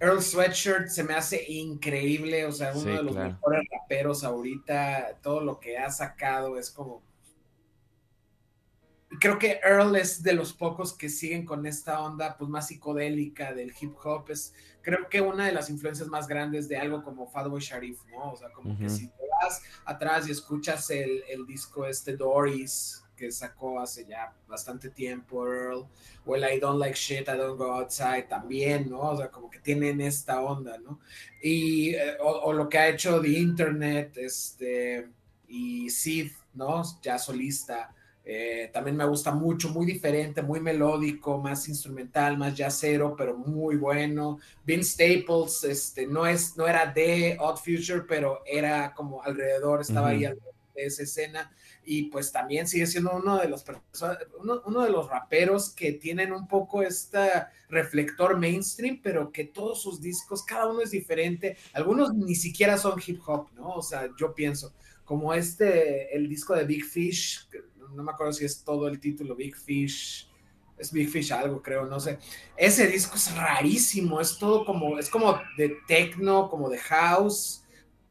Earl 0.00 0.22
Sweatshirt 0.22 0.88
se 0.88 1.04
me 1.04 1.14
hace 1.14 1.44
increíble, 1.50 2.44
o 2.44 2.52
sea, 2.52 2.72
uno 2.72 2.80
Sí, 2.80 2.88
de 2.88 3.02
los 3.02 3.14
claro. 3.14 3.30
mejores 3.30 3.62
raperos 3.70 4.24
ahorita, 4.24 5.18
todo 5.22 5.40
lo 5.40 5.58
que 5.58 5.78
ha 5.78 5.90
sacado 5.90 6.58
es 6.58 6.70
como... 6.70 7.02
Y 9.10 9.16
Creo 9.18 9.38
que 9.38 9.60
Earl 9.62 9.96
es 9.96 10.22
de 10.22 10.32
los 10.34 10.52
pocos 10.52 10.92
que 10.92 11.08
siguen 11.08 11.46
con 11.46 11.64
esta 11.64 12.00
onda 12.02 12.36
pues 12.36 12.50
más 12.50 12.66
psicodélica 12.66 13.54
del 13.54 13.72
hip 13.80 13.94
hop, 14.04 14.30
es 14.30 14.52
creo 14.82 15.08
que 15.08 15.20
una 15.20 15.46
de 15.46 15.52
las 15.52 15.70
influencias 15.70 16.08
más 16.08 16.28
grandes 16.28 16.68
de 16.68 16.76
algo 16.76 17.02
como 17.02 17.26
Fatboy 17.26 17.60
Sharif, 17.60 18.04
¿no? 18.06 18.32
O 18.32 18.36
sea, 18.36 18.50
como 18.52 18.76
que 18.78 18.88
si 18.88 19.08
te 19.08 19.24
vas 19.42 19.62
atrás 19.84 20.28
y 20.28 20.32
escuchas 20.32 20.90
el, 20.90 21.24
el 21.28 21.46
disco 21.46 21.86
este 21.86 22.16
Doris 22.16 23.02
que 23.16 23.32
sacó 23.32 23.80
hace 23.80 24.04
ya 24.06 24.32
bastante 24.46 24.90
tiempo 24.90 25.46
Earl, 25.46 25.86
o 26.24 26.36
el 26.36 26.44
I 26.56 26.60
Don't 26.60 26.78
Like 26.78 26.96
Shit, 26.96 27.28
I 27.28 27.36
Don't 27.36 27.58
Go 27.58 27.72
Outside 27.72 28.24
también, 28.28 28.90
¿no? 28.90 29.00
O 29.00 29.16
sea, 29.16 29.30
como 29.30 29.50
que 29.50 29.58
tienen 29.60 30.00
esta 30.00 30.40
onda, 30.42 30.78
¿no? 30.78 31.00
Y, 31.42 31.94
eh, 31.94 32.16
o, 32.20 32.28
o 32.30 32.52
lo 32.52 32.68
que 32.68 32.78
ha 32.78 32.88
hecho 32.88 33.20
The 33.20 33.28
Internet, 33.28 34.16
este, 34.18 35.08
y 35.48 35.90
Sid, 35.90 36.30
¿no? 36.54 36.82
Ya 37.02 37.18
solista. 37.18 37.92
Eh, 38.28 38.70
también 38.72 38.96
me 38.96 39.04
gusta 39.06 39.30
mucho, 39.30 39.68
muy 39.68 39.86
diferente, 39.86 40.42
muy 40.42 40.58
melódico, 40.58 41.38
más 41.38 41.68
instrumental, 41.68 42.36
más 42.36 42.56
jazzero, 42.56 43.14
pero 43.16 43.36
muy 43.36 43.76
bueno. 43.76 44.38
Vince 44.64 44.90
Staples, 44.94 45.62
este, 45.62 46.06
no, 46.08 46.26
es, 46.26 46.56
no 46.56 46.66
era 46.66 46.86
de 46.86 47.36
Odd 47.38 47.58
Future, 47.58 48.02
pero 48.08 48.42
era 48.44 48.92
como 48.94 49.22
alrededor, 49.22 49.80
estaba 49.80 50.08
Ujú. 50.08 50.16
ahí 50.16 50.24
alrededor 50.24 50.54
de 50.74 50.86
esa 50.86 51.04
escena 51.04 51.52
y 51.86 52.10
pues 52.10 52.32
también 52.32 52.66
sigue 52.66 52.86
siendo 52.86 53.12
uno 53.14 53.38
de 53.38 53.48
los 53.48 53.64
uno, 54.64 54.82
de 54.82 54.90
los 54.90 55.08
raperos 55.08 55.70
que 55.70 55.92
tienen 55.92 56.32
un 56.32 56.48
poco 56.48 56.82
este 56.82 57.44
reflector 57.68 58.36
mainstream, 58.36 59.00
pero 59.00 59.30
que 59.30 59.44
todos 59.44 59.80
sus 59.80 60.00
discos, 60.00 60.42
cada 60.42 60.66
uno 60.66 60.82
es 60.82 60.90
diferente. 60.90 61.56
Algunos 61.72 62.12
ni 62.12 62.34
siquiera 62.34 62.76
son 62.76 63.00
hip 63.06 63.20
hop, 63.24 63.52
¿no? 63.54 63.68
O 63.68 63.82
sea, 63.82 64.10
yo 64.18 64.34
pienso, 64.34 64.74
como 65.04 65.32
este, 65.32 66.14
el 66.14 66.28
disco 66.28 66.54
de 66.54 66.64
Big 66.64 66.84
Fish, 66.84 67.48
no 67.94 68.02
me 68.02 68.10
acuerdo 68.10 68.32
si 68.32 68.44
es 68.44 68.64
todo 68.64 68.88
el 68.88 68.98
título, 68.98 69.36
Big 69.36 69.56
Fish, 69.56 70.28
es 70.76 70.92
Big 70.92 71.08
Fish 71.08 71.32
algo, 71.32 71.62
creo, 71.62 71.86
no 71.86 72.00
sé. 72.00 72.18
Ese 72.56 72.88
disco 72.88 73.14
es 73.14 73.34
rarísimo, 73.34 74.20
es 74.20 74.36
todo 74.38 74.64
como, 74.64 74.98
es 74.98 75.08
como 75.08 75.40
de 75.56 75.76
techno, 75.86 76.50
como 76.50 76.68
de 76.68 76.78
house, 76.78 77.62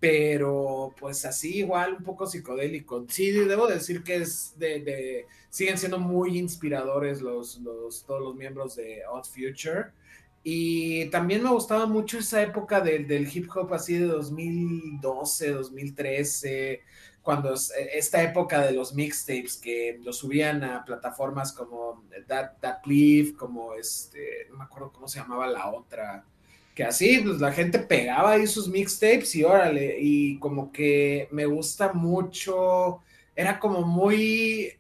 pero 0.06 0.94
pues 1.00 1.26
así 1.26 1.58
igual 1.60 1.96
un 1.96 2.04
poco 2.04 2.28
psicodélico. 2.28 3.06
Sí, 3.10 3.32
debo 3.32 3.66
decir 3.68 4.04
que 4.04 4.18
es 4.18 4.54
de, 4.58 5.26
siguen 5.50 5.80
siendo 5.80 5.98
muy 6.00 6.38
inspiradores 6.38 7.22
los, 7.24 7.58
los, 7.62 8.06
todos 8.06 8.22
los 8.22 8.36
miembros 8.36 8.76
de 8.76 9.02
Odd 9.12 9.26
Future. 9.26 9.86
Y 10.44 11.10
también 11.10 11.42
me 11.42 11.50
gustaba 11.50 11.88
mucho 11.88 12.20
esa 12.20 12.44
época 12.44 12.80
del, 12.82 13.08
del 13.08 13.28
hip 13.36 13.50
hop 13.56 13.74
así 13.74 13.96
de 13.98 14.06
2012, 14.06 15.50
2013, 15.52 16.82
cuando 17.24 17.52
es- 17.56 17.74
esta 17.94 18.22
época 18.22 18.62
de 18.62 18.74
los 18.74 18.94
mixtapes 18.94 19.58
que 19.58 20.00
los 20.04 20.18
subían 20.20 20.64
a 20.64 20.86
plataformas 20.86 21.52
como 21.52 22.04
That, 22.28 22.58
That 22.62 22.86
Live, 22.86 23.34
como 23.36 23.74
este, 23.74 24.46
no 24.52 24.58
me 24.58 24.66
acuerdo 24.66 24.92
cómo 24.94 25.08
se 25.08 25.18
llamaba 25.20 25.48
la 25.48 25.72
otra, 25.72 26.24
que 26.76 26.84
así, 26.84 27.22
pues 27.24 27.40
la 27.40 27.54
gente 27.54 27.80
pegaba 27.80 28.34
ahí 28.34 28.46
sus 28.46 28.68
mixtapes 28.68 29.34
y 29.36 29.44
órale, 29.46 29.98
y 30.00 30.38
como 30.40 30.74
que 30.74 31.30
me 31.32 31.46
gusta 31.46 31.94
mucho, 31.94 33.00
era 33.34 33.58
como 33.60 33.82
muy 33.82 34.74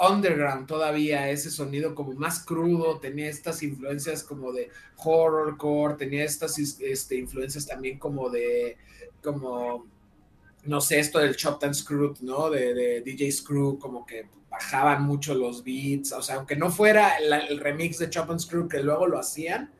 underground 0.00 0.66
todavía, 0.66 1.28
ese 1.28 1.50
sonido 1.50 1.94
como 1.94 2.14
más 2.14 2.42
crudo, 2.42 2.98
tenía 3.00 3.28
estas 3.28 3.62
influencias 3.62 4.24
como 4.24 4.50
de 4.50 4.70
horrorcore, 4.96 5.96
tenía 5.96 6.24
estas 6.24 6.58
este, 6.58 7.16
influencias 7.16 7.66
también 7.66 7.98
como 7.98 8.30
de, 8.30 8.78
como, 9.22 9.86
no 10.64 10.80
sé, 10.80 11.00
esto 11.00 11.18
del 11.18 11.36
Chopped 11.36 11.66
and 11.66 11.74
Screwed, 11.74 12.20
¿no? 12.20 12.48
De, 12.48 13.02
DJ 13.02 13.30
Screw, 13.30 13.78
como 13.78 14.06
que 14.06 14.26
bajaban 14.48 15.04
mucho 15.04 15.34
los 15.34 15.62
beats, 15.62 16.12
o 16.12 16.22
sea, 16.22 16.36
aunque 16.36 16.56
no 16.56 16.70
fuera 16.70 17.18
el 17.18 17.60
remix 17.60 17.98
de 17.98 18.08
Chop 18.08 18.30
and 18.30 18.40
Screw 18.40 18.68
que 18.68 18.82
luego 18.82 19.06
lo 19.06 19.18
hacían, 19.18 19.70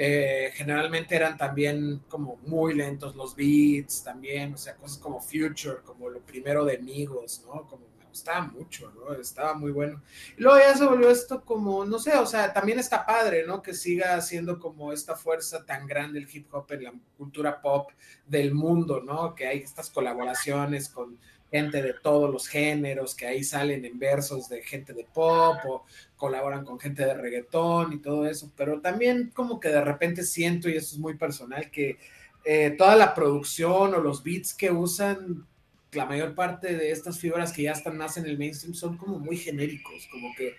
eh, 0.00 0.52
generalmente 0.54 1.16
eran 1.16 1.36
también 1.36 2.04
como 2.08 2.36
muy 2.46 2.72
lentos 2.72 3.16
los 3.16 3.34
beats 3.34 4.04
también, 4.04 4.54
o 4.54 4.56
sea, 4.56 4.76
cosas 4.76 4.96
como 4.98 5.20
Future, 5.20 5.78
como 5.84 6.08
lo 6.08 6.20
primero 6.20 6.64
de 6.64 6.76
Amigos, 6.76 7.42
¿no? 7.44 7.66
Como 7.66 7.84
me 7.98 8.04
gustaba 8.04 8.42
mucho, 8.42 8.92
¿no? 8.92 9.12
Estaba 9.14 9.54
muy 9.54 9.72
bueno. 9.72 10.00
Y 10.36 10.42
luego 10.42 10.56
ya 10.60 10.76
se 10.76 10.86
volvió 10.86 11.10
esto 11.10 11.44
como, 11.44 11.84
no 11.84 11.98
sé, 11.98 12.16
o 12.16 12.26
sea, 12.26 12.52
también 12.52 12.78
está 12.78 13.04
padre, 13.04 13.44
¿no? 13.44 13.60
Que 13.60 13.74
siga 13.74 14.20
siendo 14.20 14.60
como 14.60 14.92
esta 14.92 15.16
fuerza 15.16 15.66
tan 15.66 15.88
grande 15.88 16.20
el 16.20 16.28
hip 16.32 16.46
hop 16.54 16.70
en 16.70 16.84
la 16.84 16.92
cultura 17.16 17.60
pop 17.60 17.90
del 18.24 18.54
mundo, 18.54 19.02
¿no? 19.04 19.34
Que 19.34 19.48
hay 19.48 19.58
estas 19.58 19.90
colaboraciones 19.90 20.88
con 20.90 21.18
gente 21.50 21.82
de 21.82 21.94
todos 21.94 22.30
los 22.30 22.46
géneros, 22.46 23.14
que 23.14 23.26
ahí 23.26 23.42
salen 23.42 23.84
en 23.84 23.98
versos 23.98 24.48
de 24.48 24.62
gente 24.62 24.92
de 24.92 25.04
pop 25.04 25.56
o 25.66 25.84
colaboran 26.16 26.64
con 26.64 26.78
gente 26.78 27.04
de 27.04 27.14
reggaetón 27.14 27.92
y 27.92 27.98
todo 27.98 28.26
eso, 28.26 28.52
pero 28.56 28.80
también 28.80 29.30
como 29.34 29.58
que 29.60 29.68
de 29.68 29.80
repente 29.80 30.24
siento, 30.24 30.68
y 30.68 30.76
eso 30.76 30.94
es 30.94 30.98
muy 30.98 31.14
personal, 31.14 31.70
que 31.70 31.98
eh, 32.44 32.74
toda 32.76 32.96
la 32.96 33.14
producción 33.14 33.94
o 33.94 34.00
los 34.00 34.22
beats 34.22 34.54
que 34.54 34.70
usan, 34.70 35.46
la 35.92 36.04
mayor 36.04 36.34
parte 36.34 36.76
de 36.76 36.90
estas 36.90 37.18
fibras 37.18 37.52
que 37.52 37.62
ya 37.62 37.72
están 37.72 37.96
más 37.96 38.16
en 38.16 38.26
el 38.26 38.38
mainstream 38.38 38.74
son 38.74 38.96
como 38.96 39.18
muy 39.18 39.36
genéricos, 39.36 40.06
como 40.10 40.34
que, 40.36 40.54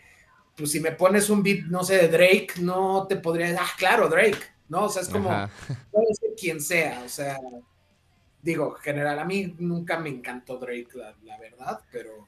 pues 0.56 0.72
si 0.72 0.80
me 0.80 0.92
pones 0.92 1.30
un 1.30 1.44
beat, 1.44 1.66
no 1.66 1.84
sé, 1.84 1.98
de 1.98 2.08
Drake, 2.08 2.54
no 2.62 3.06
te 3.08 3.16
podría, 3.16 3.56
ah, 3.60 3.70
claro, 3.78 4.10
Drake, 4.10 4.40
¿no? 4.68 4.86
O 4.86 4.90
sea, 4.90 5.04
es 5.04 5.10
como, 5.10 5.30
Ajá. 5.30 5.50
puede 5.92 6.14
ser 6.16 6.30
quien 6.40 6.60
sea, 6.60 7.04
o 7.06 7.10
sea, 7.10 7.38
digo, 8.42 8.72
general, 8.74 9.20
a 9.20 9.26
mí 9.26 9.56
nunca 9.60 10.00
me 10.00 10.10
encantó 10.10 10.58
Drake, 10.58 10.90
la, 10.96 11.16
la 11.24 11.38
verdad, 11.40 11.82
pero 11.92 12.28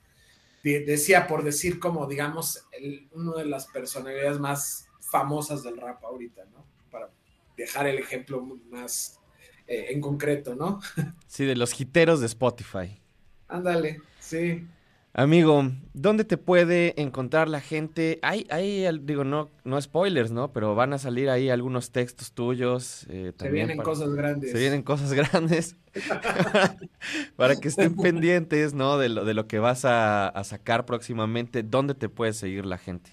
de- 0.63 0.81
decía 0.85 1.27
por 1.27 1.43
decir 1.43 1.79
como, 1.79 2.07
digamos, 2.07 2.65
el, 2.71 3.07
uno 3.13 3.33
de 3.33 3.45
las 3.45 3.67
personalidades 3.67 4.39
más 4.39 4.87
famosas 4.99 5.63
del 5.63 5.77
rap 5.77 6.03
ahorita, 6.03 6.45
¿no? 6.53 6.65
Para 6.91 7.09
dejar 7.57 7.87
el 7.87 7.99
ejemplo 7.99 8.41
más 8.69 9.19
eh, 9.67 9.87
en 9.89 10.01
concreto, 10.01 10.55
¿no? 10.55 10.79
Sí, 11.27 11.45
de 11.45 11.55
los 11.55 11.79
hiteros 11.79 12.19
de 12.19 12.25
Spotify. 12.25 12.99
Ándale, 13.47 14.01
sí. 14.19 14.67
Amigo, 15.13 15.69
¿dónde 15.93 16.23
te 16.23 16.37
puede 16.37 16.99
encontrar 17.01 17.49
la 17.49 17.59
gente? 17.59 18.19
Hay, 18.21 18.47
hay, 18.49 18.87
digo, 19.03 19.25
no, 19.25 19.49
no 19.65 19.81
spoilers, 19.81 20.31
¿no? 20.31 20.53
Pero 20.53 20.73
van 20.73 20.93
a 20.93 20.99
salir 20.99 21.29
ahí 21.29 21.49
algunos 21.49 21.91
textos 21.91 22.31
tuyos. 22.31 23.05
eh, 23.09 23.33
Se 23.37 23.49
vienen 23.51 23.75
para- 23.77 23.89
cosas 23.89 24.13
grandes. 24.13 24.51
Se 24.51 24.57
vienen 24.57 24.83
cosas 24.83 25.11
grandes. 25.11 25.75
para 27.35 27.57
que 27.57 27.67
estén 27.67 27.95
pendientes, 27.97 28.73
¿no? 28.73 28.97
De 28.97 29.09
lo, 29.09 29.25
de 29.25 29.33
lo 29.33 29.47
que 29.47 29.59
vas 29.59 29.83
a, 29.83 30.29
a 30.29 30.43
sacar 30.45 30.85
próximamente. 30.85 31.61
¿Dónde 31.63 31.93
te 31.93 32.07
puede 32.07 32.31
seguir 32.31 32.65
la 32.65 32.77
gente? 32.77 33.11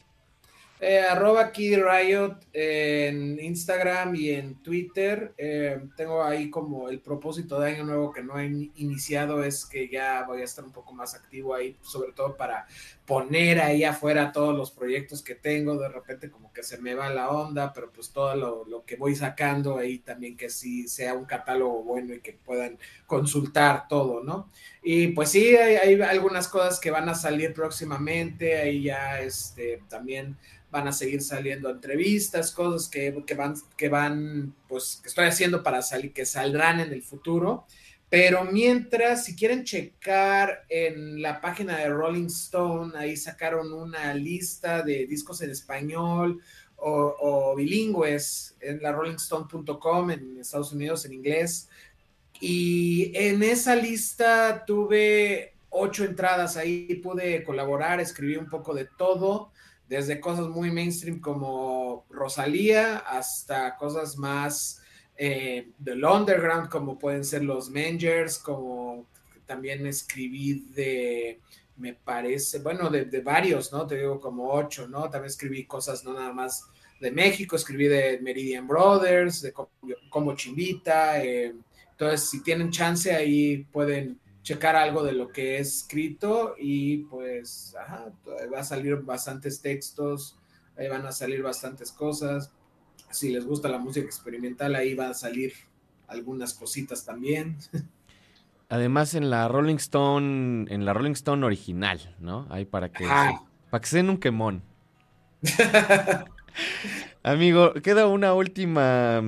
Eh, 0.81 1.01
arroba 1.01 1.51
Kid 1.51 1.79
Riot 1.79 2.37
en 2.53 3.39
Instagram 3.41 4.15
y 4.15 4.31
en 4.31 4.55
Twitter. 4.63 5.33
Eh, 5.37 5.81
tengo 5.97 6.23
ahí 6.23 6.51
como 6.51 6.89
el 6.89 7.01
propósito 7.01 7.59
de 7.59 7.73
año 7.73 7.85
nuevo 7.85 8.13
que 8.13 8.23
no 8.23 8.39
he 8.39 8.47
in- 8.47 8.73
iniciado 8.77 9.43
es 9.43 9.67
que 9.67 9.89
ya 9.89 10.25
voy 10.27 10.41
a 10.43 10.45
estar 10.45 10.65
un 10.65 10.73
poco 10.73 10.93
más 10.95 11.15
activo 11.15 11.55
ahí, 11.55 11.77
sobre 11.83 12.13
todo 12.13 12.37
para 12.37 12.67
poner 13.09 13.59
ahí 13.59 13.85
afuera 13.85 14.33
todos 14.33 14.55
los 14.55 14.71
proyectos 14.71 15.23
que 15.23 15.35
tengo. 15.35 15.79
De 15.79 15.89
repente 15.89 16.31
como 16.31 16.53
que 16.53 16.63
se 16.63 16.77
me 16.77 16.95
va 16.95 17.09
la 17.09 17.31
onda, 17.31 17.73
pero 17.73 17.91
pues 17.91 18.11
todo 18.11 18.37
lo, 18.37 18.85
que 18.85 18.97
voy 18.97 19.17
sacando 19.17 19.79
ahí 19.79 20.01
también 20.01 20.37
que 20.37 20.51
sí 20.51 20.87
sea 20.87 21.15
un 21.15 21.25
catálogo 21.25 21.83
bueno 21.83 22.13
y 22.13 22.21
que 22.21 22.35
puedan 22.35 22.79
consultar 23.07 23.89
todo, 23.89 24.23
¿no? 24.23 24.51
Y 24.83 25.09
pues 25.09 25.31
sí, 25.31 25.57
hay, 25.57 25.77
hay 25.77 26.01
algunas 26.03 26.49
cosas 26.49 26.79
que 26.79 26.91
van 26.91 27.09
a 27.09 27.15
salir 27.15 27.55
próximamente, 27.55 28.59
ahí 28.59 28.83
ya 28.83 29.21
este, 29.21 29.83
también 29.89 30.37
van 30.71 30.87
a 30.87 30.93
seguir 30.93 31.23
saliendo 31.23 31.71
entrevistas, 31.71 32.53
cosas 32.53 32.91
que, 32.91 33.23
que, 33.27 33.35
van, 33.35 33.55
que 33.75 33.89
van, 33.89 34.55
pues, 34.69 35.01
que 35.03 35.09
estoy 35.09 35.25
haciendo 35.25 35.63
para 35.63 35.81
salir, 35.81 36.13
que 36.13 36.27
saldrán 36.27 36.81
en 36.81 36.93
el 36.93 37.03
futuro. 37.03 37.65
Pero 38.11 38.45
mientras, 38.45 39.25
si 39.25 39.37
quieren 39.37 39.65
checar 39.65 40.65
en 40.69 41.21
la 41.21 41.41
página 41.41 41.79
de 41.79 41.91
Rolling 41.91 42.27
Stone, 42.27 42.97
ahí 42.97 43.17
sacaron 43.17 43.73
una 43.73 44.15
lista 44.15 44.83
de 44.83 45.07
discos 45.07 45.43
en 45.43 45.51
español 45.51 46.41
o, 46.77 47.55
bilingües 47.57 48.57
en 48.61 48.81
la 48.81 48.93
rollingstone.com 48.93 50.11
en 50.11 50.39
Estados 50.39 50.73
Unidos 50.73 51.05
en 51.05 51.13
inglés. 51.13 51.69
Y 52.41 53.11
en 53.15 53.43
esa 53.43 53.75
lista 53.75 54.65
tuve 54.65 55.55
ocho 55.69 56.05
entradas, 56.05 56.57
ahí 56.57 56.95
pude 57.03 57.43
colaborar, 57.43 58.01
escribí 58.01 58.37
un 58.37 58.49
poco 58.49 58.75
de 58.75 58.87
todo 58.97 59.53
desde 59.89 60.21
cosas 60.21 60.49
muy 60.49 60.71
mainstream 60.71 61.19
como 61.19 62.07
Rosalía 62.11 62.99
hasta 62.99 63.77
cosas 63.77 64.17
más 64.19 64.83
eh, 65.19 65.73
del 65.79 66.05
underground 66.05 66.71
como 66.71 66.99
pueden 66.99 67.25
ser 67.25 67.45
los 67.45 67.71
Mangers, 67.71 68.39
como 68.39 69.07
también 69.47 69.87
escribí 69.87 70.61
de, 70.75 71.41
me 71.77 71.95
parece, 71.95 72.61
bueno, 72.61 72.91
de, 72.91 73.21
varios, 73.21 73.73
¿no? 73.73 73.87
Te 73.87 73.97
digo 73.99 74.21
como 74.21 74.53
ocho, 74.53 74.89
¿no? 74.89 75.03
También 75.11 75.27
escribí 75.27 75.65
cosas 75.67 76.05
no 76.05 76.15
nada 76.15 76.33
más 76.33 76.65
de 77.01 77.11
México, 77.11 77.57
escribí 77.57 77.89
de 77.89 78.19
Meridian 78.21 78.67
Brothers, 78.67 79.43
de 79.43 79.53
Co- 79.53 79.71
Como 80.11 80.35
Chimbita. 80.37 81.23
eh, 81.25 81.55
entonces, 81.93 82.31
si 82.31 82.43
tienen 82.43 82.71
chance, 82.71 83.13
ahí 83.15 83.65
pueden 83.73 84.21
checar 84.43 84.77
algo 84.77 85.03
de 85.03 85.13
lo 85.13 85.29
que 85.29 85.57
he 85.57 85.59
escrito 85.61 86.55
y 86.59 86.99
pues 86.99 87.75
ajá, 87.79 88.13
va 88.53 88.61
a 88.61 88.65
salir 88.65 88.97
bastantes 88.97 89.61
textos, 89.61 90.39
ahí 90.77 90.89
van 90.89 91.05
a 91.07 91.13
salir 91.13 91.43
bastantes 91.43 91.93
cosas. 91.93 92.51
Si 93.11 93.31
les 93.31 93.45
gusta 93.45 93.69
la 93.69 93.79
música 93.79 94.07
experimental, 94.07 94.75
ahí 94.75 94.95
va 94.95 95.09
a 95.09 95.15
salir 95.15 95.53
algunas 96.07 96.55
cositas 96.55 97.05
también. 97.05 97.57
Además 98.69 99.15
en 99.15 99.31
la 99.31 99.49
Rolling 99.49 99.77
Stone, 99.77 100.67
en 100.73 100.85
la 100.85 100.93
Rolling 100.93 101.13
Stone 101.13 101.45
original, 101.45 102.15
¿no? 102.21 102.47
Ahí 102.51 102.65
para 102.65 102.91
que, 102.91 103.07
para 103.07 103.81
que 103.81 103.87
se 103.87 103.97
den 103.99 104.11
un 104.11 104.19
quemón. 104.19 104.63
Amigo, 107.23 107.73
queda 107.75 108.07
una 108.07 108.35
última 108.35 109.23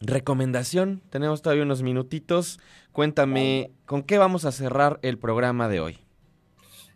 recomendación. 0.00 1.02
Tenemos 1.10 1.42
todavía 1.42 1.64
unos 1.64 1.82
minutitos. 1.82 2.58
Cuéntame, 2.92 3.72
¿con 3.84 4.02
qué 4.02 4.18
vamos 4.18 4.44
a 4.44 4.52
cerrar 4.52 4.98
el 5.02 5.18
programa 5.18 5.68
de 5.68 5.80
hoy? 5.80 5.98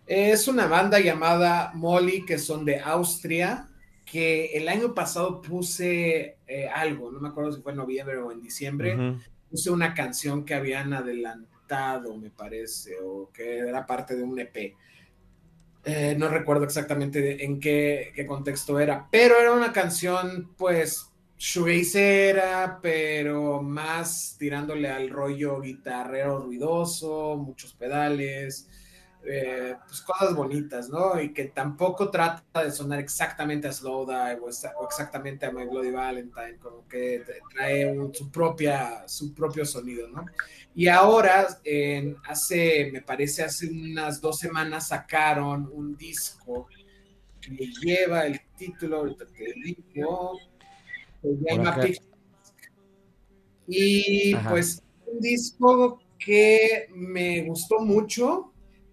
Es 0.06 0.48
una 0.48 0.66
banda 0.66 0.98
llamada 0.98 1.72
Molly, 1.74 2.24
que 2.24 2.39
son 2.39 2.64
de 2.64 2.81
Austria, 2.81 3.68
que 4.11 4.47
el 4.57 4.69
año 4.69 4.93
pasado 4.93 5.41
puse 5.41 6.39
eh, 6.49 6.69
algo, 6.69 7.12
no 7.12 7.20
me 7.20 7.28
acuerdo 7.28 7.53
si 7.53 7.62
fue 7.62 7.70
en 7.70 7.78
noviembre 7.78 8.16
o 8.16 8.32
en 8.32 8.43
diciembre, 8.43 8.97
Ujú. 8.97 9.20
puse 9.49 9.70
una 9.70 9.95
canción 9.95 10.45
que 10.45 10.55
habían 10.55 10.93
adelantado, 10.93 12.16
me 12.16 12.31
parece, 12.31 12.97
o 13.01 13.31
que 13.32 13.59
era 13.59 13.87
parte 13.87 14.16
de 14.16 14.24
un 14.24 14.37
EP. 14.41 14.74
Eh, 15.85 16.16
no 16.19 16.28
recuerdo 16.28 16.65
exactamente 16.65 17.45
en 17.45 17.61
qué, 17.61 18.12
qué 18.12 18.27
contexto 18.27 18.81
era, 18.81 19.07
pero 19.12 19.39
era 19.39 19.53
una 19.53 19.73
canción, 19.73 20.55
pues, 20.59 21.09
shoegazera, 21.39 22.81
pero 22.82 23.62
más 23.62 24.35
tirándole 24.41 24.89
al 24.89 25.09
rollo 25.09 25.61
guitarrero 25.61 26.41
ruidoso, 26.41 27.37
muchos 27.37 27.74
pedales, 27.74 28.69
eh, 29.24 29.76
pues 29.86 30.01
cosas 30.02 30.34
bonitas, 30.34 30.88
¿no? 30.88 31.20
Y 31.20 31.32
que 31.32 31.44
tampoco 31.47 32.10
trata 32.10 32.64
de 32.64 32.72
sonar 32.72 32.98
exactamente 33.01 33.68
a 33.68 33.72
Slowdive 33.72 34.40
o, 34.40 34.48
exa- 34.48 34.72
o 34.78 34.86
exactamente 34.86 35.47
a 35.47 35.52
My 35.52 35.66
Bloody 35.66 35.90
Valentine, 35.90 36.56
como 36.59 36.86
que 36.88 37.22
trae 37.55 37.86
un- 37.86 38.14
su, 38.14 38.30
propia, 38.30 39.06
su 39.06 39.34
propio 39.34 39.64
sonido, 39.66 40.09
¿no? 40.09 40.24
Y 40.74 40.88
ahora, 40.88 41.47
hace, 42.26 42.90
me 42.92 43.02
parece, 43.02 43.42
hace 43.44 43.68
unas 43.68 44.20
dos 44.20 44.38
semanas 44.38 44.88
sacaron 44.88 45.68
un 45.72 45.97
disco 45.97 46.66
que 47.40 47.66
lleva 47.82 48.26
el 48.26 48.40
título, 48.56 48.98
ahorita 48.98 49.26
te 49.26 49.55
digo, 49.55 50.38
se 51.22 51.28
llama 51.42 51.76
y 53.66 54.34
Ajá. 54.34 54.51
pues 54.51 54.82
un 55.06 55.20
disco 55.20 56.01
que 56.18 56.88
me 56.94 57.42
gustó 57.42 57.80
mucho 57.80 58.49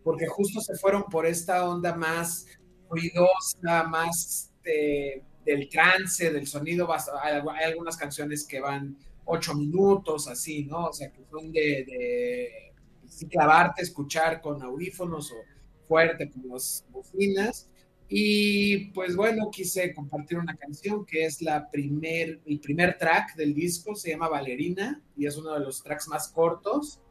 porque 0.08 0.26
justo 0.26 0.62
se 0.62 0.74
fueron 0.76 1.04
por 1.04 1.26
esta 1.26 1.68
onda 1.68 1.94
más 1.94 2.46
ruidosa, 2.90 3.84
más 3.90 4.54
este, 4.54 5.22
del 5.44 5.68
trance, 5.68 6.32
del 6.32 6.48
sonido. 6.48 6.88
Hay, 7.22 7.42
algunas 7.66 7.98
canciones 7.98 8.48
que 8.48 8.62
van 8.62 8.96
ocho 9.26 9.54
minutos, 9.54 10.30
así, 10.30 10.64
¿no? 10.64 10.86
O 10.86 10.94
sea, 10.94 11.12
que 11.12 11.26
son 11.30 11.52
de, 11.52 12.72
sí, 13.06 13.28
clavarte, 13.28 13.82
escuchar 13.82 14.40
con 14.40 14.64
audífonos 14.64 15.30
o 15.34 15.36
fuerte 15.90 16.32
con 16.32 16.48
las 16.52 16.86
bocinas. 16.90 17.70
Y 18.08 18.92
pues 18.92 19.14
bueno, 19.14 19.52
quise 19.52 19.94
compartir 19.94 20.38
una 20.38 20.56
canción 20.56 21.06
que 21.06 21.26
es 21.26 21.40
el 21.42 22.60
primer 22.62 22.98
track 22.98 23.36
del 23.36 23.54
disco, 23.54 23.94
se 23.94 24.12
llama 24.12 24.30
Valerina 24.30 25.02
y 25.18 25.26
es 25.26 25.36
uno 25.36 25.54
de 25.54 25.60
los 25.60 25.84
tracks 25.84 26.08
más 26.08 26.30
cortos. 26.30 27.02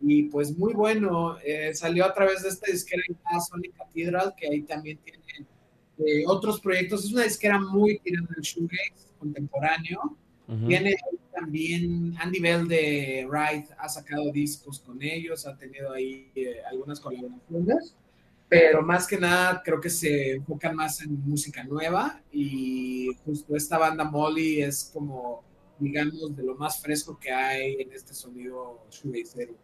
Y 0.00 0.24
pues 0.24 0.56
muy 0.56 0.72
bueno, 0.72 1.36
eh, 1.44 1.74
salió 1.74 2.06
a 2.06 2.14
través 2.14 2.42
de 2.42 2.48
esta 2.48 2.70
disquera 2.70 3.02
Sonic 3.48 3.76
Cathedral, 3.76 4.34
que 4.36 4.48
ahí 4.48 4.62
también 4.62 4.98
tiene 4.98 5.46
eh, 5.98 6.24
otros 6.26 6.60
proyectos. 6.60 7.04
Es 7.04 7.12
una 7.12 7.24
disquera 7.24 7.58
muy 7.58 7.98
tirada 7.98 8.28
al 8.34 8.42
shoegaze 8.42 9.10
contemporáneo. 9.18 10.16
Tiene 10.66 10.96
también 11.32 12.16
Andy 12.18 12.40
Bell 12.40 12.66
de 12.66 13.28
Ride, 13.30 13.68
ha 13.78 13.88
sacado 13.88 14.32
discos 14.32 14.80
con 14.80 15.00
ellos, 15.00 15.46
ha 15.46 15.56
tenido 15.56 15.92
ahí 15.92 16.32
eh, 16.34 16.56
algunas 16.68 16.98
colaboraciones, 16.98 17.94
pero 18.48 18.82
más 18.82 19.06
que 19.06 19.16
nada 19.16 19.62
creo 19.64 19.80
que 19.80 19.90
se 19.90 20.32
enfocan 20.32 20.74
más 20.74 21.02
en 21.02 21.20
música 21.20 21.62
nueva 21.62 22.20
y 22.32 23.10
justo 23.24 23.54
esta 23.54 23.78
banda 23.78 24.02
Molly 24.02 24.62
es 24.62 24.90
como, 24.92 25.44
digamos, 25.78 26.36
de 26.36 26.42
lo 26.42 26.56
más 26.56 26.82
fresco 26.82 27.16
que 27.16 27.30
hay 27.30 27.76
en 27.82 27.92
este 27.92 28.12
sonido 28.12 28.84
shoegazero. 28.90 29.54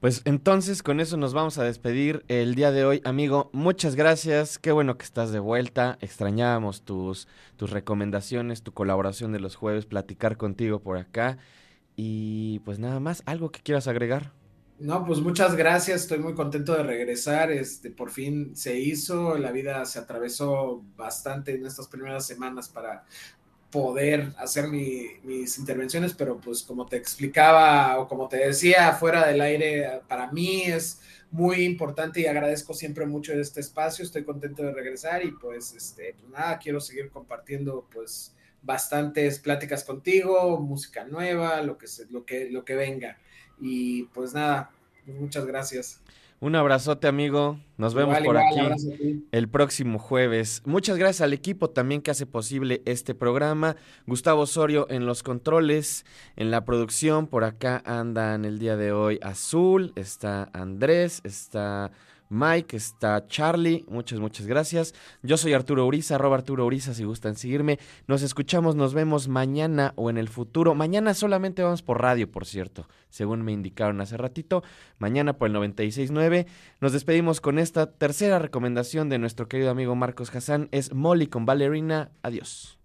Pues 0.00 0.22
entonces 0.26 0.84
con 0.84 1.00
eso 1.00 1.16
nos 1.16 1.34
vamos 1.34 1.58
a 1.58 1.64
despedir 1.64 2.24
el 2.28 2.54
día 2.54 2.70
de 2.70 2.84
hoy, 2.84 3.00
amigo. 3.04 3.50
Muchas 3.52 3.96
gracias, 3.96 4.56
qué 4.56 4.70
bueno 4.70 4.96
que 4.96 5.04
estás 5.04 5.32
de 5.32 5.40
vuelta. 5.40 5.98
Extrañábamos 6.00 6.82
tus, 6.82 7.26
tus 7.56 7.70
recomendaciones, 7.70 8.62
tu 8.62 8.72
colaboración 8.72 9.32
de 9.32 9.40
los 9.40 9.56
jueves, 9.56 9.86
platicar 9.86 10.36
contigo 10.36 10.78
por 10.78 10.98
acá. 10.98 11.38
Y 11.96 12.60
pues 12.60 12.78
nada 12.78 13.00
más, 13.00 13.24
algo 13.26 13.50
que 13.50 13.60
quieras 13.60 13.88
agregar. 13.88 14.32
No, 14.78 15.04
pues 15.04 15.18
muchas 15.18 15.56
gracias, 15.56 16.02
estoy 16.02 16.20
muy 16.20 16.34
contento 16.34 16.72
de 16.76 16.84
regresar, 16.84 17.50
este, 17.50 17.90
por 17.90 18.10
fin 18.12 18.54
se 18.54 18.78
hizo, 18.78 19.36
la 19.36 19.50
vida 19.50 19.84
se 19.84 19.98
atravesó 19.98 20.84
bastante 20.94 21.56
en 21.56 21.66
estas 21.66 21.88
primeras 21.88 22.24
semanas 22.24 22.68
para 22.68 23.04
poder 23.70 24.32
hacer 24.38 24.68
mi- 24.68 25.08
mis 25.24 25.58
intervenciones, 25.58 26.14
pero 26.14 26.40
pues 26.40 26.62
como 26.62 26.86
te 26.86 26.96
explicaba 26.96 27.98
o 27.98 28.08
como 28.08 28.28
te 28.28 28.38
decía 28.38 28.92
fuera 28.94 29.26
del 29.26 29.40
aire, 29.40 30.00
para 30.08 30.30
mí 30.32 30.62
es 30.62 31.00
muy 31.30 31.64
importante 31.64 32.20
y 32.20 32.26
agradezco 32.26 32.72
siempre 32.74 33.04
mucho 33.06 33.34
este 33.34 33.60
espacio, 33.60 34.04
estoy 34.04 34.24
contento 34.24 34.62
de 34.62 34.72
regresar 34.72 35.24
y 35.24 35.32
pues, 35.32 35.74
este, 35.74 36.14
pues 36.18 36.30
nada, 36.30 36.58
quiero 36.58 36.80
seguir 36.80 37.10
compartiendo 37.10 37.86
pues 37.92 38.34
bastantes 38.62 39.38
pláticas 39.38 39.84
contigo, 39.84 40.58
música 40.60 41.04
nueva, 41.04 41.62
lo 41.62 41.76
que, 41.78 41.86
se- 41.86 42.06
lo 42.10 42.24
que, 42.24 42.48
lo 42.50 42.64
que 42.64 42.74
venga. 42.74 43.18
Y 43.60 44.04
pues 44.04 44.32
nada, 44.34 44.70
muchas 45.06 45.46
gracias. 45.46 46.00
Un 46.40 46.54
abrazote, 46.54 47.08
amigo. 47.08 47.58
Nos 47.78 47.94
vemos 47.94 48.16
Igual, 48.20 48.24
por 48.24 48.58
igual, 48.58 48.72
aquí. 48.72 49.26
el 49.32 49.48
próximo 49.48 49.98
jueves. 49.98 50.62
Muchas 50.64 50.96
gracias 50.96 51.20
al 51.22 51.32
equipo 51.32 51.70
también 51.70 52.00
que 52.00 52.12
hace 52.12 52.26
posible 52.26 52.80
este 52.84 53.14
programa. 53.14 53.74
Gustavo 54.06 54.42
Osorio 54.42 54.86
en 54.88 55.04
los 55.04 55.24
controles, 55.24 56.04
en 56.36 56.52
la 56.52 56.64
producción. 56.64 57.26
Por 57.26 57.42
acá 57.42 57.82
andan 57.84 58.44
el 58.44 58.60
día 58.60 58.76
de 58.76 58.92
hoy 58.92 59.18
Azul, 59.20 59.92
está 59.96 60.48
Andrés, 60.52 61.20
está 61.24 61.90
Mike, 62.28 62.76
está 62.76 63.26
Charlie. 63.26 63.84
Muchas, 63.88 64.20
muchas 64.20 64.46
gracias. 64.46 64.94
Yo 65.22 65.36
soy 65.36 65.54
Arturo 65.54 65.86
Uriza, 65.86 66.16
arroba 66.16 66.36
Arturo 66.36 66.66
Uriza 66.66 66.94
si 66.94 67.04
gustan 67.04 67.36
seguirme. 67.36 67.78
Nos 68.06 68.22
escuchamos, 68.22 68.74
nos 68.76 68.94
vemos 68.94 69.28
mañana 69.28 69.92
o 69.96 70.10
en 70.10 70.18
el 70.18 70.28
futuro. 70.28 70.74
Mañana 70.74 71.14
solamente 71.14 71.62
vamos 71.62 71.82
por 71.82 72.00
radio, 72.02 72.30
por 72.30 72.46
cierto, 72.46 72.88
según 73.08 73.42
me 73.42 73.52
indicaron 73.52 74.00
hace 74.00 74.16
ratito. 74.16 74.62
Mañana 74.98 75.34
por 75.34 75.48
el 75.48 75.56
96.9. 75.56 76.46
Nos 76.80 76.92
despedimos 76.92 77.40
con 77.40 77.58
esta 77.58 77.92
tercera 77.92 78.38
recomendación 78.38 79.08
de 79.08 79.18
nuestro 79.18 79.48
querido 79.48 79.70
amigo 79.70 79.94
Marcos 79.94 80.34
Hassan. 80.34 80.68
Es 80.72 80.94
Molly 80.94 81.26
con 81.26 81.46
Ballerina. 81.46 82.10
Adiós. 82.22 82.78